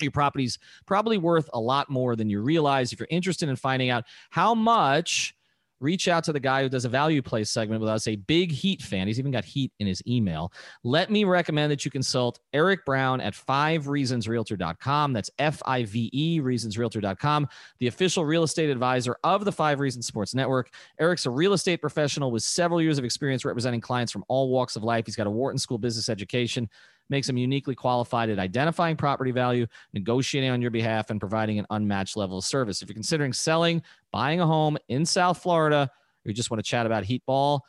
Your 0.00 0.12
property's 0.12 0.58
probably 0.86 1.18
worth 1.18 1.48
a 1.52 1.60
lot 1.60 1.90
more 1.90 2.16
than 2.16 2.30
you 2.30 2.40
realize. 2.40 2.92
If 2.92 3.00
you're 3.00 3.08
interested 3.10 3.48
in 3.48 3.56
finding 3.56 3.90
out 3.90 4.04
how 4.30 4.54
much, 4.54 5.34
reach 5.82 6.08
out 6.08 6.24
to 6.24 6.32
the 6.32 6.40
guy 6.40 6.62
who 6.62 6.68
does 6.68 6.84
a 6.84 6.88
value 6.88 7.20
play 7.20 7.44
segment 7.44 7.80
with 7.80 7.90
us, 7.90 8.06
a 8.08 8.16
big 8.16 8.52
Heat 8.52 8.82
fan. 8.82 9.06
He's 9.06 9.18
even 9.18 9.32
got 9.32 9.44
Heat 9.44 9.72
in 9.80 9.86
his 9.86 10.02
email. 10.06 10.52
Let 10.84 11.10
me 11.10 11.24
recommend 11.24 11.72
that 11.72 11.84
you 11.84 11.90
consult 11.90 12.38
Eric 12.52 12.84
Brown 12.84 13.20
at 13.20 13.34
fivereasonsrealtor.com. 13.34 15.12
That's 15.12 15.30
F 15.38 15.62
I 15.66 15.84
V 15.84 16.10
E, 16.12 16.40
reasonsrealtor.com, 16.40 17.48
the 17.78 17.86
official 17.88 18.24
real 18.24 18.44
estate 18.44 18.70
advisor 18.70 19.16
of 19.24 19.44
the 19.44 19.52
Five 19.52 19.80
Reasons 19.80 20.06
Sports 20.06 20.34
Network. 20.34 20.72
Eric's 21.00 21.26
a 21.26 21.30
real 21.30 21.52
estate 21.52 21.80
professional 21.80 22.30
with 22.30 22.42
several 22.42 22.80
years 22.80 22.98
of 22.98 23.04
experience 23.04 23.44
representing 23.44 23.80
clients 23.80 24.12
from 24.12 24.24
all 24.28 24.48
walks 24.50 24.76
of 24.76 24.84
life. 24.84 25.06
He's 25.06 25.16
got 25.16 25.26
a 25.26 25.30
Wharton 25.30 25.58
School 25.58 25.78
business 25.78 26.08
education, 26.08 26.68
makes 27.08 27.28
him 27.28 27.36
uniquely 27.36 27.74
qualified 27.74 28.30
at 28.30 28.38
identifying 28.38 28.96
property 28.96 29.30
value, 29.30 29.66
negotiating 29.92 30.50
on 30.50 30.62
your 30.62 30.70
behalf, 30.70 31.10
and 31.10 31.20
providing 31.20 31.58
an 31.58 31.66
unmatched 31.70 32.16
level 32.16 32.38
of 32.38 32.44
service. 32.44 32.82
If 32.82 32.88
you're 32.88 32.94
considering 32.94 33.32
selling, 33.32 33.82
buying 34.10 34.40
a 34.40 34.46
home 34.46 34.78
in 34.88 35.04
South 35.04 35.42
Florida, 35.42 35.90
or 36.24 36.28
you 36.28 36.34
just 36.34 36.50
want 36.50 36.62
to 36.64 36.68
chat 36.68 36.86
about 36.86 37.04
heat 37.04 37.24
ball, 37.26 37.64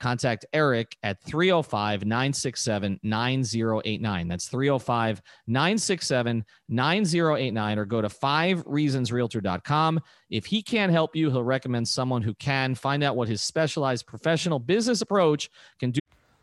contact 0.00 0.44
Eric 0.52 0.96
at 1.02 1.22
305 1.22 2.04
967 2.04 3.00
9089. 3.02 4.28
That's 4.28 4.48
305 4.48 5.22
967 5.46 6.44
9089, 6.68 7.78
or 7.78 7.84
go 7.84 8.00
to 8.00 8.08
5reasonsrealtor.com. 8.08 10.00
If 10.30 10.46
he 10.46 10.62
can't 10.62 10.92
help 10.92 11.16
you, 11.16 11.30
he'll 11.30 11.42
recommend 11.42 11.88
someone 11.88 12.22
who 12.22 12.34
can. 12.34 12.74
Find 12.74 13.02
out 13.02 13.16
what 13.16 13.28
his 13.28 13.42
specialized 13.42 14.06
professional 14.06 14.58
business 14.58 15.02
approach 15.02 15.50
can 15.78 15.90
do. 15.90 16.00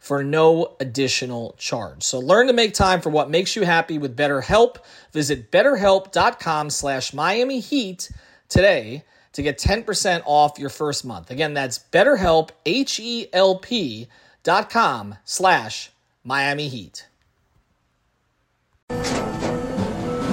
for 0.00 0.24
no 0.24 0.76
additional 0.80 1.54
charge. 1.58 2.02
So 2.02 2.18
learn 2.18 2.48
to 2.48 2.52
make 2.52 2.74
time 2.74 3.00
for 3.00 3.10
what 3.10 3.30
makes 3.30 3.54
you 3.54 3.62
happy 3.62 3.98
with 3.98 4.16
BetterHelp. 4.16 4.78
Visit 5.12 5.52
betterhelp.com 5.52 6.70
slash 6.70 7.12
Miami 7.12 7.60
Heat 7.60 8.10
today 8.48 9.04
to 9.32 9.42
get 9.42 9.58
10% 9.58 10.22
off 10.24 10.58
your 10.58 10.70
first 10.70 11.04
month. 11.04 11.30
Again, 11.30 11.54
that's 11.54 11.78
betterhelp, 11.78 12.50
H-E-L-P 12.66 14.08
dot 14.42 14.70
com 14.70 15.16
slash 15.24 15.90
Miami 16.24 16.68
Heat. 16.68 17.06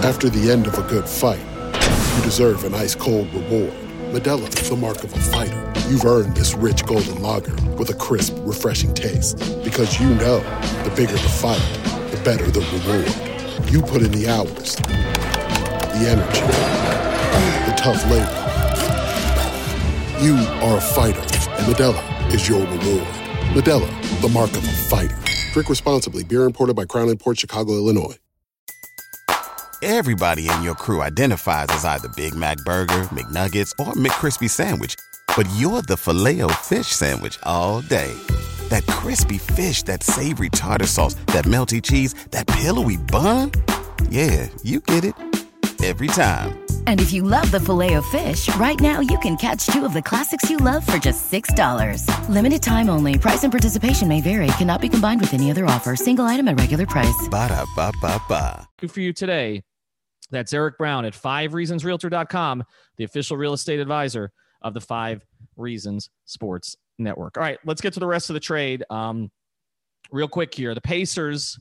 After 0.03 0.29
the 0.29 0.49
end 0.49 0.67
of 0.67 0.77
a 0.77 0.83
good 0.83 1.07
fight, 1.07 1.43
you 2.15 2.23
deserve 2.23 2.63
an 2.63 2.73
ice 2.73 2.95
cold 2.95 3.31
reward. 3.33 3.73
Modelo 4.11 4.47
is 4.61 4.69
the 4.69 4.75
mark 4.75 5.03
of 5.03 5.13
a 5.13 5.19
fighter. 5.19 5.76
You've 5.89 6.03
earned 6.03 6.35
this 6.35 6.53
rich 6.53 6.85
golden 6.85 7.21
lager 7.21 7.55
with 7.77 7.89
a 7.89 7.93
crisp, 7.93 8.35
refreshing 8.39 8.93
taste. 8.93 9.37
Because 9.63 10.01
you 10.01 10.09
know 10.15 10.39
the 10.83 10.91
bigger 10.97 11.13
the 11.13 11.19
fight, 11.19 11.61
the 12.11 12.21
better 12.25 12.43
the 12.51 12.59
reward. 12.59 13.71
You 13.71 13.81
put 13.81 14.01
in 14.01 14.11
the 14.11 14.27
hours, 14.27 14.75
the 14.75 16.09
energy, 16.09 16.41
the 17.65 17.75
tough 17.77 18.03
labor. 18.11 18.43
You 20.21 20.35
are 20.65 20.77
a 20.77 20.81
fighter, 20.81 21.21
and 21.21 21.73
Modelo 21.73 22.33
is 22.33 22.49
your 22.49 22.59
reward. 22.59 23.07
Modelo, 23.55 24.21
the 24.21 24.27
mark 24.27 24.51
of 24.51 24.65
a 24.65 24.73
fighter. 24.89 25.17
Drink 25.53 25.69
responsibly. 25.69 26.25
Beer 26.25 26.43
imported 26.43 26.75
by 26.75 26.83
Crown 26.83 27.15
Port 27.15 27.39
Chicago, 27.39 27.71
Illinois. 27.73 28.17
Everybody 29.81 30.49
in 30.49 30.63
your 30.63 30.75
crew 30.75 31.01
identifies 31.01 31.67
as 31.69 31.85
either 31.85 32.09
Big 32.17 32.33
Mac 32.35 32.57
Burger, 32.65 33.03
McNuggets, 33.13 33.71
or 33.79 33.93
McCrispy 33.93 34.49
Sandwich. 34.49 34.95
But 35.37 35.47
you're 35.55 35.83
the 35.83 35.97
filet 35.97 36.41
o 36.41 36.47
fish 36.47 36.87
Sandwich 36.87 37.37
all 37.43 37.81
day. 37.81 38.11
That 38.69 38.87
crispy 38.87 39.37
fish, 39.37 39.83
that 39.83 40.01
savory 40.01 40.49
tartar 40.49 40.87
sauce, 40.87 41.13
that 41.27 41.45
melty 41.45 41.79
cheese, 41.79 42.15
that 42.31 42.47
pillowy 42.47 42.97
bun. 42.97 43.51
Yeah, 44.09 44.47
you 44.63 44.79
get 44.79 45.05
it. 45.05 45.13
Every 45.83 46.07
time. 46.07 46.57
And 46.87 46.99
if 46.99 47.13
you 47.13 47.21
love 47.21 47.51
the 47.51 47.59
filet 47.59 47.93
of 47.93 48.05
fish, 48.07 48.49
right 48.55 48.81
now 48.81 48.99
you 48.99 49.19
can 49.19 49.37
catch 49.37 49.67
two 49.67 49.85
of 49.85 49.93
the 49.93 50.01
classics 50.01 50.49
you 50.49 50.57
love 50.57 50.83
for 50.83 50.97
just 50.97 51.31
$6. 51.31 52.29
Limited 52.29 52.63
time 52.63 52.89
only. 52.89 53.19
Price 53.19 53.43
and 53.43 53.53
participation 53.53 54.07
may 54.07 54.21
vary. 54.21 54.47
Cannot 54.57 54.81
be 54.81 54.89
combined 54.89 55.21
with 55.21 55.35
any 55.35 55.51
other 55.51 55.67
offer. 55.67 55.95
Single 55.95 56.25
item 56.25 56.47
at 56.47 56.59
regular 56.59 56.87
price. 56.87 57.27
Ba 57.29 57.49
da 57.49 57.63
ba 57.75 57.91
ba 58.01 58.19
ba. 58.27 58.67
Good 58.79 58.91
for 58.91 59.01
you 59.01 59.13
today. 59.13 59.61
That's 60.31 60.51
Eric 60.51 60.79
Brown 60.79 61.05
at 61.05 61.13
5reasonsrealtor.com, 61.13 62.63
the 62.97 63.03
official 63.03 63.37
real 63.37 63.53
estate 63.53 63.79
advisor 63.79 64.31
of 64.61 64.73
the 64.73 64.81
Five 64.81 65.25
Reasons 65.55 66.09
Sports 66.25 66.75
Network. 66.97 67.37
All 67.37 67.43
right, 67.43 67.59
let's 67.65 67.81
get 67.81 67.93
to 67.93 67.99
the 67.99 68.07
rest 68.07 68.29
of 68.29 68.33
the 68.33 68.39
trade. 68.39 68.83
Um, 68.89 69.31
real 70.11 70.27
quick 70.27 70.53
here. 70.53 70.73
The 70.73 70.81
Pacers 70.81 71.59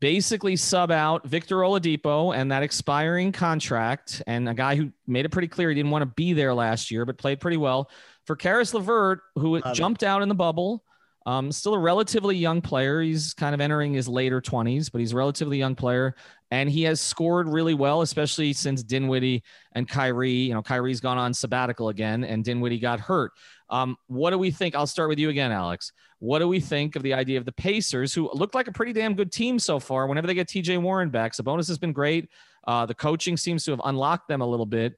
basically 0.00 0.56
sub 0.56 0.90
out 0.90 1.26
Victor 1.26 1.56
Oladipo 1.58 2.36
and 2.36 2.50
that 2.52 2.62
expiring 2.62 3.32
contract, 3.32 4.22
and 4.26 4.48
a 4.48 4.54
guy 4.54 4.76
who 4.76 4.92
made 5.06 5.24
it 5.24 5.30
pretty 5.30 5.48
clear 5.48 5.68
he 5.70 5.74
didn't 5.74 5.90
want 5.90 6.02
to 6.02 6.12
be 6.14 6.32
there 6.32 6.52
last 6.52 6.90
year, 6.90 7.04
but 7.06 7.16
played 7.16 7.40
pretty 7.40 7.56
well 7.56 7.90
for 8.26 8.36
Caris 8.36 8.74
LeVert, 8.74 9.20
who 9.36 9.58
Love 9.58 9.72
it. 9.72 9.74
jumped 9.74 10.02
out 10.02 10.22
in 10.22 10.28
the 10.28 10.34
bubble. 10.34 10.84
Um, 11.26 11.50
still 11.50 11.72
a 11.74 11.78
relatively 11.78 12.36
young 12.36 12.60
player. 12.60 13.00
He's 13.00 13.32
kind 13.32 13.54
of 13.54 13.60
entering 13.62 13.94
his 13.94 14.06
later 14.06 14.42
20s, 14.42 14.92
but 14.92 15.00
he's 15.00 15.12
a 15.12 15.16
relatively 15.16 15.56
young 15.56 15.74
player. 15.74 16.14
And 16.54 16.70
he 16.70 16.84
has 16.84 17.00
scored 17.00 17.48
really 17.48 17.74
well, 17.74 18.02
especially 18.02 18.52
since 18.52 18.84
Dinwiddie 18.84 19.42
and 19.72 19.88
Kyrie. 19.88 20.30
You 20.30 20.54
know, 20.54 20.62
Kyrie's 20.62 21.00
gone 21.00 21.18
on 21.18 21.34
sabbatical 21.34 21.88
again, 21.88 22.22
and 22.22 22.44
Dinwiddie 22.44 22.78
got 22.78 23.00
hurt. 23.00 23.32
Um, 23.70 23.96
what 24.06 24.30
do 24.30 24.38
we 24.38 24.52
think? 24.52 24.76
I'll 24.76 24.86
start 24.86 25.08
with 25.08 25.18
you 25.18 25.30
again, 25.30 25.50
Alex. 25.50 25.90
What 26.20 26.38
do 26.38 26.46
we 26.46 26.60
think 26.60 26.94
of 26.94 27.02
the 27.02 27.12
idea 27.12 27.40
of 27.40 27.44
the 27.44 27.50
Pacers, 27.50 28.14
who 28.14 28.30
look 28.32 28.54
like 28.54 28.68
a 28.68 28.72
pretty 28.72 28.92
damn 28.92 29.14
good 29.14 29.32
team 29.32 29.58
so 29.58 29.80
far? 29.80 30.06
Whenever 30.06 30.28
they 30.28 30.34
get 30.34 30.46
TJ 30.46 30.80
Warren 30.80 31.10
back, 31.10 31.32
Sabonis 31.32 31.66
has 31.66 31.76
been 31.76 31.92
great. 31.92 32.30
Uh, 32.68 32.86
the 32.86 32.94
coaching 32.94 33.36
seems 33.36 33.64
to 33.64 33.72
have 33.72 33.80
unlocked 33.82 34.28
them 34.28 34.40
a 34.40 34.46
little 34.46 34.64
bit. 34.64 34.94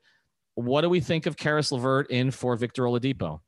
What 0.57 0.83
do 0.83 0.91
we 0.91 1.01
think 1.01 1.25
of 1.25 1.39
Caris 1.39 1.73
LeVert 1.73 2.11
in 2.11 2.31
for 2.33 2.55
Victor 2.55 2.83
Oladipo? 2.83 3.41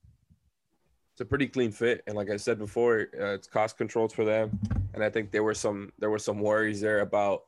it's 1.12 1.20
a 1.20 1.24
pretty 1.24 1.48
clean 1.48 1.72
fit 1.72 2.04
and 2.06 2.14
like 2.14 2.30
i 2.30 2.36
said 2.36 2.60
before 2.60 3.08
uh, 3.20 3.34
it's 3.34 3.48
cost 3.48 3.76
controlled 3.76 4.12
for 4.12 4.24
them 4.24 4.56
and 4.94 5.02
i 5.02 5.10
think 5.10 5.32
there 5.32 5.42
were 5.42 5.52
some 5.52 5.92
there 5.98 6.10
were 6.10 6.18
some 6.18 6.38
worries 6.38 6.80
there 6.80 7.00
about 7.00 7.42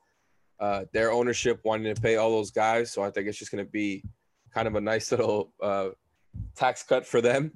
uh, 0.60 0.84
their 0.92 1.10
ownership 1.10 1.60
wanting 1.64 1.94
to 1.94 2.00
pay 2.00 2.16
all 2.16 2.30
those 2.30 2.50
guys 2.50 2.90
so 2.90 3.02
i 3.02 3.10
think 3.10 3.26
it's 3.26 3.38
just 3.38 3.50
going 3.50 3.64
to 3.64 3.70
be 3.70 4.02
kind 4.52 4.68
of 4.68 4.74
a 4.74 4.80
nice 4.80 5.10
little 5.10 5.52
uh, 5.62 5.88
tax 6.54 6.82
cut 6.82 7.06
for 7.06 7.20
them 7.20 7.50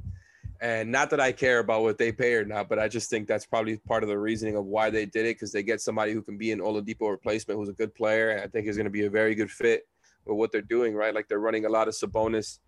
and 0.61 0.91
not 0.91 1.11
that 1.11 1.21
i 1.21 1.31
care 1.31 1.59
about 1.59 1.83
what 1.83 1.99
they 1.99 2.11
pay 2.11 2.35
or 2.35 2.45
not 2.45 2.69
but 2.69 2.79
i 2.79 2.89
just 2.89 3.11
think 3.11 3.27
that's 3.27 3.47
probably 3.47 3.77
part 3.77 4.03
of 4.03 4.09
the 4.09 4.19
reasoning 4.19 4.57
of 4.57 4.65
why 4.65 4.91
they 4.91 5.05
did 5.05 5.27
it 5.27 5.37
because 5.37 5.53
they 5.53 5.63
get 5.63 5.81
somebody 5.81 6.13
who 6.13 6.23
can 6.23 6.39
be 6.39 6.53
an 6.53 6.61
oladipo 6.61 7.11
replacement 7.11 7.59
who's 7.59 7.69
a 7.69 7.75
good 7.75 7.95
player 7.95 8.31
and 8.31 8.41
i 8.41 8.47
think 8.47 8.67
is 8.67 8.77
going 8.77 8.85
to 8.85 8.91
be 8.91 9.05
a 9.05 9.11
very 9.11 9.35
good 9.35 9.51
fit 9.51 9.87
with 10.25 10.37
what 10.37 10.53
they're 10.53 10.63
doing 10.63 10.95
right 10.95 11.15
like 11.15 11.29
they're 11.29 11.41
running 11.41 11.67
a 11.67 11.69
lot 11.69 11.89
of 11.89 11.95
sabonis 11.95 12.59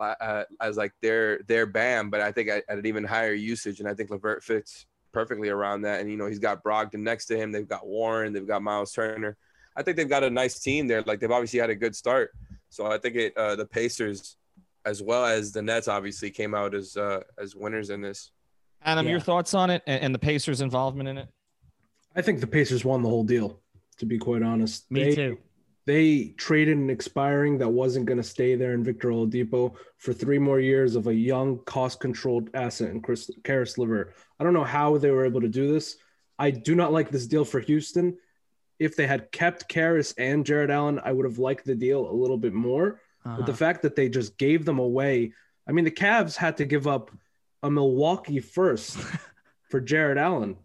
uh, 0.00 0.44
as 0.60 0.76
like 0.76 0.92
their 1.02 1.40
their 1.48 1.66
bam, 1.66 2.10
but 2.10 2.20
I 2.20 2.32
think 2.32 2.48
at, 2.48 2.64
an 2.68 2.86
even 2.86 3.04
higher 3.04 3.32
usage, 3.32 3.80
and 3.80 3.88
I 3.88 3.94
think 3.94 4.10
LeVert 4.10 4.42
fits 4.42 4.86
perfectly 5.12 5.48
around 5.48 5.82
that. 5.82 6.00
And 6.00 6.10
you 6.10 6.16
know, 6.16 6.26
he's 6.26 6.38
got 6.38 6.62
Brogdon 6.62 7.00
next 7.00 7.26
to 7.26 7.36
him. 7.36 7.52
They've 7.52 7.68
got 7.68 7.86
Warren. 7.86 8.32
They've 8.32 8.46
got 8.46 8.62
Miles 8.62 8.92
Turner. 8.92 9.36
I 9.78 9.82
think 9.82 9.96
they've 9.96 10.08
got 10.08 10.24
a 10.24 10.30
nice 10.30 10.58
team 10.58 10.88
there. 10.88 11.02
Like 11.06 11.20
they've 11.20 11.30
obviously 11.30 11.60
had 11.60 11.70
a 11.70 11.76
good 11.76 11.94
start. 11.94 12.32
So 12.68 12.86
I 12.86 12.98
think 12.98 13.14
it 13.14 13.36
uh, 13.36 13.54
the 13.54 13.64
Pacers, 13.64 14.36
as 14.84 15.00
well 15.00 15.24
as 15.24 15.52
the 15.52 15.62
Nets, 15.62 15.86
obviously 15.86 16.30
came 16.30 16.52
out 16.52 16.74
as 16.74 16.96
uh, 16.96 17.20
as 17.40 17.54
winners 17.54 17.90
in 17.90 18.00
this. 18.00 18.32
Adam, 18.82 19.06
Yeah. 19.06 19.12
your 19.12 19.20
thoughts 19.20 19.54
on 19.54 19.70
it 19.70 19.82
and, 19.86 20.02
and 20.02 20.14
the 20.14 20.18
Pacers' 20.18 20.60
involvement 20.60 21.08
in 21.08 21.16
it? 21.18 21.28
I 22.16 22.22
think 22.22 22.40
the 22.40 22.46
Pacers 22.46 22.84
won 22.84 23.02
the 23.02 23.08
whole 23.08 23.24
deal, 23.24 23.60
to 23.98 24.06
be 24.06 24.18
quite 24.18 24.42
honest. 24.42 24.90
Me 24.90 25.04
They- 25.04 25.14
too. 25.14 25.38
They 25.86 26.34
traded 26.36 26.76
an 26.76 26.90
expiring 26.90 27.56
that 27.58 27.68
wasn't 27.70 28.04
going 28.04 28.18
to 28.18 28.22
stay 28.22 28.56
there 28.56 28.74
in 28.74 28.84
Victor 28.84 29.08
Oladipo 29.08 29.74
for 29.96 30.12
three 30.12 30.38
more 30.38 30.60
years 30.60 30.96
of 30.96 31.06
a 31.06 31.14
young, 31.14 31.60
cost-controlled 31.64 32.50
asset 32.52 32.90
in 32.90 33.00
Chris 33.00 33.30
Caris 33.42 33.78
LeVert. 33.78 34.12
I 34.38 34.44
don't 34.44 34.52
know 34.52 34.64
how 34.64 34.98
they 34.98 35.10
were 35.10 35.24
able 35.24 35.40
to 35.40 35.48
do 35.48 35.72
this. 35.72 35.96
I 36.38 36.50
do 36.50 36.74
not 36.74 36.92
like 36.92 37.10
this 37.10 37.26
deal 37.26 37.42
for 37.46 37.58
Houston. 37.60 38.18
If 38.78 38.96
they 38.96 39.06
had 39.06 39.30
kept 39.32 39.68
Caris 39.68 40.12
and 40.18 40.44
Jarrett 40.46 40.70
Allen, 40.70 41.00
I 41.04 41.12
would 41.12 41.24
have 41.24 41.38
liked 41.38 41.64
the 41.64 41.74
deal 41.74 42.08
a 42.08 42.12
little 42.12 42.38
bit 42.38 42.52
more. 42.54 43.00
But 43.24 43.36
the 43.38 43.42
Uh-huh. 43.44 43.52
fact 43.54 43.82
that 43.82 43.96
they 43.96 44.08
just 44.08 44.38
gave 44.38 44.64
them 44.64 44.78
away, 44.78 45.32
I 45.68 45.72
mean, 45.72 45.84
the 45.84 45.90
Cavs 45.90 46.36
had 46.36 46.56
to 46.58 46.64
give 46.64 46.86
up 46.86 47.10
a 47.62 47.70
Milwaukee 47.70 48.40
first 48.40 48.96
for 49.70 49.80
Jared 49.80 50.16
Allen. 50.18 50.56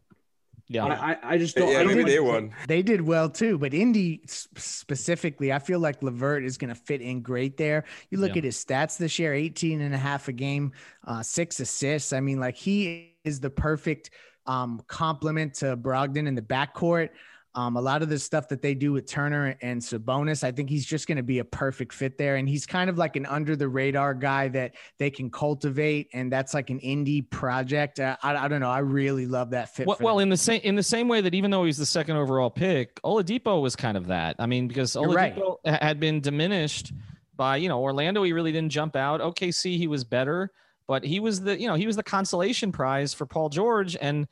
Yeah. 0.69 0.85
I, 0.85 1.11
I, 1.11 1.17
I 1.33 1.37
just 1.37 1.55
don't. 1.57 1.69
Yeah, 1.71 1.79
I 1.79 1.83
don't 1.83 1.87
maybe 1.89 2.03
like 2.03 2.11
they 2.13 2.19
won. 2.21 2.53
They 2.67 2.81
did 2.81 3.01
well 3.01 3.29
too, 3.29 3.57
but 3.57 3.73
Indy 3.73 4.21
specifically, 4.27 5.51
I 5.51 5.59
feel 5.59 5.79
like 5.79 6.01
LeVert 6.01 6.43
is 6.45 6.57
going 6.57 6.69
to 6.69 6.75
fit 6.75 7.01
in 7.01 7.21
great 7.21 7.57
there. 7.57 7.83
You 8.09 8.17
look 8.19 8.31
Yeah. 8.31 8.37
at 8.39 8.43
his 8.45 8.63
stats 8.63 8.97
this 8.97 9.19
year 9.19 9.33
18 9.33 9.81
and 9.81 9.93
a 9.93 9.97
half 9.97 10.27
a 10.29 10.31
game, 10.31 10.71
uh, 11.05 11.21
six 11.21 11.59
assists. 11.59 12.13
I 12.13 12.19
mean, 12.21 12.39
like 12.39 12.55
he 12.55 13.13
is 13.23 13.39
the 13.39 13.49
perfect 13.49 14.11
um, 14.45 14.81
complement 14.87 15.53
to 15.55 15.77
Brogdon 15.77 16.27
in 16.27 16.35
the 16.35 16.41
backcourt. 16.41 17.09
Um, 17.55 17.77
a 17.77 17.81
lot 17.81 18.01
of 18.01 18.09
the 18.09 18.17
stuff 18.17 18.47
that 18.47 18.63
they 18.63 18.73
do 18.73 18.91
with 18.91 19.05
Turner 19.05 19.55
and 19.61 19.79
Sabonis, 19.79 20.43
I 20.43 20.51
think 20.51 20.71
he's 20.71 20.85
just 20.85 21.07
going 21.07 21.17
to 21.17 21.23
be 21.23 21.37
a 21.37 21.45
perfect 21.45 21.93
fit 21.93 22.17
there. 22.17 22.37
And 22.37 22.49
he's 22.49 22.65
kind 22.65 22.89
of 22.89 22.97
like 22.97 23.15
an 23.15 23.27
under 23.27 23.55
the 23.55 23.67
radar 23.67 24.15
guy 24.15 24.47
that 24.49 24.73
they 24.97 25.11
can 25.11 25.29
cultivate. 25.29 26.09
And 26.13 26.31
that's 26.31 26.55
like 26.55 26.71
an 26.71 26.79
indie 26.79 27.29
project. 27.29 27.99
Uh, 27.99 28.17
I, 28.23 28.35
I 28.35 28.47
don't 28.47 28.59
know. 28.59 28.71
I 28.71 28.79
really 28.79 29.27
love 29.27 29.51
that 29.51 29.75
fit. 29.75 29.85
Well, 29.85 29.97
well, 30.01 30.19
in 30.19 30.29
the 30.29 30.37
same 30.37 30.61
in 30.63 30.75
the 30.75 30.83
same 30.83 31.07
way 31.07 31.21
that 31.21 31.35
even 31.35 31.51
though 31.51 31.63
he's 31.63 31.77
the 31.77 31.85
second 31.85 32.15
overall 32.15 32.49
pick, 32.49 32.99
Oladipo 33.03 33.61
was 33.61 33.75
kind 33.75 33.97
of 33.97 34.07
that. 34.07 34.35
I 34.39 34.47
mean, 34.47 34.67
because 34.67 34.95
You're 34.95 35.09
right. 35.09 35.35
Oladipo 35.35 35.57
had 35.65 35.99
been 35.99 36.21
diminished 36.21 36.91
by 37.35 37.57
you 37.57 37.69
know 37.69 37.81
Orlando. 37.81 38.23
He 38.23 38.33
really 38.33 38.51
didn't 38.51 38.71
jump 38.71 38.95
out. 38.95 39.21
OKC, 39.21 39.77
he 39.77 39.87
was 39.87 40.03
better, 40.03 40.51
but 40.87 41.03
he 41.03 41.19
was 41.19 41.41
the 41.41 41.59
you 41.59 41.67
know 41.67 41.75
he 41.75 41.85
was 41.85 41.95
the 41.95 42.03
consolation 42.03 42.71
prize 42.71 43.13
for 43.13 43.25
Paul 43.25 43.49
George. 43.49 43.95
And 43.99 44.27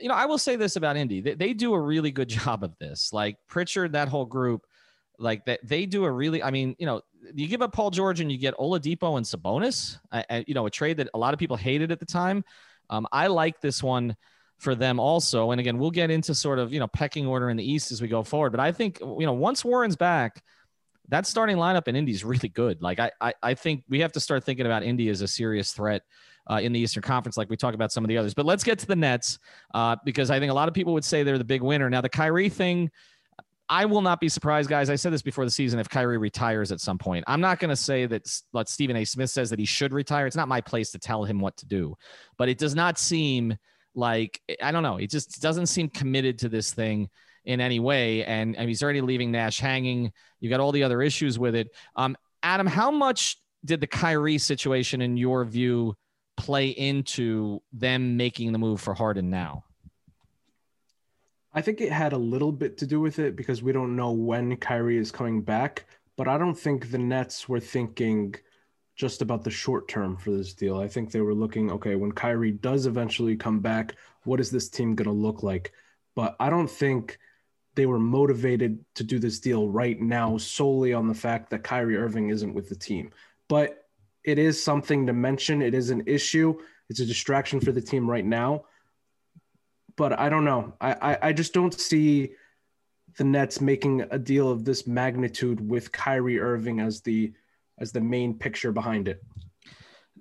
you 0.00 0.08
know, 0.08 0.14
I 0.14 0.26
will 0.26 0.38
say 0.38 0.56
this 0.56 0.76
about 0.76 0.96
Indy: 0.96 1.20
they, 1.20 1.34
they 1.34 1.52
do 1.52 1.74
a 1.74 1.80
really 1.80 2.10
good 2.10 2.28
job 2.40 2.64
of 2.64 2.76
this. 2.78 3.12
Like 3.12 3.36
Pritchard, 3.48 3.92
that 3.92 4.08
whole 4.08 4.24
group, 4.24 4.66
like 5.18 5.44
that 5.46 5.60
they 5.62 5.86
do 5.86 6.04
a 6.04 6.10
really. 6.10 6.42
I 6.42 6.50
mean, 6.50 6.74
you 6.78 6.86
know, 6.86 7.02
you 7.34 7.48
give 7.48 7.62
up 7.62 7.72
Paul 7.72 7.90
George 7.90 8.20
and 8.20 8.30
you 8.30 8.38
get 8.38 8.56
Oladipo 8.56 9.16
and 9.16 9.26
Sabonis. 9.26 9.98
I, 10.12 10.24
I, 10.28 10.44
you 10.46 10.54
know, 10.54 10.66
a 10.66 10.70
trade 10.70 10.98
that 10.98 11.08
a 11.14 11.18
lot 11.18 11.34
of 11.34 11.38
people 11.38 11.56
hated 11.56 11.92
at 11.92 12.00
the 12.00 12.06
time. 12.06 12.44
Um, 12.90 13.06
I 13.12 13.28
like 13.28 13.60
this 13.60 13.82
one 13.82 14.16
for 14.58 14.74
them 14.74 15.00
also. 15.00 15.50
And 15.50 15.60
again, 15.60 15.78
we'll 15.78 15.90
get 15.90 16.10
into 16.10 16.34
sort 16.34 16.58
of, 16.58 16.72
you 16.72 16.80
know, 16.80 16.86
pecking 16.86 17.26
order 17.26 17.50
in 17.50 17.56
the 17.56 17.70
East 17.70 17.92
as 17.92 18.00
we 18.00 18.08
go 18.08 18.22
forward. 18.22 18.50
But 18.50 18.60
I 18.60 18.72
think, 18.72 19.00
you 19.00 19.26
know, 19.26 19.32
once 19.32 19.64
Warren's 19.64 19.96
back, 19.96 20.42
that 21.08 21.26
starting 21.26 21.56
lineup 21.56 21.88
in 21.88 21.96
Indy 21.96 22.12
is 22.12 22.24
really 22.24 22.48
good. 22.48 22.82
Like 22.82 22.98
I, 22.98 23.10
I, 23.20 23.34
I 23.42 23.54
think 23.54 23.84
we 23.88 24.00
have 24.00 24.12
to 24.12 24.20
start 24.20 24.44
thinking 24.44 24.66
about 24.66 24.82
Indy 24.82 25.08
as 25.08 25.20
a 25.20 25.28
serious 25.28 25.72
threat 25.72 26.02
uh, 26.50 26.60
in 26.62 26.72
the 26.72 26.80
Eastern 26.80 27.02
Conference, 27.02 27.36
like 27.36 27.50
we 27.50 27.56
talk 27.56 27.74
about 27.74 27.92
some 27.92 28.04
of 28.04 28.08
the 28.08 28.18
others. 28.18 28.34
But 28.34 28.46
let's 28.46 28.64
get 28.64 28.78
to 28.80 28.86
the 28.86 28.96
Nets 28.96 29.38
uh, 29.72 29.96
because 30.04 30.30
I 30.30 30.38
think 30.38 30.50
a 30.50 30.54
lot 30.54 30.68
of 30.68 30.74
people 30.74 30.92
would 30.94 31.04
say 31.04 31.22
they're 31.22 31.38
the 31.38 31.44
big 31.44 31.62
winner. 31.62 31.88
Now 31.88 32.00
the 32.00 32.08
Kyrie 32.08 32.48
thing, 32.48 32.90
I 33.68 33.86
will 33.86 34.02
not 34.02 34.20
be 34.20 34.28
surprised, 34.28 34.68
guys. 34.68 34.90
I 34.90 34.96
said 34.96 35.12
this 35.12 35.22
before 35.22 35.44
the 35.44 35.50
season. 35.50 35.80
If 35.80 35.88
Kyrie 35.88 36.18
retires 36.18 36.70
at 36.70 36.80
some 36.80 36.98
point, 36.98 37.24
I'm 37.26 37.40
not 37.40 37.58
going 37.58 37.70
to 37.70 37.76
say 37.76 38.04
that 38.06 38.28
what 38.50 38.68
Stephen 38.68 38.96
A. 38.96 39.04
Smith 39.04 39.30
says 39.30 39.50
that 39.50 39.58
he 39.58 39.64
should 39.64 39.92
retire. 39.92 40.26
It's 40.26 40.36
not 40.36 40.48
my 40.48 40.60
place 40.60 40.90
to 40.90 40.98
tell 40.98 41.24
him 41.24 41.40
what 41.40 41.56
to 41.58 41.66
do, 41.66 41.96
but 42.36 42.48
it 42.48 42.58
does 42.58 42.74
not 42.74 42.98
seem 42.98 43.56
like 43.94 44.40
I 44.62 44.70
don't 44.70 44.82
know. 44.82 44.98
It 44.98 45.10
just 45.10 45.40
doesn't 45.40 45.66
seem 45.66 45.88
committed 45.88 46.38
to 46.40 46.48
this 46.48 46.72
thing 46.72 47.08
in 47.44 47.60
any 47.60 47.80
way, 47.80 48.24
and, 48.24 48.56
and 48.56 48.68
he's 48.68 48.82
already 48.82 49.00
leaving 49.00 49.30
Nash 49.30 49.60
hanging. 49.60 50.12
You 50.40 50.50
got 50.50 50.60
all 50.60 50.72
the 50.72 50.82
other 50.82 51.00
issues 51.02 51.38
with 51.38 51.54
it. 51.54 51.68
Um, 51.96 52.16
Adam, 52.42 52.66
how 52.66 52.90
much 52.90 53.38
did 53.64 53.80
the 53.80 53.86
Kyrie 53.86 54.38
situation, 54.38 55.00
in 55.00 55.16
your 55.16 55.44
view, 55.44 55.96
play 56.36 56.68
into 56.68 57.60
them 57.72 58.16
making 58.16 58.52
the 58.52 58.58
move 58.58 58.80
for 58.80 58.94
Harden 58.94 59.30
now? 59.30 59.64
I 61.52 61.62
think 61.62 61.80
it 61.80 61.92
had 61.92 62.12
a 62.12 62.18
little 62.18 62.50
bit 62.50 62.76
to 62.78 62.86
do 62.86 63.00
with 63.00 63.18
it 63.20 63.36
because 63.36 63.62
we 63.62 63.72
don't 63.72 63.94
know 63.94 64.10
when 64.10 64.56
Kyrie 64.56 64.98
is 64.98 65.12
coming 65.12 65.40
back, 65.40 65.86
but 66.16 66.26
I 66.26 66.36
don't 66.36 66.58
think 66.58 66.90
the 66.90 66.98
Nets 66.98 67.48
were 67.48 67.60
thinking 67.60 68.34
just 68.96 69.22
about 69.22 69.44
the 69.44 69.50
short 69.50 69.88
term 69.88 70.16
for 70.16 70.30
this 70.30 70.52
deal. 70.52 70.78
I 70.78 70.88
think 70.88 71.10
they 71.10 71.20
were 71.20 71.34
looking, 71.34 71.70
okay, 71.70 71.94
when 71.94 72.12
Kyrie 72.12 72.52
does 72.52 72.86
eventually 72.86 73.36
come 73.36 73.60
back, 73.60 73.94
what 74.24 74.40
is 74.40 74.50
this 74.50 74.68
team 74.68 74.94
going 74.94 75.06
to 75.06 75.12
look 75.12 75.42
like? 75.42 75.72
But 76.16 76.36
I 76.40 76.50
don't 76.50 76.70
think 76.70 77.18
they 77.74 77.86
were 77.86 77.98
motivated 77.98 78.84
to 78.94 79.04
do 79.04 79.18
this 79.18 79.40
deal 79.40 79.68
right 79.68 80.00
now 80.00 80.36
solely 80.36 80.92
on 80.92 81.08
the 81.08 81.14
fact 81.14 81.50
that 81.50 81.64
Kyrie 81.64 81.96
Irving 81.96 82.30
isn't 82.30 82.54
with 82.54 82.68
the 82.68 82.76
team. 82.76 83.10
But 83.48 83.83
it 84.24 84.38
is 84.38 84.62
something 84.62 85.06
to 85.06 85.12
mention. 85.12 85.62
It 85.62 85.74
is 85.74 85.90
an 85.90 86.02
issue. 86.06 86.58
It's 86.88 87.00
a 87.00 87.06
distraction 87.06 87.60
for 87.60 87.72
the 87.72 87.80
team 87.80 88.08
right 88.08 88.24
now 88.24 88.64
but 89.96 90.18
I 90.18 90.28
don't 90.28 90.44
know. 90.44 90.74
I, 90.80 90.92
I, 90.92 91.18
I 91.28 91.32
just 91.32 91.52
don't 91.52 91.78
see 91.78 92.32
the 93.16 93.24
Nets 93.24 93.60
making 93.60 94.04
a 94.10 94.18
deal 94.18 94.50
of 94.50 94.64
this 94.64 94.86
magnitude 94.86 95.66
with 95.68 95.92
Kyrie 95.92 96.40
Irving 96.40 96.80
as 96.80 97.00
the 97.00 97.32
as 97.78 97.92
the 97.92 98.00
main 98.00 98.38
picture 98.38 98.72
behind 98.72 99.08
it. 99.08 99.22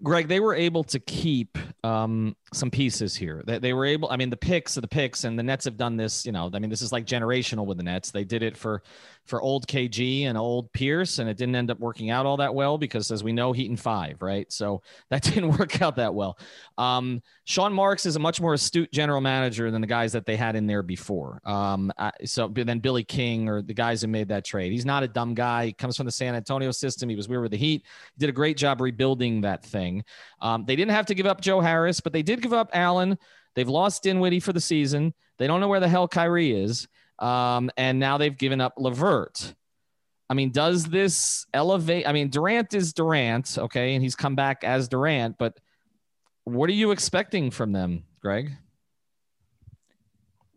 Greg, 0.02 0.28
they 0.28 0.39
were 0.39 0.56
able 0.56 0.84
to 0.86 1.00
keep 1.00 1.58
um, 1.84 2.36
some 2.56 2.72
pieces 2.72 3.16
here. 3.16 3.44
They, 3.46 3.60
they 3.60 3.74
were 3.74 3.86
able, 3.86 4.10
I 4.10 4.18
mean, 4.18 4.30
the 4.30 4.38
picks 4.38 4.78
of 4.78 4.82
the 4.82 4.88
picks, 4.88 5.24
and 5.24 5.38
the 5.38 5.44
Nets 5.44 5.66
have 5.66 5.78
done 5.78 5.98
this, 5.98 6.26
you 6.26 6.32
know, 6.32 6.50
I 6.54 6.60
mean, 6.60 6.70
this 6.70 6.82
is 6.82 6.92
like 6.92 7.06
generational 7.06 7.66
with 7.66 7.78
the 7.78 7.84
Nets. 7.84 8.12
They 8.12 8.24
did 8.24 8.44
it 8.44 8.58
for 8.58 8.84
for 9.26 9.42
old 9.42 9.66
KG 9.68 10.24
and 10.24 10.38
old 10.38 10.72
Pierce, 10.74 11.20
and 11.20 11.30
it 11.30 11.38
didn't 11.38 11.56
end 11.56 11.72
up 11.72 11.80
working 11.80 12.10
out 12.10 12.26
all 12.26 12.38
that 12.38 12.54
well 12.54 12.78
because, 12.78 13.10
as 13.10 13.24
we 13.24 13.32
know, 13.32 13.54
Heat 13.54 13.70
and 13.70 13.80
five, 13.80 14.22
right? 14.22 14.52
So 14.52 14.82
that 15.10 15.24
didn't 15.24 15.58
work 15.58 15.82
out 15.82 15.96
that 15.96 16.13
well. 16.13 16.38
Um, 16.78 17.22
Sean 17.46 17.74
Marks 17.74 18.06
is 18.06 18.16
a 18.16 18.20
much 18.20 18.42
more 18.42 18.54
astute 18.54 18.92
general 18.92 19.22
manager 19.22 19.72
than 19.72 19.82
the 19.82 19.88
guys 19.88 20.12
that 20.13 20.26
they 20.26 20.36
had 20.36 20.56
in 20.56 20.68
there 20.68 20.84
before. 20.84 21.42
Um, 21.46 21.92
so 22.26 22.48
then 22.48 22.80
Billy 22.80 23.04
King 23.04 23.50
or 23.50 23.62
the 23.62 23.74
guys 23.74 24.02
who 24.02 24.08
made 24.08 24.30
that 24.30 24.46
trade. 24.46 24.72
He's 24.72 24.86
not 24.86 25.04
a 25.04 25.08
dumb 25.08 25.34
guy. 25.34 25.68
He 25.68 25.74
comes 25.74 25.98
from 25.98 26.06
the 26.06 26.12
San 26.12 26.36
Antonio 26.36 26.72
system. 26.72 27.10
He 27.10 27.16
was 27.16 27.28
weird 27.28 27.44
with 27.44 27.52
the 27.52 27.58
Heat. 27.58 27.84
He 28.16 28.20
did 28.20 28.30
a 28.30 28.34
great 28.34 28.58
job 28.58 28.82
rebuilding 28.82 29.42
that 29.42 29.63
thing. 29.63 30.04
Um, 30.42 30.66
they 30.66 30.76
didn't 30.76 30.92
have 30.92 31.06
to 31.08 31.16
give 31.16 31.26
up 31.26 31.42
Joe 31.42 31.60
Harris, 31.60 32.00
but 32.00 32.13
they 32.13 32.24
did 32.24 32.42
give 32.44 32.54
up 32.54 32.70
Allen. 32.74 33.18
They've 33.56 33.68
lost 33.68 34.04
Dinwiddie 34.04 34.40
for 34.40 34.54
the 34.54 34.62
season. 34.62 35.14
They 35.38 35.48
don't 35.48 35.60
know 35.60 35.68
where 35.68 35.80
the 35.80 35.88
hell 35.88 36.08
Kyrie 36.08 36.52
is. 36.52 36.88
Um, 37.20 37.72
and 37.78 38.00
now 38.00 38.18
they've 38.18 38.38
given 38.38 38.62
up 38.62 38.74
LeVert. 38.78 39.56
I 40.30 40.34
mean, 40.36 40.52
does 40.52 40.86
this 40.86 41.46
elevate? 41.54 42.08
I 42.08 42.12
mean, 42.12 42.30
Durant 42.30 42.74
is 42.74 42.94
Durant, 42.94 43.58
okay, 43.58 43.94
and 43.94 44.04
he's 44.04 44.16
come 44.16 44.36
back 44.36 44.64
as 44.64 44.88
Durant, 44.88 45.38
but 45.38 45.60
what 46.46 46.70
are 46.70 46.74
you 46.74 46.92
expecting 46.92 47.52
from 47.52 47.72
them, 47.72 48.04
Greg? 48.20 48.52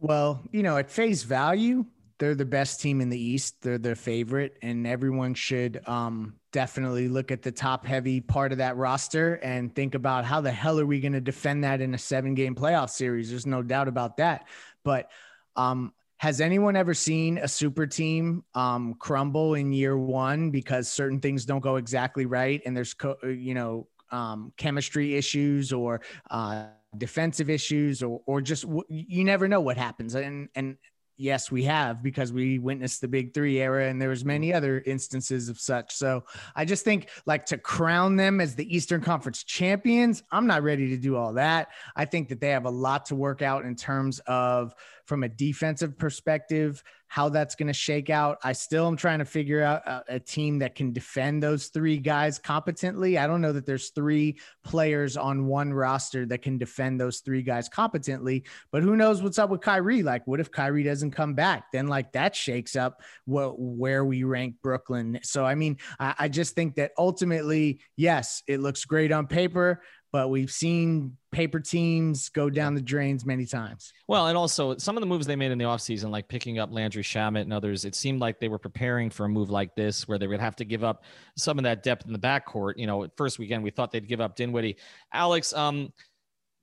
Well, 0.01 0.43
you 0.51 0.63
know, 0.63 0.77
at 0.77 0.91
face 0.91 1.23
value, 1.23 1.85
they're 2.19 2.35
the 2.35 2.45
best 2.45 2.81
team 2.81 3.01
in 3.01 3.11
the 3.11 3.21
East. 3.21 3.63
They're 3.63 3.79
their 3.79 3.95
favorite, 3.95 4.57
and 4.63 4.87
everyone 4.87 5.35
should 5.35 5.87
um, 5.87 6.35
definitely 6.57 7.07
look 7.07 7.31
at 7.31 7.43
the 7.43 7.53
top 7.53 7.85
heavy 7.85 8.19
part 8.19 8.51
of 8.51 8.57
that 8.57 8.79
roster 8.79 9.35
and 9.43 9.75
think 9.75 9.95
about 9.95 10.25
how 10.25 10.41
the 10.41 10.51
hell 10.51 10.81
are 10.81 10.87
we 10.87 11.01
going 11.01 11.13
to 11.13 11.21
defend 11.21 11.65
that 11.65 11.83
in 11.83 11.93
a 11.93 11.99
seven 11.99 12.35
game 12.35 12.55
playoff 12.55 12.89
series? 12.89 13.29
There's 13.29 13.45
no 13.45 13.63
doubt 13.63 13.89
about 13.89 14.17
that. 14.17 14.49
But 14.83 15.11
um, 15.55 15.93
has 16.17 16.41
anyone 16.41 16.75
ever 16.75 16.95
seen 16.95 17.37
a 17.37 17.47
super 17.47 17.87
team 17.87 18.43
um, 18.55 18.95
crumble 18.95 19.53
in 19.53 19.71
year 19.71 19.99
one 19.99 20.51
because 20.51 20.91
certain 20.91 21.21
things 21.21 21.45
don't 21.45 21.61
go 21.61 21.77
exactly 21.77 22.25
right 22.25 22.63
and 22.65 22.75
there's 22.75 22.95
co- 22.95 23.19
you 23.23 23.53
know 23.53 23.87
um, 24.11 24.51
chemistry 24.57 25.15
issues 25.15 25.75
or 25.75 26.01
uh, 26.31 26.69
defensive 26.97 27.51
issues 27.51 28.03
or 28.03 28.23
or 28.25 28.41
just 28.41 28.63
w- 28.63 28.83
you 28.89 29.25
never 29.25 29.47
know 29.47 29.61
what 29.61 29.77
happens 29.77 30.15
and 30.15 30.49
and 30.55 30.79
yes 31.17 31.51
we 31.51 31.65
have 31.65 32.03
because 32.03 32.33
we 32.33 32.59
witnessed 32.59 33.01
the 33.01 33.09
big 33.09 33.33
three 33.33 33.61
era 33.61 33.89
and 33.89 34.01
there 34.01 34.09
was 34.09 34.21
mm-hmm. 34.21 34.29
many 34.29 34.55
other 34.55 34.83
instances 34.87 35.49
of 35.49 35.59
such. 35.59 35.95
So 35.95 36.25
i 36.55 36.65
just 36.65 36.85
think 36.85 37.09
like 37.27 37.47
to 37.47 37.59
crown 37.59 38.17
them 38.17 38.41
as 38.41 38.55
the 38.55 38.75
eastern 38.75 39.01
conference 39.01 39.43
champions 39.45 40.23
i'm 40.31 40.47
not 40.47 40.63
ready 40.63 40.91
to 40.91 40.97
do 40.97 41.17
all 41.17 41.35
that. 41.35 41.69
I 41.95 42.05
think 42.05 42.29
that 42.29 42.41
they 42.41 42.51
have 42.51 42.65
a 42.65 42.71
lot 42.71 43.07
to 43.07 43.15
work 43.15 43.43
out 43.43 43.65
in 43.65 43.75
terms 43.75 44.21
of 44.27 44.75
from 45.05 45.23
a 45.23 45.29
defensive 45.29 45.97
perspective, 45.99 46.83
how 47.09 47.29
that's 47.29 47.55
going 47.55 47.67
to 47.69 47.73
shake 47.73 48.11
out. 48.11 48.39
I 48.43 48.53
still 48.53 48.87
am 48.87 48.97
trying 48.97 49.21
to 49.21 49.25
figure 49.25 49.63
out 49.63 49.87
a, 49.87 50.05
a, 50.17 50.21
team 50.21 50.59
that 50.59 50.75
can 50.75 50.93
defend 50.93 51.43
those 51.43 51.69
three 51.69 51.99
guys 51.99 52.39
competently. 52.39 53.17
I 53.17 53.27
don't 53.27 53.41
know 53.41 53.53
that 53.53 53.65
there's 53.65 53.91
three 53.91 54.39
players 54.65 55.17
on 55.17 55.47
one 55.47 55.73
roster 55.73 56.27
that 56.27 56.43
can 56.43 56.59
defend 56.59 57.01
those 57.01 57.21
three 57.21 57.43
guys 57.43 57.69
competently, 57.69 58.45
but 58.73 58.83
who 58.83 58.97
knows 58.97 59.23
what's 59.23 59.39
up 59.39 59.51
with 59.51 59.61
Kyrie? 59.61 60.03
Like, 60.03 60.27
what 60.27 60.41
if 60.41 60.51
Kyrie 60.51 60.83
doesn't 60.83 61.13
come 61.13 61.35
back? 61.35 61.71
Then, 61.73 61.87
like, 61.87 62.13
that 62.13 62.35
shakes 62.35 62.75
up 62.75 63.03
what, 63.25 63.59
where 63.59 64.05
we 64.05 64.25
rank 64.25 64.57
Brooklyn. 64.63 65.21
So, 65.23 65.45
I 65.45 65.55
mean, 65.55 65.79
I, 66.01 66.15
I 66.19 66.29
just 66.29 66.55
think 66.55 66.75
that 66.77 66.93
ultimately, 66.99 67.81
yes, 67.97 68.43
it 68.47 68.61
looks 68.61 68.85
great 68.85 69.13
on 69.13 69.27
paper 69.27 69.81
but 70.17 70.31
we've 70.31 70.51
seen 70.51 71.15
paper 71.31 71.61
teams 71.61 72.31
go 72.31 72.49
down 72.49 72.75
the 72.75 72.81
drains 72.81 73.27
many 73.27 73.45
times. 73.45 73.93
Well, 74.09 74.29
and 74.29 74.39
also 74.39 74.79
some 74.79 74.97
of 74.97 75.03
the 75.03 75.07
moves 75.07 75.27
they 75.27 75.37
made 75.37 75.53
in 75.53 75.59
the 75.59 75.67
offseason, 75.67 76.09
like 76.09 76.27
picking 76.27 76.59
up 76.59 76.73
Landry 76.73 77.03
Shamet 77.03 77.43
and 77.43 77.53
others, 77.53 77.85
it 77.85 77.95
seemed 77.95 78.19
like 78.19 78.41
they 78.41 78.49
were 78.49 78.59
preparing 78.59 79.11
for 79.11 79.27
a 79.27 79.29
move 79.29 79.51
like 79.51 79.75
this 79.75 80.09
where 80.09 80.17
they 80.17 80.27
would 80.27 80.41
have 80.41 80.57
to 80.57 80.65
give 80.65 80.83
up 80.83 81.05
some 81.37 81.59
of 81.59 81.65
that 81.65 81.83
depth 81.83 82.07
in 82.07 82.15
the 82.15 82.19
backcourt. 82.19 82.79
You 82.79 82.87
know, 82.87 83.05
at 83.05 83.15
first 83.15 83.39
weekend 83.39 83.63
we 83.63 83.69
thought 83.69 83.93
they'd 83.93 84.09
give 84.09 84.23
up 84.23 84.37
Dinwiddie. 84.37 84.79
Alex, 85.13 85.53
um, 85.53 85.93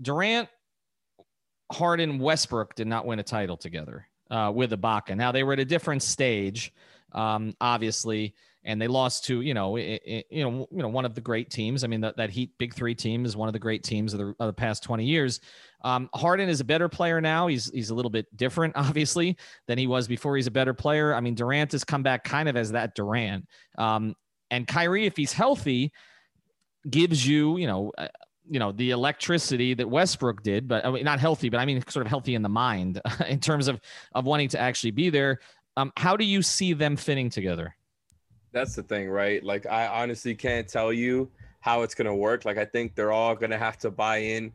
Durant, 0.02 0.50
Harden, 1.72 2.18
Westbrook 2.18 2.74
did 2.74 2.88
not 2.88 3.06
win 3.06 3.20
a 3.20 3.24
title 3.24 3.56
together 3.56 4.08
uh, 4.32 4.52
with 4.52 4.72
Ibaka. 4.72 5.16
Now 5.16 5.32
they 5.32 5.44
were 5.44 5.54
at 5.54 5.60
a 5.60 5.66
different 5.66 6.02
stage, 6.02 6.74
um, 7.12 7.54
obviously 7.62 8.34
and 8.66 8.82
they 8.82 8.88
lost 8.88 9.26
to 9.26 9.42
you 9.42 9.54
know 9.54 9.76
it, 9.76 10.02
it, 10.06 10.26
you 10.30 10.44
know 10.44 10.68
you 10.72 10.82
know 10.82 10.88
one 10.88 11.06
of 11.06 11.16
the 11.16 11.22
great 11.22 11.50
teams. 11.50 11.84
I 11.84 11.88
mean 11.88 12.02
that 12.02 12.18
that 12.18 12.30
Heat 12.30 12.52
Big 12.58 12.74
Three 12.74 12.96
team 12.96 13.26
is 13.26 13.36
one 13.36 13.50
of 13.50 13.54
the 13.54 13.60
great 13.60 13.84
teams 13.84 14.14
of 14.14 14.20
the, 14.20 14.28
of 14.40 14.48
the 14.48 14.54
past 14.54 14.84
twenty 14.84 15.06
years. 15.06 15.40
Um, 15.84 16.10
Harden 16.14 16.48
is 16.48 16.62
a 16.62 16.64
better 16.64 16.88
player 16.88 17.20
now. 17.20 17.48
He's 17.48 17.70
he's 17.72 17.90
a 17.90 17.96
little 17.96 18.12
bit 18.12 18.26
different, 18.36 18.74
obviously, 18.78 19.38
than 19.68 19.78
he 19.78 19.88
was 19.88 20.08
before. 20.08 20.36
He's 20.36 20.48
a 20.48 20.52
better 20.52 20.74
player. 20.74 21.14
I 21.14 21.20
mean 21.20 21.36
Durant 21.36 21.72
has 21.74 21.84
come 21.84 22.04
back 22.04 22.24
kind 22.24 22.48
of 22.48 22.56
as 22.56 22.72
that 22.72 22.96
Durant, 22.96 23.48
um, 23.78 24.16
and 24.50 24.68
Kyrie, 24.68 25.06
if 25.06 25.18
he's 25.18 25.34
healthy, 25.34 25.92
gives 26.90 27.26
you 27.26 27.58
you 27.58 27.68
know. 27.68 27.92
Uh, 27.98 28.08
you 28.46 28.60
know 28.60 28.74
the 28.74 28.92
electricity 28.92 29.74
that 29.74 29.90
Westbrook 29.90 30.44
did, 30.44 30.68
but 30.68 30.86
I 30.86 30.92
mean, 30.92 31.06
not 31.06 31.22
healthy, 31.22 31.48
but 31.48 31.62
I 31.62 31.66
mean 31.66 31.82
sort 31.88 32.06
of 32.06 32.10
healthy 32.10 32.36
in 32.36 32.42
the 32.42 32.50
mind 32.50 33.00
in 33.30 33.40
terms 33.40 33.70
of 33.70 33.80
of 34.14 34.26
wanting 34.26 34.50
to 34.50 34.60
actually 34.60 34.92
be 34.92 35.10
there. 35.10 35.40
Um, 35.78 35.94
how 35.96 36.18
do 36.18 36.26
you 36.26 36.42
see 36.42 36.74
them 36.74 36.98
fitting 36.98 37.30
together? 37.30 37.74
That's 38.54 38.76
the 38.76 38.84
thing, 38.84 39.10
right? 39.10 39.44
Like 39.44 39.66
I 39.66 39.88
honestly 39.88 40.36
can't 40.36 40.68
tell 40.68 40.94
you 40.94 41.30
how 41.60 41.82
it's 41.82 41.96
gonna 41.96 42.16
work. 42.16 42.46
Like 42.46 42.58
I 42.58 42.66
think 42.66 42.96
they're 42.96 43.12
all 43.12 43.36
gonna 43.36 43.58
have 43.58 43.78
to 43.80 43.92
buy 43.92 44.18
in 44.18 44.54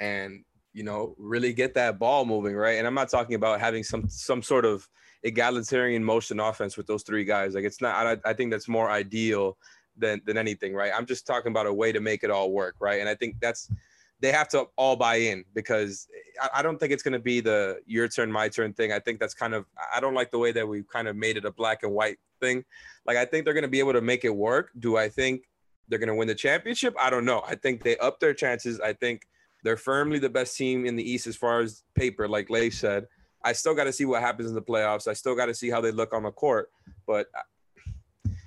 and 0.00 0.44
you 0.72 0.84
know 0.84 1.14
really 1.18 1.52
get 1.52 1.74
that 1.74 1.98
ball 1.98 2.24
moving, 2.24 2.54
right? 2.54 2.78
And 2.78 2.86
I'm 2.86 2.94
not 2.94 3.08
talking 3.08 3.34
about 3.34 3.60
having 3.60 3.82
some 3.82 4.08
some 4.08 4.42
sort 4.42 4.64
of 4.64 4.86
egalitarian 5.22 6.04
motion 6.04 6.40
offense 6.40 6.76
with 6.76 6.86
those 6.86 7.02
three 7.02 7.24
guys. 7.24 7.54
Like 7.54 7.64
it's 7.64 7.80
not. 7.80 8.06
I, 8.06 8.30
I 8.30 8.32
think 8.34 8.50
that's 8.50 8.68
more 8.68 8.90
ideal 8.90 9.56
than 9.96 10.20
than 10.26 10.36
anything, 10.36 10.74
right? 10.74 10.92
I'm 10.94 11.06
just 11.06 11.26
talking 11.26 11.50
about 11.50 11.66
a 11.66 11.72
way 11.72 11.90
to 11.92 12.00
make 12.00 12.24
it 12.24 12.30
all 12.30 12.52
work, 12.52 12.76
right? 12.80 13.00
And 13.00 13.08
I 13.08 13.14
think 13.14 13.36
that's 13.40 13.70
they 14.20 14.30
have 14.30 14.48
to 14.50 14.66
all 14.76 14.94
buy 14.94 15.16
in 15.16 15.44
because 15.54 16.06
I, 16.40 16.60
I 16.60 16.62
don't 16.62 16.78
think 16.78 16.92
it's 16.92 17.02
going 17.02 17.12
to 17.12 17.18
be 17.18 17.40
the 17.40 17.80
your 17.86 18.08
turn, 18.08 18.30
my 18.30 18.48
turn 18.48 18.72
thing. 18.72 18.92
I 18.92 18.98
think 18.98 19.20
that's 19.20 19.34
kind 19.34 19.54
of 19.54 19.64
I 19.92 20.00
don't 20.00 20.14
like 20.14 20.30
the 20.30 20.38
way 20.38 20.52
that 20.52 20.66
we've 20.66 20.88
kind 20.88 21.08
of 21.08 21.16
made 21.16 21.36
it 21.36 21.44
a 21.44 21.50
black 21.50 21.82
and 21.82 21.92
white 21.92 22.18
thing. 22.42 22.64
Like 23.06 23.16
I 23.16 23.24
think 23.24 23.44
they're 23.44 23.54
going 23.54 23.62
to 23.62 23.68
be 23.68 23.78
able 23.78 23.94
to 23.94 24.02
make 24.02 24.24
it 24.24 24.34
work. 24.34 24.70
Do 24.78 24.96
I 24.96 25.08
think 25.08 25.48
they're 25.88 25.98
going 25.98 26.08
to 26.08 26.14
win 26.14 26.28
the 26.28 26.34
championship? 26.34 26.94
I 27.00 27.08
don't 27.08 27.24
know. 27.24 27.42
I 27.46 27.54
think 27.54 27.82
they 27.82 27.96
up 27.98 28.20
their 28.20 28.34
chances. 28.34 28.80
I 28.80 28.92
think 28.92 29.22
they're 29.64 29.76
firmly 29.76 30.18
the 30.18 30.28
best 30.28 30.56
team 30.56 30.84
in 30.86 30.96
the 30.96 31.08
East 31.08 31.26
as 31.26 31.36
far 31.36 31.60
as 31.60 31.84
paper, 31.94 32.28
like 32.28 32.50
Leif 32.50 32.74
said. 32.74 33.06
I 33.44 33.52
still 33.52 33.74
got 33.74 33.84
to 33.84 33.92
see 33.92 34.04
what 34.04 34.20
happens 34.20 34.48
in 34.48 34.54
the 34.54 34.62
playoffs. 34.62 35.08
I 35.08 35.14
still 35.14 35.34
got 35.34 35.46
to 35.46 35.54
see 35.54 35.70
how 35.70 35.80
they 35.80 35.90
look 35.90 36.12
on 36.12 36.24
the 36.24 36.30
court, 36.30 36.70
but 37.06 37.26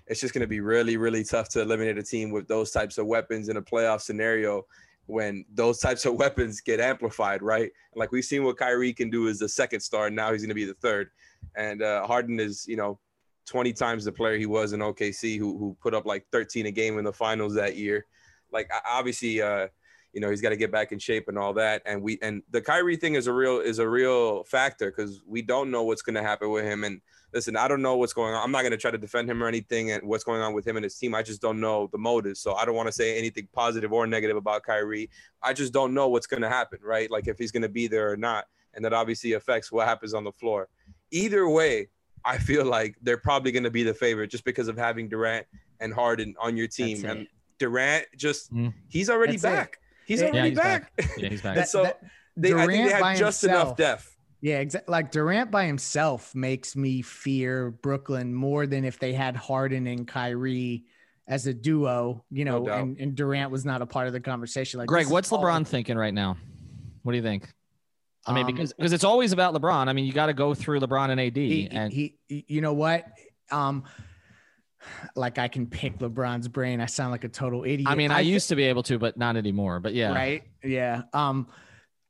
it's 0.08 0.22
just 0.22 0.34
going 0.34 0.42
to 0.42 0.48
be 0.48 0.60
really, 0.60 0.98
really 0.98 1.24
tough 1.24 1.50
to 1.50 1.62
eliminate 1.62 1.98
a 1.98 2.04
team 2.04 2.32
with 2.32 2.48
those 2.48 2.72
types 2.72 2.98
of 2.98 3.08
weapons 3.08 3.50
in 3.50 3.58
a 3.58 3.62
playoff 3.62 4.02
scenario 4.02 4.66
when 5.08 5.46
those 5.54 5.80
types 5.80 6.06
of 6.06 6.16
weapons 6.20 6.62
get 6.62 6.80
amplified, 6.80 7.42
right? 7.42 7.72
Like 7.96 8.12
we've 8.12 8.24
seen 8.24 8.44
what 8.44 8.58
Kyrie 8.58 8.94
can 8.94 9.10
do 9.10 9.28
as 9.28 9.40
the 9.40 9.50
second 9.50 9.80
star, 9.82 10.08
and 10.08 10.16
now 10.16 10.32
he's 10.32 10.42
going 10.42 10.50
to 10.50 10.56
be 10.56 10.66
the 10.66 10.74
third. 10.76 11.10
And 11.56 11.82
uh, 11.82 12.06
Harden 12.06 12.40
is, 12.40 12.66
you 12.68 12.76
know, 12.76 13.00
20 13.46 13.74
times 13.74 14.06
the 14.06 14.12
player 14.12 14.38
he 14.38 14.46
was 14.46 14.74
in 14.74 14.80
OKC, 14.80 15.38
who 15.38 15.58
who 15.58 15.78
put 15.82 15.94
up 15.94 16.06
like 16.06 16.26
13 16.32 16.66
a 16.66 16.72
game 16.72 16.98
in 16.98 17.06
the 17.06 17.14
finals 17.14 17.56
that 17.56 17.76
year. 17.76 18.06
Like 18.52 18.70
obviously, 18.88 19.42
uh, 19.42 19.68
you 20.14 20.22
know, 20.22 20.30
he's 20.30 20.42
got 20.42 20.50
to 20.50 20.56
get 20.56 20.72
back 20.72 20.92
in 20.92 21.00
shape 21.00 21.28
and 21.28 21.38
all 21.38 21.54
that. 21.54 21.82
And 21.86 22.02
we 22.02 22.18
and 22.22 22.42
the 22.50 22.62
Kyrie 22.62 22.96
thing 22.96 23.16
is 23.16 23.28
a 23.28 23.34
real 23.34 23.60
is 23.60 23.80
a 23.80 23.88
real 23.88 24.44
factor 24.46 24.90
because 24.90 25.22
we 25.28 25.42
don't 25.42 25.70
know 25.72 25.84
what's 25.84 26.02
going 26.02 26.16
to 26.16 26.24
happen 26.24 26.50
with 26.50 26.64
him 26.64 26.84
and 26.84 27.02
listen, 27.36 27.58
I 27.58 27.68
don't 27.68 27.82
know 27.82 27.98
what's 27.98 28.14
going 28.14 28.34
on. 28.34 28.42
I'm 28.42 28.52
not 28.52 28.62
going 28.62 28.72
to 28.72 28.78
try 28.78 28.92
to 28.92 28.98
defend 28.98 29.30
him 29.30 29.44
or 29.44 29.48
anything 29.48 29.92
and 29.92 30.02
what's 30.08 30.24
going 30.24 30.42
on 30.42 30.54
with 30.54 30.66
him 30.66 30.78
and 30.78 30.86
his 30.86 30.98
team. 30.98 31.14
I 31.14 31.22
just 31.22 31.42
don't 31.42 31.60
know 31.60 31.90
the 31.92 31.98
motives. 31.98 32.40
So 32.40 32.54
I 32.56 32.64
don't 32.64 32.76
want 32.76 32.88
to 32.88 32.94
say 32.94 33.18
anything 33.20 33.50
positive 33.52 33.92
or 33.92 34.08
negative 34.08 34.38
about 34.38 34.64
Kyrie. 34.64 35.10
I 35.44 35.52
just 35.52 35.74
don't 35.74 35.94
know 35.94 36.08
what's 36.08 36.28
going 36.28 36.44
to 36.44 36.50
happen, 36.50 36.80
right? 36.82 37.12
Like 37.12 37.28
if 37.28 37.38
he's 37.38 37.52
going 37.52 37.64
to 37.64 37.70
be 37.70 37.88
there 37.88 38.10
or 38.10 38.16
not. 38.16 38.46
And 38.74 38.86
that 38.86 38.94
obviously 38.94 39.34
affects 39.34 39.70
what 39.70 39.86
happens 39.86 40.14
on 40.14 40.24
the 40.24 40.32
floor. 40.32 40.70
Either 41.12 41.48
way, 41.50 41.90
I 42.26 42.38
feel 42.38 42.66
like 42.66 42.96
they're 43.02 43.18
probably 43.18 43.52
going 43.52 43.64
to 43.64 43.72
be 43.72 43.84
the 43.84 43.94
favorite 43.94 44.30
just 44.30 44.44
because 44.44 44.68
of 44.68 44.78
having 44.78 45.08
Durant 45.08 45.46
and 45.80 45.94
Harden 45.94 46.36
on 46.40 46.58
your 46.58 46.68
team. 46.68 47.06
And 47.06 47.28
Durant 47.60 48.06
just, 48.18 48.54
mm. 48.54 48.74
he's 48.90 49.10
already 49.10 49.38
That's 49.38 49.56
back. 49.56 49.74
It. 49.74 49.80
He's 50.08 50.22
already 50.22 50.38
yeah, 50.38 50.46
he's 50.46 50.58
back. 50.58 50.96
back. 50.96 51.12
Yeah, 51.18 51.30
he's 51.30 51.42
back. 51.42 51.58
and 51.58 51.68
so 51.68 51.84
that, 51.84 52.02
they, 52.38 52.54
I 52.54 52.66
think 52.66 52.90
they 52.90 52.94
have 52.94 53.18
just 53.18 53.42
himself. 53.42 53.68
enough 53.68 53.78
depth 53.78 54.16
yeah, 54.46 54.60
exactly. 54.60 54.92
Like 54.92 55.10
Durant 55.10 55.50
by 55.50 55.66
himself 55.66 56.36
makes 56.36 56.76
me 56.76 57.02
fear 57.02 57.72
Brooklyn 57.72 58.32
more 58.32 58.68
than 58.68 58.86
if 58.86 59.00
they 59.00 59.12
had 59.12 59.36
Harden 59.36 59.88
and 59.88 60.08
Kyrie 60.08 60.86
as 61.28 61.48
a 61.48 61.54
duo, 61.54 62.24
you 62.30 62.46
know, 62.46 62.60
no 62.60 62.72
and, 62.72 63.00
and, 63.00 63.16
Durant 63.16 63.50
was 63.50 63.66
not 63.66 63.82
a 63.82 63.88
part 63.88 64.06
of 64.06 64.14
the 64.14 64.20
conversation. 64.20 64.78
Like, 64.80 64.88
Greg, 64.88 65.10
what's 65.10 65.32
LeBron 65.32 65.66
thinking 65.66 65.98
right 65.98 66.14
now? 66.14 66.38
What 67.02 67.14
do 67.14 67.18
you 67.18 67.24
think? 67.24 67.52
I 68.28 68.34
mean, 68.34 68.46
um, 68.46 68.52
because 68.54 68.74
because 68.74 68.94
it's 68.94 69.04
always 69.04 69.32
about 69.32 69.54
LeBron. 69.54 69.88
I 69.88 69.94
mean, 69.94 70.06
you 70.06 70.14
got 70.14 70.28
to 70.28 70.34
go 70.34 70.54
through 70.54 70.80
LeBron 70.80 71.10
and 71.12 71.20
AD. 71.22 71.38
He, 71.38 71.68
and 71.72 71.94
he, 71.94 72.18
you 72.28 72.62
know 72.62 72.74
what? 72.74 73.06
Um, 73.52 73.84
like 75.16 75.38
I 75.38 75.48
can 75.48 75.68
pick 75.68 76.00
LeBron's 76.00 76.48
brain. 76.48 76.82
I 76.82 76.86
sound 76.86 77.12
like 77.12 77.24
a 77.24 77.30
total 77.30 77.64
idiot. 77.64 77.88
I 77.90 77.96
mean, 77.96 78.12
I, 78.12 78.24
thi- 78.24 78.30
used 78.30 78.50
to 78.50 78.56
be 78.56 78.64
able 78.64 78.84
to, 78.84 78.98
but 78.98 79.18
not 79.18 79.36
anymore. 79.38 79.80
But 79.80 79.94
yeah, 79.94 80.14
Right. 80.14 80.44
Yeah. 80.64 81.04
Um, 81.14 81.48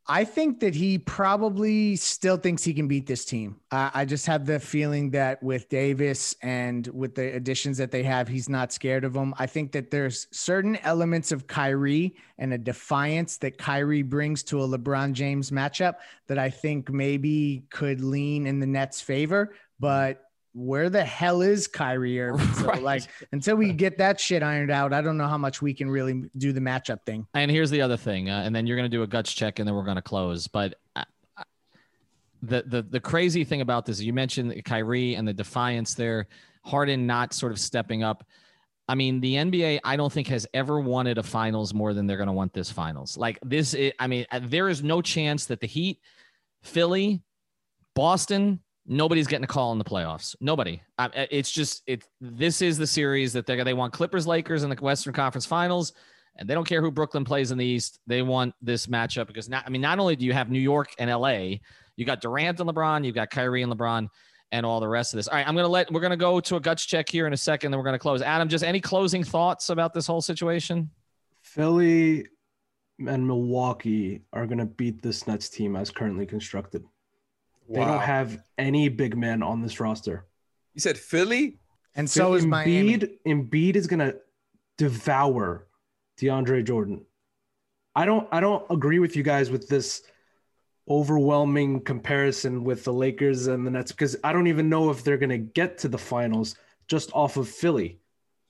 I 0.08 0.24
think 0.24 0.60
that 0.60 0.76
he 0.76 1.00
probably 1.00 1.96
still 1.96 2.38
thinks 2.38 2.64
he 2.64 2.76
can 2.76 2.88
beat 2.88 3.08
this 3.08 3.26
team. 3.26 3.60
I, 3.72 4.06
just 4.06 4.28
have 4.28 4.46
the 4.46 4.60
feeling 4.60 5.10
that 5.12 5.42
with 5.42 5.68
Davis 5.68 6.36
and 6.44 6.86
with 6.88 7.16
the 7.16 7.36
additions 7.36 7.80
that 7.80 7.90
they 7.90 8.04
have, 8.04 8.28
he's 8.28 8.48
not 8.48 8.72
scared 8.72 9.04
of 9.04 9.14
them. 9.14 9.34
I 9.40 9.48
think 9.48 9.72
that 9.72 9.90
there's 9.90 10.28
certain 10.30 10.76
elements 10.78 11.32
of 11.32 11.48
Kyrie 11.48 12.16
and 12.38 12.54
a 12.54 12.58
defiance 12.58 13.38
that 13.38 13.58
Kyrie 13.58 14.04
brings 14.04 14.44
to 14.44 14.62
a 14.62 14.68
LeBron 14.68 15.14
James 15.14 15.50
matchup 15.50 15.96
that 16.28 16.38
I 16.38 16.52
think 16.52 16.92
maybe 16.92 17.66
could 17.72 18.02
lean 18.02 18.46
in 18.46 18.60
the 18.60 18.68
Nets' 18.68 19.02
favor. 19.02 19.56
But 19.80 20.25
where 20.56 20.90
the 20.90 21.04
hell 21.04 21.42
is 21.42 21.68
Kyrie 21.68 22.20
Irving? 22.22 22.48
So, 22.54 22.66
Right. 22.68 22.82
like 22.82 23.04
until 23.34 23.58
we 23.58 23.74
get 23.74 23.98
that 23.98 24.20
shit 24.20 24.42
ironed 24.42 24.72
out, 24.72 24.94
I 24.94 25.02
don't 25.02 25.18
know 25.18 25.28
how 25.28 25.38
much 25.38 25.62
we 25.62 25.74
can 25.74 25.90
really 25.90 26.24
do 26.38 26.54
the 26.54 26.62
matchup 26.62 27.06
thing. 27.06 27.28
And 27.34 27.52
here's 27.52 27.70
the 27.70 27.82
other 27.82 27.98
thing, 27.98 28.30
uh, 28.30 28.42
and 28.46 28.56
then 28.56 28.66
you're 28.66 28.78
going 28.78 28.90
to 28.90 28.98
do 28.98 29.04
a 29.04 29.08
guts 29.08 29.34
check, 29.34 29.60
and 29.60 29.68
then 29.68 29.76
we're 29.76 29.84
going 29.84 29.98
to 29.98 30.02
close. 30.02 30.48
But 30.48 30.76
uh, 30.96 31.04
uh, 31.38 31.44
the 32.42 32.64
the 32.66 32.82
the 32.84 33.00
crazy 33.02 33.44
thing 33.44 33.60
about 33.62 33.86
this, 33.86 34.02
you 34.02 34.14
mentioned 34.14 34.64
Kyrie 34.64 35.16
and 35.16 35.28
the 35.28 35.34
defiance 35.34 35.94
there, 35.94 36.28
Harden 36.64 37.06
not 37.06 37.34
sort 37.34 37.52
of 37.52 37.60
stepping 37.60 38.02
up. 38.04 38.26
I 38.88 38.94
mean, 38.96 39.20
the 39.20 39.34
NBA, 39.34 39.80
I 39.84 39.96
don't 39.98 40.14
think 40.14 40.28
has 40.28 40.46
ever 40.54 40.80
wanted 40.80 41.18
a 41.18 41.24
finals 41.24 41.74
more 41.74 41.94
than 41.96 42.06
they're 42.06 42.18
going 42.18 42.28
to 42.28 42.34
want 42.34 42.54
this 42.54 42.70
finals. 42.72 43.18
Like 43.18 43.40
this, 43.44 43.76
i 43.78 43.92
I 44.00 44.06
mean, 44.08 44.26
uh, 44.32 44.40
there 44.44 44.70
is 44.70 44.84
no 44.84 45.02
chance 45.02 45.48
that 45.48 45.60
the 45.60 45.66
Heat, 45.68 46.00
Philly, 46.62 47.24
Boston, 47.96 48.60
nobody's 48.86 49.28
getting 49.28 49.44
a 49.44 49.48
call 49.48 49.72
in 49.72 49.78
the 49.78 49.84
playoffs. 49.84 50.36
Nobody. 50.40 50.82
It's 51.00 51.52
just 51.52 51.84
it. 51.88 52.04
This 52.22 52.62
is 52.62 52.78
the 52.78 52.88
series 52.88 53.34
that 53.34 53.46
they 53.46 53.62
they 53.64 53.74
want 53.74 53.94
Clippers, 53.94 54.28
Lakers 54.28 54.64
in 54.64 54.70
the 54.70 54.76
Western 54.76 55.14
Conference 55.14 55.46
Finals, 55.46 55.94
and 56.36 56.50
they 56.50 56.54
don't 56.54 56.68
care 56.68 56.82
who 56.82 56.92
Brooklyn 56.92 57.26
plays 57.26 57.52
in 57.52 57.58
the 57.58 57.66
East. 57.66 58.00
They 58.08 58.22
want 58.22 58.54
this 58.62 58.88
matchup 58.88 59.28
because 59.28 59.50
not. 59.50 59.64
I 59.66 59.70
mean, 59.70 59.82
not 59.82 60.00
only 60.00 60.16
do 60.16 60.26
you 60.26 60.34
have 60.34 60.50
New 60.50 60.60
York 60.60 60.94
and 61.00 61.10
LA, 61.10 61.58
you 61.96 62.06
got 62.06 62.22
Durant 62.22 62.60
and 62.60 62.70
LeBron, 62.70 63.06
you've 63.06 63.16
got 63.16 63.30
Kyrie 63.30 63.64
and 63.64 63.72
LeBron. 63.72 64.08
And 64.52 64.66
all 64.66 64.80
the 64.80 64.88
rest 64.88 65.12
of 65.12 65.18
this. 65.18 65.28
All 65.28 65.36
right, 65.36 65.46
I'm 65.46 65.56
gonna 65.56 65.68
let 65.68 65.92
we're 65.92 66.00
gonna 66.00 66.16
go 66.16 66.40
to 66.40 66.56
a 66.56 66.60
guts 66.60 66.86
check 66.86 67.10
here 67.10 67.26
in 67.28 67.34
a 67.34 67.38
second, 67.38 67.72
then 67.72 67.80
we're 67.80 67.84
gonna 67.84 68.00
close. 68.00 68.22
Adam, 68.22 68.48
just 68.48 68.64
any 68.64 68.80
closing 68.80 69.24
thoughts 69.24 69.70
about 69.70 69.94
this 69.94 70.06
whole 70.06 70.22
situation? 70.22 70.90
Philly 71.42 72.28
and 73.06 73.26
Milwaukee 73.28 74.22
are 74.32 74.46
to 74.48 74.66
beat 74.66 75.02
this 75.02 75.28
Nets 75.28 75.50
team 75.50 75.76
as 75.76 75.90
currently 75.90 76.26
constructed. 76.26 76.86
They 77.70 77.84
don't 77.84 78.00
have 78.02 78.40
any 78.58 78.90
big 78.90 79.18
men 79.18 79.42
on 79.42 79.62
this 79.62 79.80
roster. 79.80 80.26
You 80.74 80.82
said 80.82 80.98
Philly? 80.98 81.58
And 81.96 82.10
so 82.10 82.34
is 82.34 82.46
Miami. 82.46 82.98
Embiid, 82.98 83.18
Embiid 83.26 83.76
is 83.76 83.88
going 83.88 84.00
to 84.00 84.18
devour 84.78 85.68
DeAndre 86.20 86.64
Jordan. 86.66 87.06
I 87.96 88.06
don't 88.06 88.28
I 88.32 88.40
don't 88.42 88.66
agree 88.70 89.00
with 89.00 89.16
you 89.16 89.24
guys 89.24 89.50
with 89.50 89.70
this 89.70 90.04
overwhelming 90.88 91.82
comparison 91.82 92.64
with 92.64 92.84
the 92.84 92.94
Lakers 92.94 93.48
and 93.48 93.66
the 93.66 93.72
Nets 93.72 93.92
because 93.92 94.16
I 94.24 94.34
don't 94.34 94.48
even 94.48 94.70
know 94.70 94.90
if 94.92 95.04
they're 95.04 95.18
going 95.18 95.30
to 95.30 95.38
get 95.38 95.78
to 95.80 95.88
the 95.88 95.98
finals 95.98 96.56
just 96.88 97.12
off 97.14 97.38
of 97.38 97.48
Philly 97.50 98.00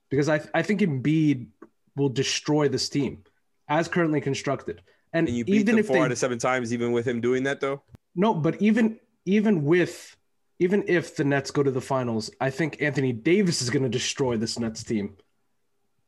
because 0.09 0.27
I 0.27 0.41
I 0.53 0.61
think 0.63 0.81
Embiid 0.81 1.47
will 1.95 2.09
destroy 2.09 2.67
this 2.67 2.89
team 2.89 3.23
as 3.69 3.87
currently 3.87 4.19
constructed. 4.19 4.81
And, 5.13 5.27
And 5.27 5.37
you 5.37 5.45
beat 5.45 5.53
even 5.53 5.65
them 5.67 5.79
if 5.79 5.87
four 5.87 5.97
they 5.97 6.01
out 6.01 6.11
of 6.11 6.17
seven 6.17 6.37
times, 6.39 6.73
even 6.73 6.91
with 6.91 7.07
him 7.07 7.21
doing 7.21 7.43
that, 7.43 7.61
though. 7.61 7.81
no, 8.15 8.33
but 8.33 8.61
even 8.61 8.99
even 9.25 9.63
with 9.63 10.15
even 10.59 10.85
if 10.87 11.15
the 11.17 11.23
Nets 11.25 11.51
go 11.51 11.63
to 11.63 11.71
the 11.71 11.81
finals, 11.81 12.31
I 12.39 12.49
think 12.49 12.81
Anthony 12.81 13.11
Davis 13.11 13.61
is 13.61 13.69
going 13.69 13.83
to 13.83 13.89
destroy 13.89 14.37
this 14.37 14.57
Nets 14.57 14.83
team. 14.83 15.17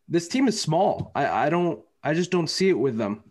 This 0.07 0.27
team 0.29 0.47
is 0.47 0.59
small. 0.61 1.11
I 1.15 1.47
I 1.47 1.49
don't 1.49 1.81
I 2.03 2.13
just 2.13 2.31
don't 2.31 2.49
see 2.49 2.69
it 2.69 2.77
with 2.79 2.97
them. 2.97 3.23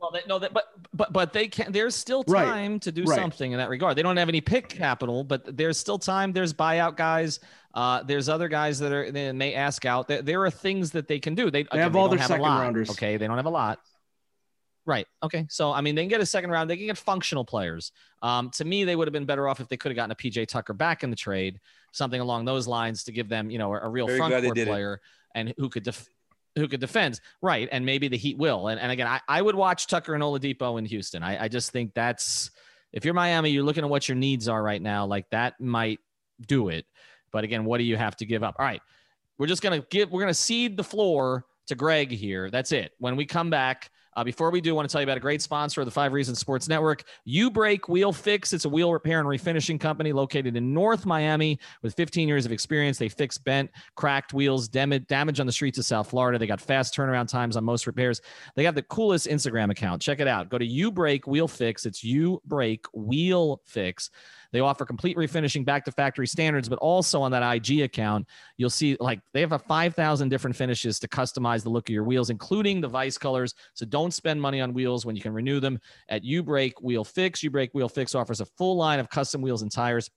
Well, 0.00 0.10
they, 0.10 0.20
no, 0.28 0.38
that, 0.38 0.52
but 0.52 0.64
but 0.92 1.12
but 1.12 1.32
they 1.32 1.48
can. 1.48 1.72
There's 1.72 1.94
still 1.94 2.24
Right. 2.26 2.44
time 2.44 2.80
to 2.80 2.92
do 2.92 3.04
Right. 3.04 3.18
something 3.18 3.52
in 3.52 3.58
that 3.58 3.70
regard. 3.70 3.96
They 3.96 4.02
don't 4.02 4.16
have 4.16 4.28
any 4.28 4.40
pick 4.42 4.68
capital, 4.68 5.24
but 5.24 5.56
there's 5.56 5.78
still 5.78 5.98
time. 5.98 6.32
There's 6.32 6.52
buyout 6.52 6.96
guys. 6.96 7.40
Uh, 7.72 8.02
there's 8.02 8.28
other 8.28 8.48
guys 8.48 8.78
that 8.80 8.92
are 8.92 9.10
they 9.10 9.32
may 9.32 9.54
ask 9.54 9.84
out. 9.86 10.06
There, 10.08 10.20
there 10.22 10.44
are 10.44 10.50
things 10.50 10.90
that 10.90 11.08
they 11.08 11.18
can 11.18 11.34
do. 11.34 11.50
They, 11.50 11.60
again, 11.60 11.80
have 11.80 11.96
all 11.96 12.08
their 12.08 12.18
second 12.18 12.42
lot, 12.42 12.60
rounders. 12.60 12.90
Okay, 12.90 13.16
they 13.16 13.26
don't 13.26 13.36
have 13.36 13.46
a 13.46 13.50
lot. 13.50 13.80
Right. 14.86 15.06
Okay. 15.22 15.46
So 15.48 15.72
I 15.72 15.80
mean, 15.80 15.94
they 15.94 16.02
can 16.02 16.08
get 16.10 16.20
a 16.20 16.26
second 16.26 16.50
round. 16.50 16.68
They 16.68 16.76
can 16.76 16.86
get 16.86 16.98
functional 16.98 17.44
players. 17.44 17.92
Um, 18.22 18.50
to 18.50 18.64
me, 18.64 18.84
they 18.84 18.96
would 18.96 19.08
have 19.08 19.12
been 19.12 19.24
better 19.24 19.48
off 19.48 19.60
if 19.60 19.68
they 19.68 19.76
could 19.76 19.90
have 19.90 19.96
gotten 19.96 20.10
a 20.10 20.14
PJ 20.14 20.46
Tucker 20.48 20.74
back 20.74 21.02
in 21.02 21.10
the 21.10 21.16
trade, 21.16 21.60
something 21.92 22.20
along 22.20 22.44
those 22.44 22.66
lines 22.66 23.04
to 23.04 23.12
give 23.12 23.28
them, 23.28 23.50
you 23.50 23.58
know, 23.58 23.72
a, 23.72 23.80
a 23.80 23.88
real 23.88 24.06
Very 24.06 24.18
front 24.18 24.32
court 24.32 24.54
did 24.54 24.68
it. 24.68 24.68
player 24.68 25.00
and 25.34 25.54
who 25.56 25.68
could 25.68 25.84
def- 25.84 26.08
who 26.56 26.68
could 26.68 26.80
defend. 26.80 27.20
Right. 27.42 27.68
And 27.72 27.84
maybe 27.84 28.08
the 28.08 28.16
Heat 28.16 28.38
will. 28.38 28.68
And, 28.68 28.78
and 28.78 28.92
again, 28.92 29.06
I, 29.06 29.20
I 29.26 29.42
would 29.42 29.54
watch 29.54 29.86
Tucker 29.86 30.14
and 30.14 30.22
Oladipo 30.22 30.78
in 30.78 30.84
Houston. 30.84 31.22
I, 31.22 31.44
I 31.44 31.48
just 31.48 31.72
think 31.72 31.94
that's 31.94 32.50
if 32.92 33.04
you're 33.04 33.14
Miami, 33.14 33.50
you're 33.50 33.64
looking 33.64 33.84
at 33.84 33.90
what 33.90 34.08
your 34.08 34.16
needs 34.16 34.48
are 34.48 34.62
right 34.62 34.80
now. 34.80 35.06
Like 35.06 35.28
that 35.30 35.60
might 35.60 35.98
do 36.46 36.68
it. 36.68 36.86
But 37.32 37.42
again, 37.42 37.64
what 37.64 37.78
do 37.78 37.84
you 37.84 37.96
have 37.96 38.16
to 38.16 38.26
give 38.26 38.44
up? 38.44 38.56
All 38.58 38.64
right. 38.64 38.80
We're 39.36 39.48
just 39.48 39.62
gonna 39.62 39.80
give 39.90 40.12
we're 40.12 40.20
gonna 40.20 40.32
cede 40.34 40.76
the 40.76 40.84
floor 40.84 41.44
to 41.66 41.74
Greg 41.74 42.12
here. 42.12 42.50
That's 42.50 42.70
it. 42.70 42.92
When 42.98 43.16
we 43.16 43.26
come 43.26 43.50
back, 43.50 43.90
uh, 44.16 44.24
before 44.24 44.50
we 44.50 44.60
do, 44.60 44.70
I 44.70 44.72
want 44.74 44.88
to 44.88 44.92
tell 44.92 45.00
you 45.00 45.06
about 45.06 45.16
a 45.16 45.20
great 45.20 45.42
sponsor 45.42 45.80
of 45.80 45.86
the 45.86 45.90
Five 45.90 46.12
Reasons 46.12 46.38
Sports 46.38 46.68
Network. 46.68 47.04
U 47.24 47.50
Break 47.50 47.88
Wheel 47.88 48.12
Fix. 48.12 48.52
It's 48.52 48.64
a 48.64 48.68
wheel 48.68 48.92
repair 48.92 49.18
and 49.20 49.28
refinishing 49.28 49.78
company 49.80 50.12
located 50.12 50.56
in 50.56 50.72
North 50.72 51.06
Miami 51.06 51.58
with 51.82 51.94
15 51.94 52.28
years 52.28 52.46
of 52.46 52.52
experience. 52.52 52.98
They 52.98 53.08
fix 53.08 53.38
bent, 53.38 53.70
cracked 53.96 54.32
wheels, 54.32 54.68
dam- 54.68 55.04
damage 55.08 55.40
on 55.40 55.46
the 55.46 55.52
streets 55.52 55.78
of 55.78 55.84
South 55.84 56.10
Florida. 56.10 56.38
They 56.38 56.46
got 56.46 56.60
fast 56.60 56.94
turnaround 56.94 57.28
times 57.28 57.56
on 57.56 57.64
most 57.64 57.86
repairs. 57.86 58.20
They 58.54 58.64
have 58.64 58.74
the 58.74 58.82
coolest 58.82 59.26
Instagram 59.26 59.70
account. 59.70 60.00
Check 60.00 60.20
it 60.20 60.28
out. 60.28 60.48
Go 60.48 60.58
to 60.58 60.66
U 60.66 60.90
Break 60.90 61.26
Wheel 61.26 61.48
Fix. 61.48 61.86
It's 61.86 62.04
U 62.04 62.40
Break 62.44 62.86
Wheel 62.92 63.60
Fix. 63.64 64.10
They 64.54 64.60
offer 64.60 64.86
complete 64.86 65.16
refinishing 65.16 65.64
back 65.64 65.84
to 65.84 65.90
factory 65.90 66.28
standards, 66.28 66.68
but 66.68 66.78
also 66.78 67.20
on 67.20 67.32
that 67.32 67.42
IG 67.56 67.80
account, 67.80 68.28
you'll 68.56 68.70
see 68.70 68.96
like 69.00 69.18
they 69.32 69.40
have 69.40 69.50
a 69.50 69.58
5,000 69.58 70.28
different 70.28 70.54
finishes 70.54 71.00
to 71.00 71.08
customize 71.08 71.64
the 71.64 71.70
look 71.70 71.88
of 71.88 71.92
your 71.92 72.04
wheels, 72.04 72.30
including 72.30 72.80
the 72.80 72.86
vice 72.86 73.18
colors. 73.18 73.52
So 73.72 73.84
don't 73.84 74.14
spend 74.14 74.40
money 74.40 74.60
on 74.60 74.72
wheels 74.72 75.04
when 75.04 75.16
you 75.16 75.22
can 75.22 75.32
renew 75.32 75.58
them 75.58 75.80
at 76.08 76.22
U 76.22 76.44
Break 76.44 76.80
Wheel 76.80 77.02
Fix. 77.02 77.42
U 77.42 77.50
Break 77.50 77.74
Wheel 77.74 77.88
Fix 77.88 78.14
offers 78.14 78.40
a 78.40 78.44
full 78.44 78.76
line 78.76 79.00
of 79.00 79.10
custom 79.10 79.42
wheels 79.42 79.62
and 79.62 79.72
tires. 79.72 80.08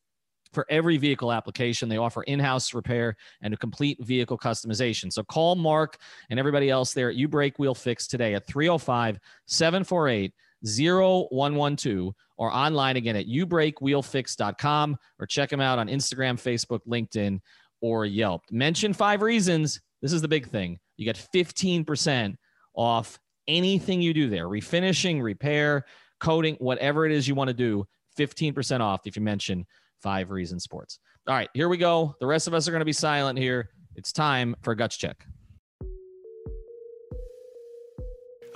For 0.54 0.68
every 0.70 0.98
vehicle 0.98 1.32
application, 1.32 1.90
they 1.90 1.98
offer 1.98 2.22
in 2.22 2.38
house 2.38 2.76
repair 2.76 3.16
and 3.42 3.56
a 3.56 3.58
complete 3.58 3.98
vehicle 4.06 4.38
customization. 4.38 5.12
So 5.12 5.24
call 5.24 5.56
Mark 5.56 5.98
and 6.30 6.40
everybody 6.40 6.70
else 6.70 6.94
there 6.94 7.10
at 7.10 7.16
U 7.16 7.28
Break 7.28 7.58
Wheel 7.58 7.74
Fix 7.74 8.06
today 8.06 8.36
at 8.36 8.46
305 8.46 9.20
748 9.48 10.32
0112 10.64 12.14
or 12.38 12.54
online 12.54 12.98
again 12.98 13.16
at 13.16 13.28
ubreakwheelfix.com 13.28 14.98
or 15.20 15.26
check 15.26 15.50
them 15.50 15.62
out 15.62 15.80
on 15.80 15.88
Instagram, 15.88 16.36
Facebook, 16.36 16.80
LinkedIn, 16.88 17.40
or 17.82 18.06
Yelp. 18.06 18.44
Mention 18.52 18.94
five 18.94 19.22
reasons. 19.22 19.80
This 20.02 20.14
is 20.14 20.22
the 20.22 20.28
big 20.28 20.48
thing. 20.48 20.80
You 20.98 21.06
get 21.06 21.28
15% 21.34 22.36
off 22.76 23.20
anything 23.48 24.02
you 24.02 24.14
do 24.14 24.30
there 24.30 24.48
refinishing, 24.48 25.22
repair, 25.22 25.86
coating, 26.20 26.56
whatever 26.56 27.06
it 27.06 27.12
is 27.12 27.28
you 27.28 27.36
want 27.36 27.50
to 27.50 27.54
do. 27.54 27.86
15% 28.18 28.82
off 28.82 29.02
if 29.06 29.16
you 29.16 29.22
mention 29.22 29.66
five 30.02 30.32
reasons 30.32 30.64
sports. 30.64 31.00
All 31.28 31.36
right, 31.36 31.50
here 31.54 31.70
we 31.70 31.78
go. 31.78 32.16
The 32.20 32.28
rest 32.28 32.48
of 32.48 32.54
us 32.54 32.68
are 32.68 32.72
going 32.72 32.82
to 32.82 32.86
be 32.86 32.94
silent 32.94 33.38
here. 33.38 33.70
It's 33.96 34.12
time 34.12 34.56
for 34.62 34.72
a 34.72 34.76
guts 34.76 34.98
check. 34.98 35.26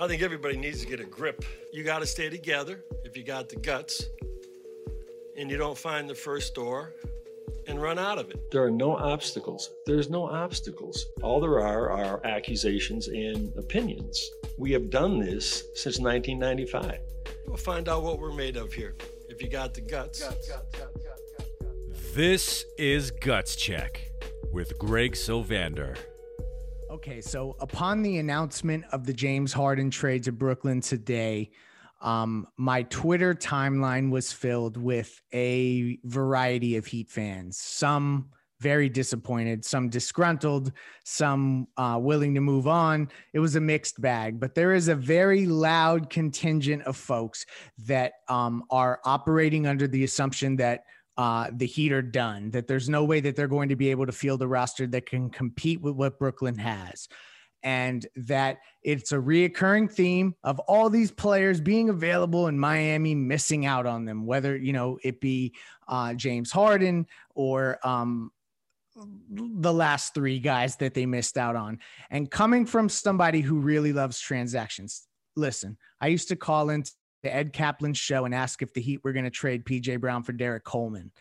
I 0.00 0.08
think 0.08 0.22
everybody 0.22 0.56
needs 0.56 0.80
to 0.80 0.86
get 0.86 1.00
a 1.00 1.04
grip. 1.04 1.44
You 1.72 1.84
got 1.84 2.00
to 2.00 2.06
stay 2.06 2.28
together 2.28 2.84
if 3.04 3.16
you 3.16 3.22
got 3.22 3.48
the 3.48 3.56
guts 3.56 4.06
and 5.36 5.50
you 5.50 5.56
don't 5.56 5.78
find 5.78 6.08
the 6.08 6.14
first 6.14 6.54
door 6.54 6.92
and 7.66 7.80
run 7.80 7.98
out 7.98 8.18
of 8.18 8.30
it. 8.30 8.50
There 8.50 8.64
are 8.64 8.70
no 8.70 8.96
obstacles. 8.96 9.70
There's 9.86 10.10
no 10.10 10.26
obstacles. 10.26 11.06
All 11.22 11.40
there 11.40 11.60
are 11.60 11.90
are 11.90 12.26
accusations 12.26 13.08
and 13.08 13.52
opinions. 13.56 14.30
We 14.58 14.72
have 14.72 14.90
done 14.90 15.18
this 15.18 15.64
since 15.74 15.98
1995. 15.98 16.98
We'll 17.46 17.56
find 17.56 17.88
out 17.88 18.02
what 18.02 18.18
we're 18.18 18.32
made 18.32 18.56
of 18.56 18.72
here 18.72 18.94
if 19.28 19.40
you 19.40 19.48
got 19.48 19.74
the 19.74 19.80
guts. 19.80 20.26
This 22.14 22.66
is 22.76 23.10
Guts 23.10 23.56
Check 23.56 24.10
with 24.50 24.78
Greg 24.78 25.12
Sylvander. 25.12 25.96
Okay, 26.92 27.22
so 27.22 27.56
upon 27.58 28.02
the 28.02 28.18
announcement 28.18 28.84
of 28.92 29.06
the 29.06 29.14
James 29.14 29.50
Harden 29.50 29.88
trade 29.88 30.24
to 30.24 30.32
Brooklyn 30.32 30.82
today, 30.82 31.50
um, 32.02 32.46
my 32.58 32.82
Twitter 32.82 33.32
timeline 33.32 34.10
was 34.10 34.30
filled 34.30 34.76
with 34.76 35.18
a 35.32 35.98
variety 36.04 36.76
of 36.76 36.84
Heat 36.84 37.08
fans. 37.08 37.56
Some 37.56 38.28
very 38.60 38.90
disappointed, 38.90 39.64
some 39.64 39.88
disgruntled, 39.88 40.70
some 41.02 41.66
uh, 41.78 41.98
willing 41.98 42.34
to 42.34 42.42
move 42.42 42.68
on. 42.68 43.08
It 43.32 43.38
was 43.38 43.56
a 43.56 43.60
mixed 43.60 43.98
bag, 44.02 44.38
but 44.38 44.54
there 44.54 44.74
is 44.74 44.88
a 44.88 44.94
very 44.94 45.46
loud 45.46 46.10
contingent 46.10 46.82
of 46.82 46.98
folks 46.98 47.46
that 47.86 48.12
um, 48.28 48.64
are 48.68 49.00
operating 49.06 49.66
under 49.66 49.88
the 49.88 50.04
assumption 50.04 50.56
that 50.56 50.84
uh, 51.16 51.50
the 51.52 51.66
Heat 51.66 51.92
are 51.92 52.02
done, 52.02 52.50
that 52.50 52.66
there's 52.66 52.88
no 52.88 53.04
way 53.04 53.20
that 53.20 53.36
they're 53.36 53.48
going 53.48 53.68
to 53.68 53.76
be 53.76 53.90
able 53.90 54.06
to 54.06 54.12
field 54.12 54.42
a 54.42 54.46
roster 54.46 54.86
that 54.88 55.06
can 55.06 55.30
compete 55.30 55.80
with 55.80 55.94
what 55.94 56.18
Brooklyn 56.18 56.56
has. 56.56 57.08
And 57.64 58.04
that 58.16 58.58
it's 58.82 59.12
a 59.12 59.16
reoccurring 59.16 59.92
theme 59.92 60.34
of 60.42 60.58
all 60.60 60.90
these 60.90 61.12
players 61.12 61.60
being 61.60 61.90
available 61.90 62.48
in 62.48 62.58
Miami, 62.58 63.14
missing 63.14 63.66
out 63.66 63.86
on 63.86 64.04
them, 64.04 64.26
whether, 64.26 64.56
you 64.56 64.72
know, 64.72 64.98
it 65.04 65.20
be 65.20 65.54
uh, 65.86 66.14
James 66.14 66.50
Harden 66.50 67.06
or 67.36 67.78
um, 67.86 68.32
the 69.30 69.72
last 69.72 70.12
three 70.12 70.40
guys 70.40 70.76
that 70.76 70.94
they 70.94 71.06
missed 71.06 71.38
out 71.38 71.54
on. 71.54 71.78
And 72.10 72.30
coming 72.30 72.66
from 72.66 72.88
somebody 72.88 73.40
who 73.40 73.60
really 73.60 73.92
loves 73.92 74.18
transactions, 74.18 75.06
listen, 75.36 75.76
I 76.00 76.08
used 76.08 76.28
to 76.28 76.36
call 76.36 76.70
into 76.70 76.90
Ed 77.30 77.52
Kaplan's 77.52 77.98
show 77.98 78.24
and 78.24 78.34
ask 78.34 78.62
if 78.62 78.72
the 78.72 78.80
Heat 78.80 79.04
were 79.04 79.12
going 79.12 79.24
to 79.24 79.30
trade 79.30 79.64
PJ 79.64 80.00
Brown 80.00 80.22
for 80.22 80.32
Derrick 80.32 80.64
Coleman. 80.64 81.12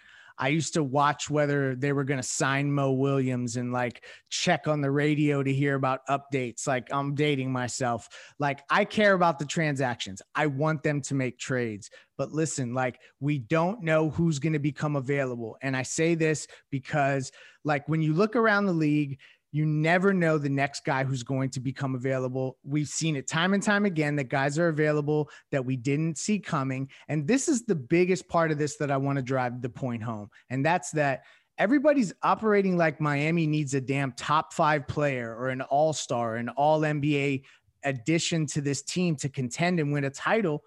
I 0.41 0.47
used 0.47 0.73
to 0.73 0.83
watch 0.83 1.29
whether 1.29 1.75
they 1.75 1.93
were 1.93 2.03
going 2.03 2.19
to 2.19 2.27
sign 2.27 2.71
Mo 2.71 2.93
Williams 2.93 3.57
and 3.57 3.71
like 3.71 4.03
check 4.29 4.67
on 4.67 4.81
the 4.81 4.89
radio 4.89 5.43
to 5.43 5.53
hear 5.53 5.75
about 5.75 6.05
updates. 6.09 6.65
Like 6.65 6.87
I'm 6.91 7.13
dating 7.13 7.51
myself. 7.51 8.09
Like 8.39 8.63
I 8.67 8.85
care 8.85 9.13
about 9.13 9.37
the 9.37 9.45
transactions. 9.45 10.19
I 10.33 10.47
want 10.47 10.81
them 10.81 11.01
to 11.01 11.13
make 11.13 11.37
trades. 11.37 11.91
But 12.17 12.31
listen, 12.31 12.73
like 12.73 12.99
we 13.19 13.37
don't 13.37 13.83
know 13.83 14.09
who's 14.09 14.39
going 14.39 14.53
to 14.53 14.59
become 14.59 14.95
available. 14.95 15.57
And 15.61 15.77
I 15.77 15.83
say 15.83 16.15
this 16.15 16.47
because 16.71 17.31
like 17.63 17.87
when 17.87 18.01
you 18.01 18.13
look 18.13 18.35
around 18.35 18.65
the 18.65 18.73
league, 18.73 19.19
you 19.51 19.65
never 19.65 20.13
know 20.13 20.37
the 20.37 20.49
next 20.49 20.85
guy 20.85 21.03
who's 21.03 21.23
going 21.23 21.49
to 21.51 21.59
become 21.59 21.95
available. 21.95 22.57
We've 22.63 22.87
seen 22.87 23.15
it 23.15 23.27
time 23.27 23.53
and 23.53 23.61
time 23.61 23.85
again 23.85 24.15
that 24.15 24.29
guys 24.29 24.57
are 24.57 24.69
available 24.69 25.29
that 25.51 25.65
we 25.65 25.75
didn't 25.75 26.17
see 26.17 26.39
coming. 26.39 26.89
And 27.09 27.27
this 27.27 27.47
is 27.47 27.65
the 27.65 27.75
biggest 27.75 28.29
part 28.29 28.51
of 28.51 28.57
this 28.57 28.77
that 28.77 28.91
I 28.91 28.97
want 28.97 29.17
to 29.17 29.23
drive 29.23 29.61
the 29.61 29.69
point 29.69 30.03
home. 30.03 30.29
And 30.49 30.65
that's 30.65 30.91
that 30.91 31.23
everybody's 31.57 32.13
operating 32.23 32.77
like 32.77 33.01
Miami 33.01 33.45
needs 33.45 33.73
a 33.73 33.81
damn 33.81 34.13
top 34.13 34.53
five 34.53 34.87
player 34.87 35.35
or 35.35 35.49
an 35.49 35.61
all 35.61 35.91
star, 35.91 36.37
an 36.37 36.49
all 36.49 36.81
NBA 36.81 37.43
addition 37.83 38.45
to 38.45 38.61
this 38.61 38.81
team 38.81 39.15
to 39.17 39.27
contend 39.27 39.79
and 39.79 39.91
win 39.91 40.05
a 40.05 40.09
title. 40.09 40.63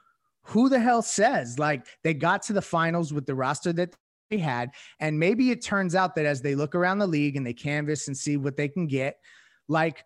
Who 0.49 0.69
the 0.69 0.79
hell 0.79 1.01
says 1.01 1.59
like 1.59 1.87
they 2.03 2.13
got 2.13 2.43
to 2.45 2.53
the 2.53 2.61
finals 2.61 3.15
with 3.15 3.25
the 3.25 3.35
roster 3.35 3.73
that 3.73 3.97
had. 4.39 4.71
And 5.01 5.19
maybe 5.19 5.51
it 5.51 5.63
turns 5.63 5.95
out 5.95 6.15
that 6.17 6.27
as 6.27 6.43
they 6.43 6.55
look 6.55 6.75
around 6.75 6.99
the 6.99 7.07
league 7.07 7.37
and 7.37 7.47
they 7.47 7.53
canvas 7.53 8.09
and 8.09 8.17
see 8.17 8.37
what 8.37 8.57
they 8.57 8.69
can 8.69 8.87
get, 8.87 9.19
like 9.69 10.05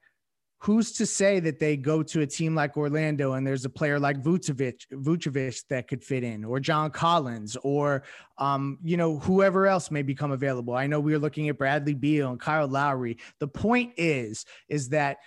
who's 0.60 0.92
to 0.92 1.06
say 1.06 1.38
that 1.38 1.60
they 1.60 1.76
go 1.76 2.02
to 2.02 2.20
a 2.22 2.26
team 2.26 2.54
like 2.54 2.76
Orlando 2.76 3.34
and 3.34 3.46
there's 3.46 3.64
a 3.64 3.70
player 3.70 3.98
like 3.98 4.22
Vucevic, 4.22 4.86
Vucevic 4.92 5.64
that 5.68 5.86
could 5.86 6.02
fit 6.02 6.24
in, 6.24 6.44
or 6.44 6.58
John 6.58 6.90
Collins, 6.90 7.56
or 7.62 8.02
um, 8.38 8.78
you 8.82 8.96
know 8.96 9.18
whoever 9.20 9.66
else 9.66 9.90
may 9.90 10.02
become 10.02 10.32
available. 10.32 10.74
I 10.74 10.86
know 10.86 11.00
we 11.00 11.14
are 11.14 11.18
looking 11.18 11.48
at 11.48 11.58
Bradley 11.58 11.94
Beal 11.94 12.30
and 12.30 12.40
Kyle 12.40 12.66
Lowry. 12.66 13.18
The 13.38 13.48
point 13.48 13.92
is, 13.96 14.44
is 14.68 14.88
that 14.90 15.18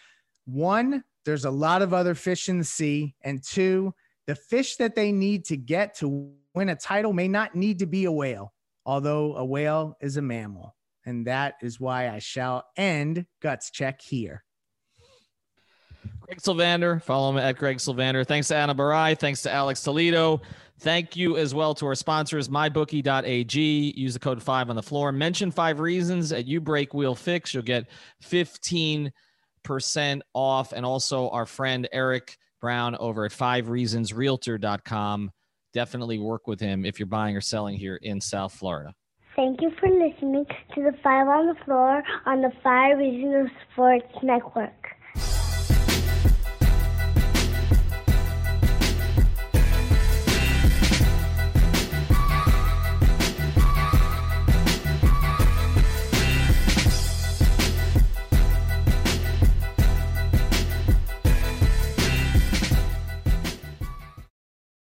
one, 0.45 1.03
there's 1.23 1.45
a 1.45 1.51
lot 1.51 1.81
of 1.81 1.93
other 1.93 2.15
fish 2.15 2.49
in 2.49 2.57
the 2.57 2.65
sea, 2.65 3.15
and 3.21 3.41
two, 3.41 3.93
the 4.27 4.35
fish 4.35 4.75
that 4.77 4.95
they 4.95 5.11
need 5.11 5.45
to 5.45 5.57
get 5.57 5.95
to 5.99 6.31
win 6.53 6.69
a 6.69 6.75
title 6.75 7.13
may 7.13 7.29
not 7.29 7.55
need 7.55 7.79
to 7.79 7.85
be 7.85 8.05
a 8.05 8.11
whale 8.11 8.53
although 8.86 9.36
a 9.36 9.45
whale 9.45 9.97
is 10.01 10.17
a 10.17 10.21
mammal. 10.21 10.75
And 11.05 11.27
that 11.27 11.55
is 11.61 11.79
why 11.79 12.09
I 12.09 12.19
shall 12.19 12.63
end 12.77 13.25
Guts 13.41 13.71
Check 13.71 14.01
here. 14.01 14.43
Greg 16.21 16.39
Sylvander, 16.39 17.01
follow 17.01 17.32
me 17.32 17.41
at 17.41 17.57
Greg 17.57 17.77
Sylvander. 17.77 18.25
Thanks 18.25 18.47
to 18.49 18.55
Adam 18.55 18.77
Borai. 18.77 19.17
Thanks 19.17 19.41
to 19.43 19.51
Alex 19.51 19.82
Toledo. 19.84 20.41
Thank 20.79 21.15
you 21.15 21.38
as 21.38 21.53
well 21.53 21.75
to 21.75 21.86
our 21.88 21.95
sponsors, 21.95 22.49
mybookie.ag. 22.49 23.93
Use 23.97 24.13
the 24.13 24.19
code 24.19 24.41
five 24.41 24.69
on 24.69 24.75
the 24.75 24.82
floor. 24.82 25.11
Mention 25.11 25.51
five 25.51 25.79
reasons 25.79 26.32
at 26.32 26.47
U 26.47 26.61
Break 26.61 26.93
Wheel 26.93 27.13
Fix. 27.13 27.53
You'll 27.53 27.63
get 27.63 27.88
15% 28.23 29.11
off. 30.34 30.73
And 30.73 30.86
also 30.86 31.29
our 31.29 31.45
friend 31.45 31.88
Eric 31.91 32.38
Brown 32.61 32.95
over 32.95 33.25
at 33.25 33.32
five 33.32 33.65
reasonsrealtor.com 33.67 35.32
definitely 35.74 36.19
work 36.19 36.47
with 36.47 36.59
him 36.59 36.86
if 36.86 36.99
you're 36.99 37.07
buying 37.07 37.36
or 37.36 37.41
selling 37.41 37.78
here 37.78 37.97
in 37.97 38.22
South 38.22 38.53
Florida. 38.53 38.93
Thank 39.36 39.61
you 39.61 39.72
for 39.80 39.88
listening 39.88 40.45
to 40.76 40.84
the 40.84 40.93
Five 41.01 41.28
on 41.28 41.47
the 41.47 41.55
Floor 41.63 42.03
on 42.26 42.41
the 42.41 42.51
Five 42.61 42.97
Reasons 42.97 43.49
Sports 43.72 44.13
Network. 44.22 44.74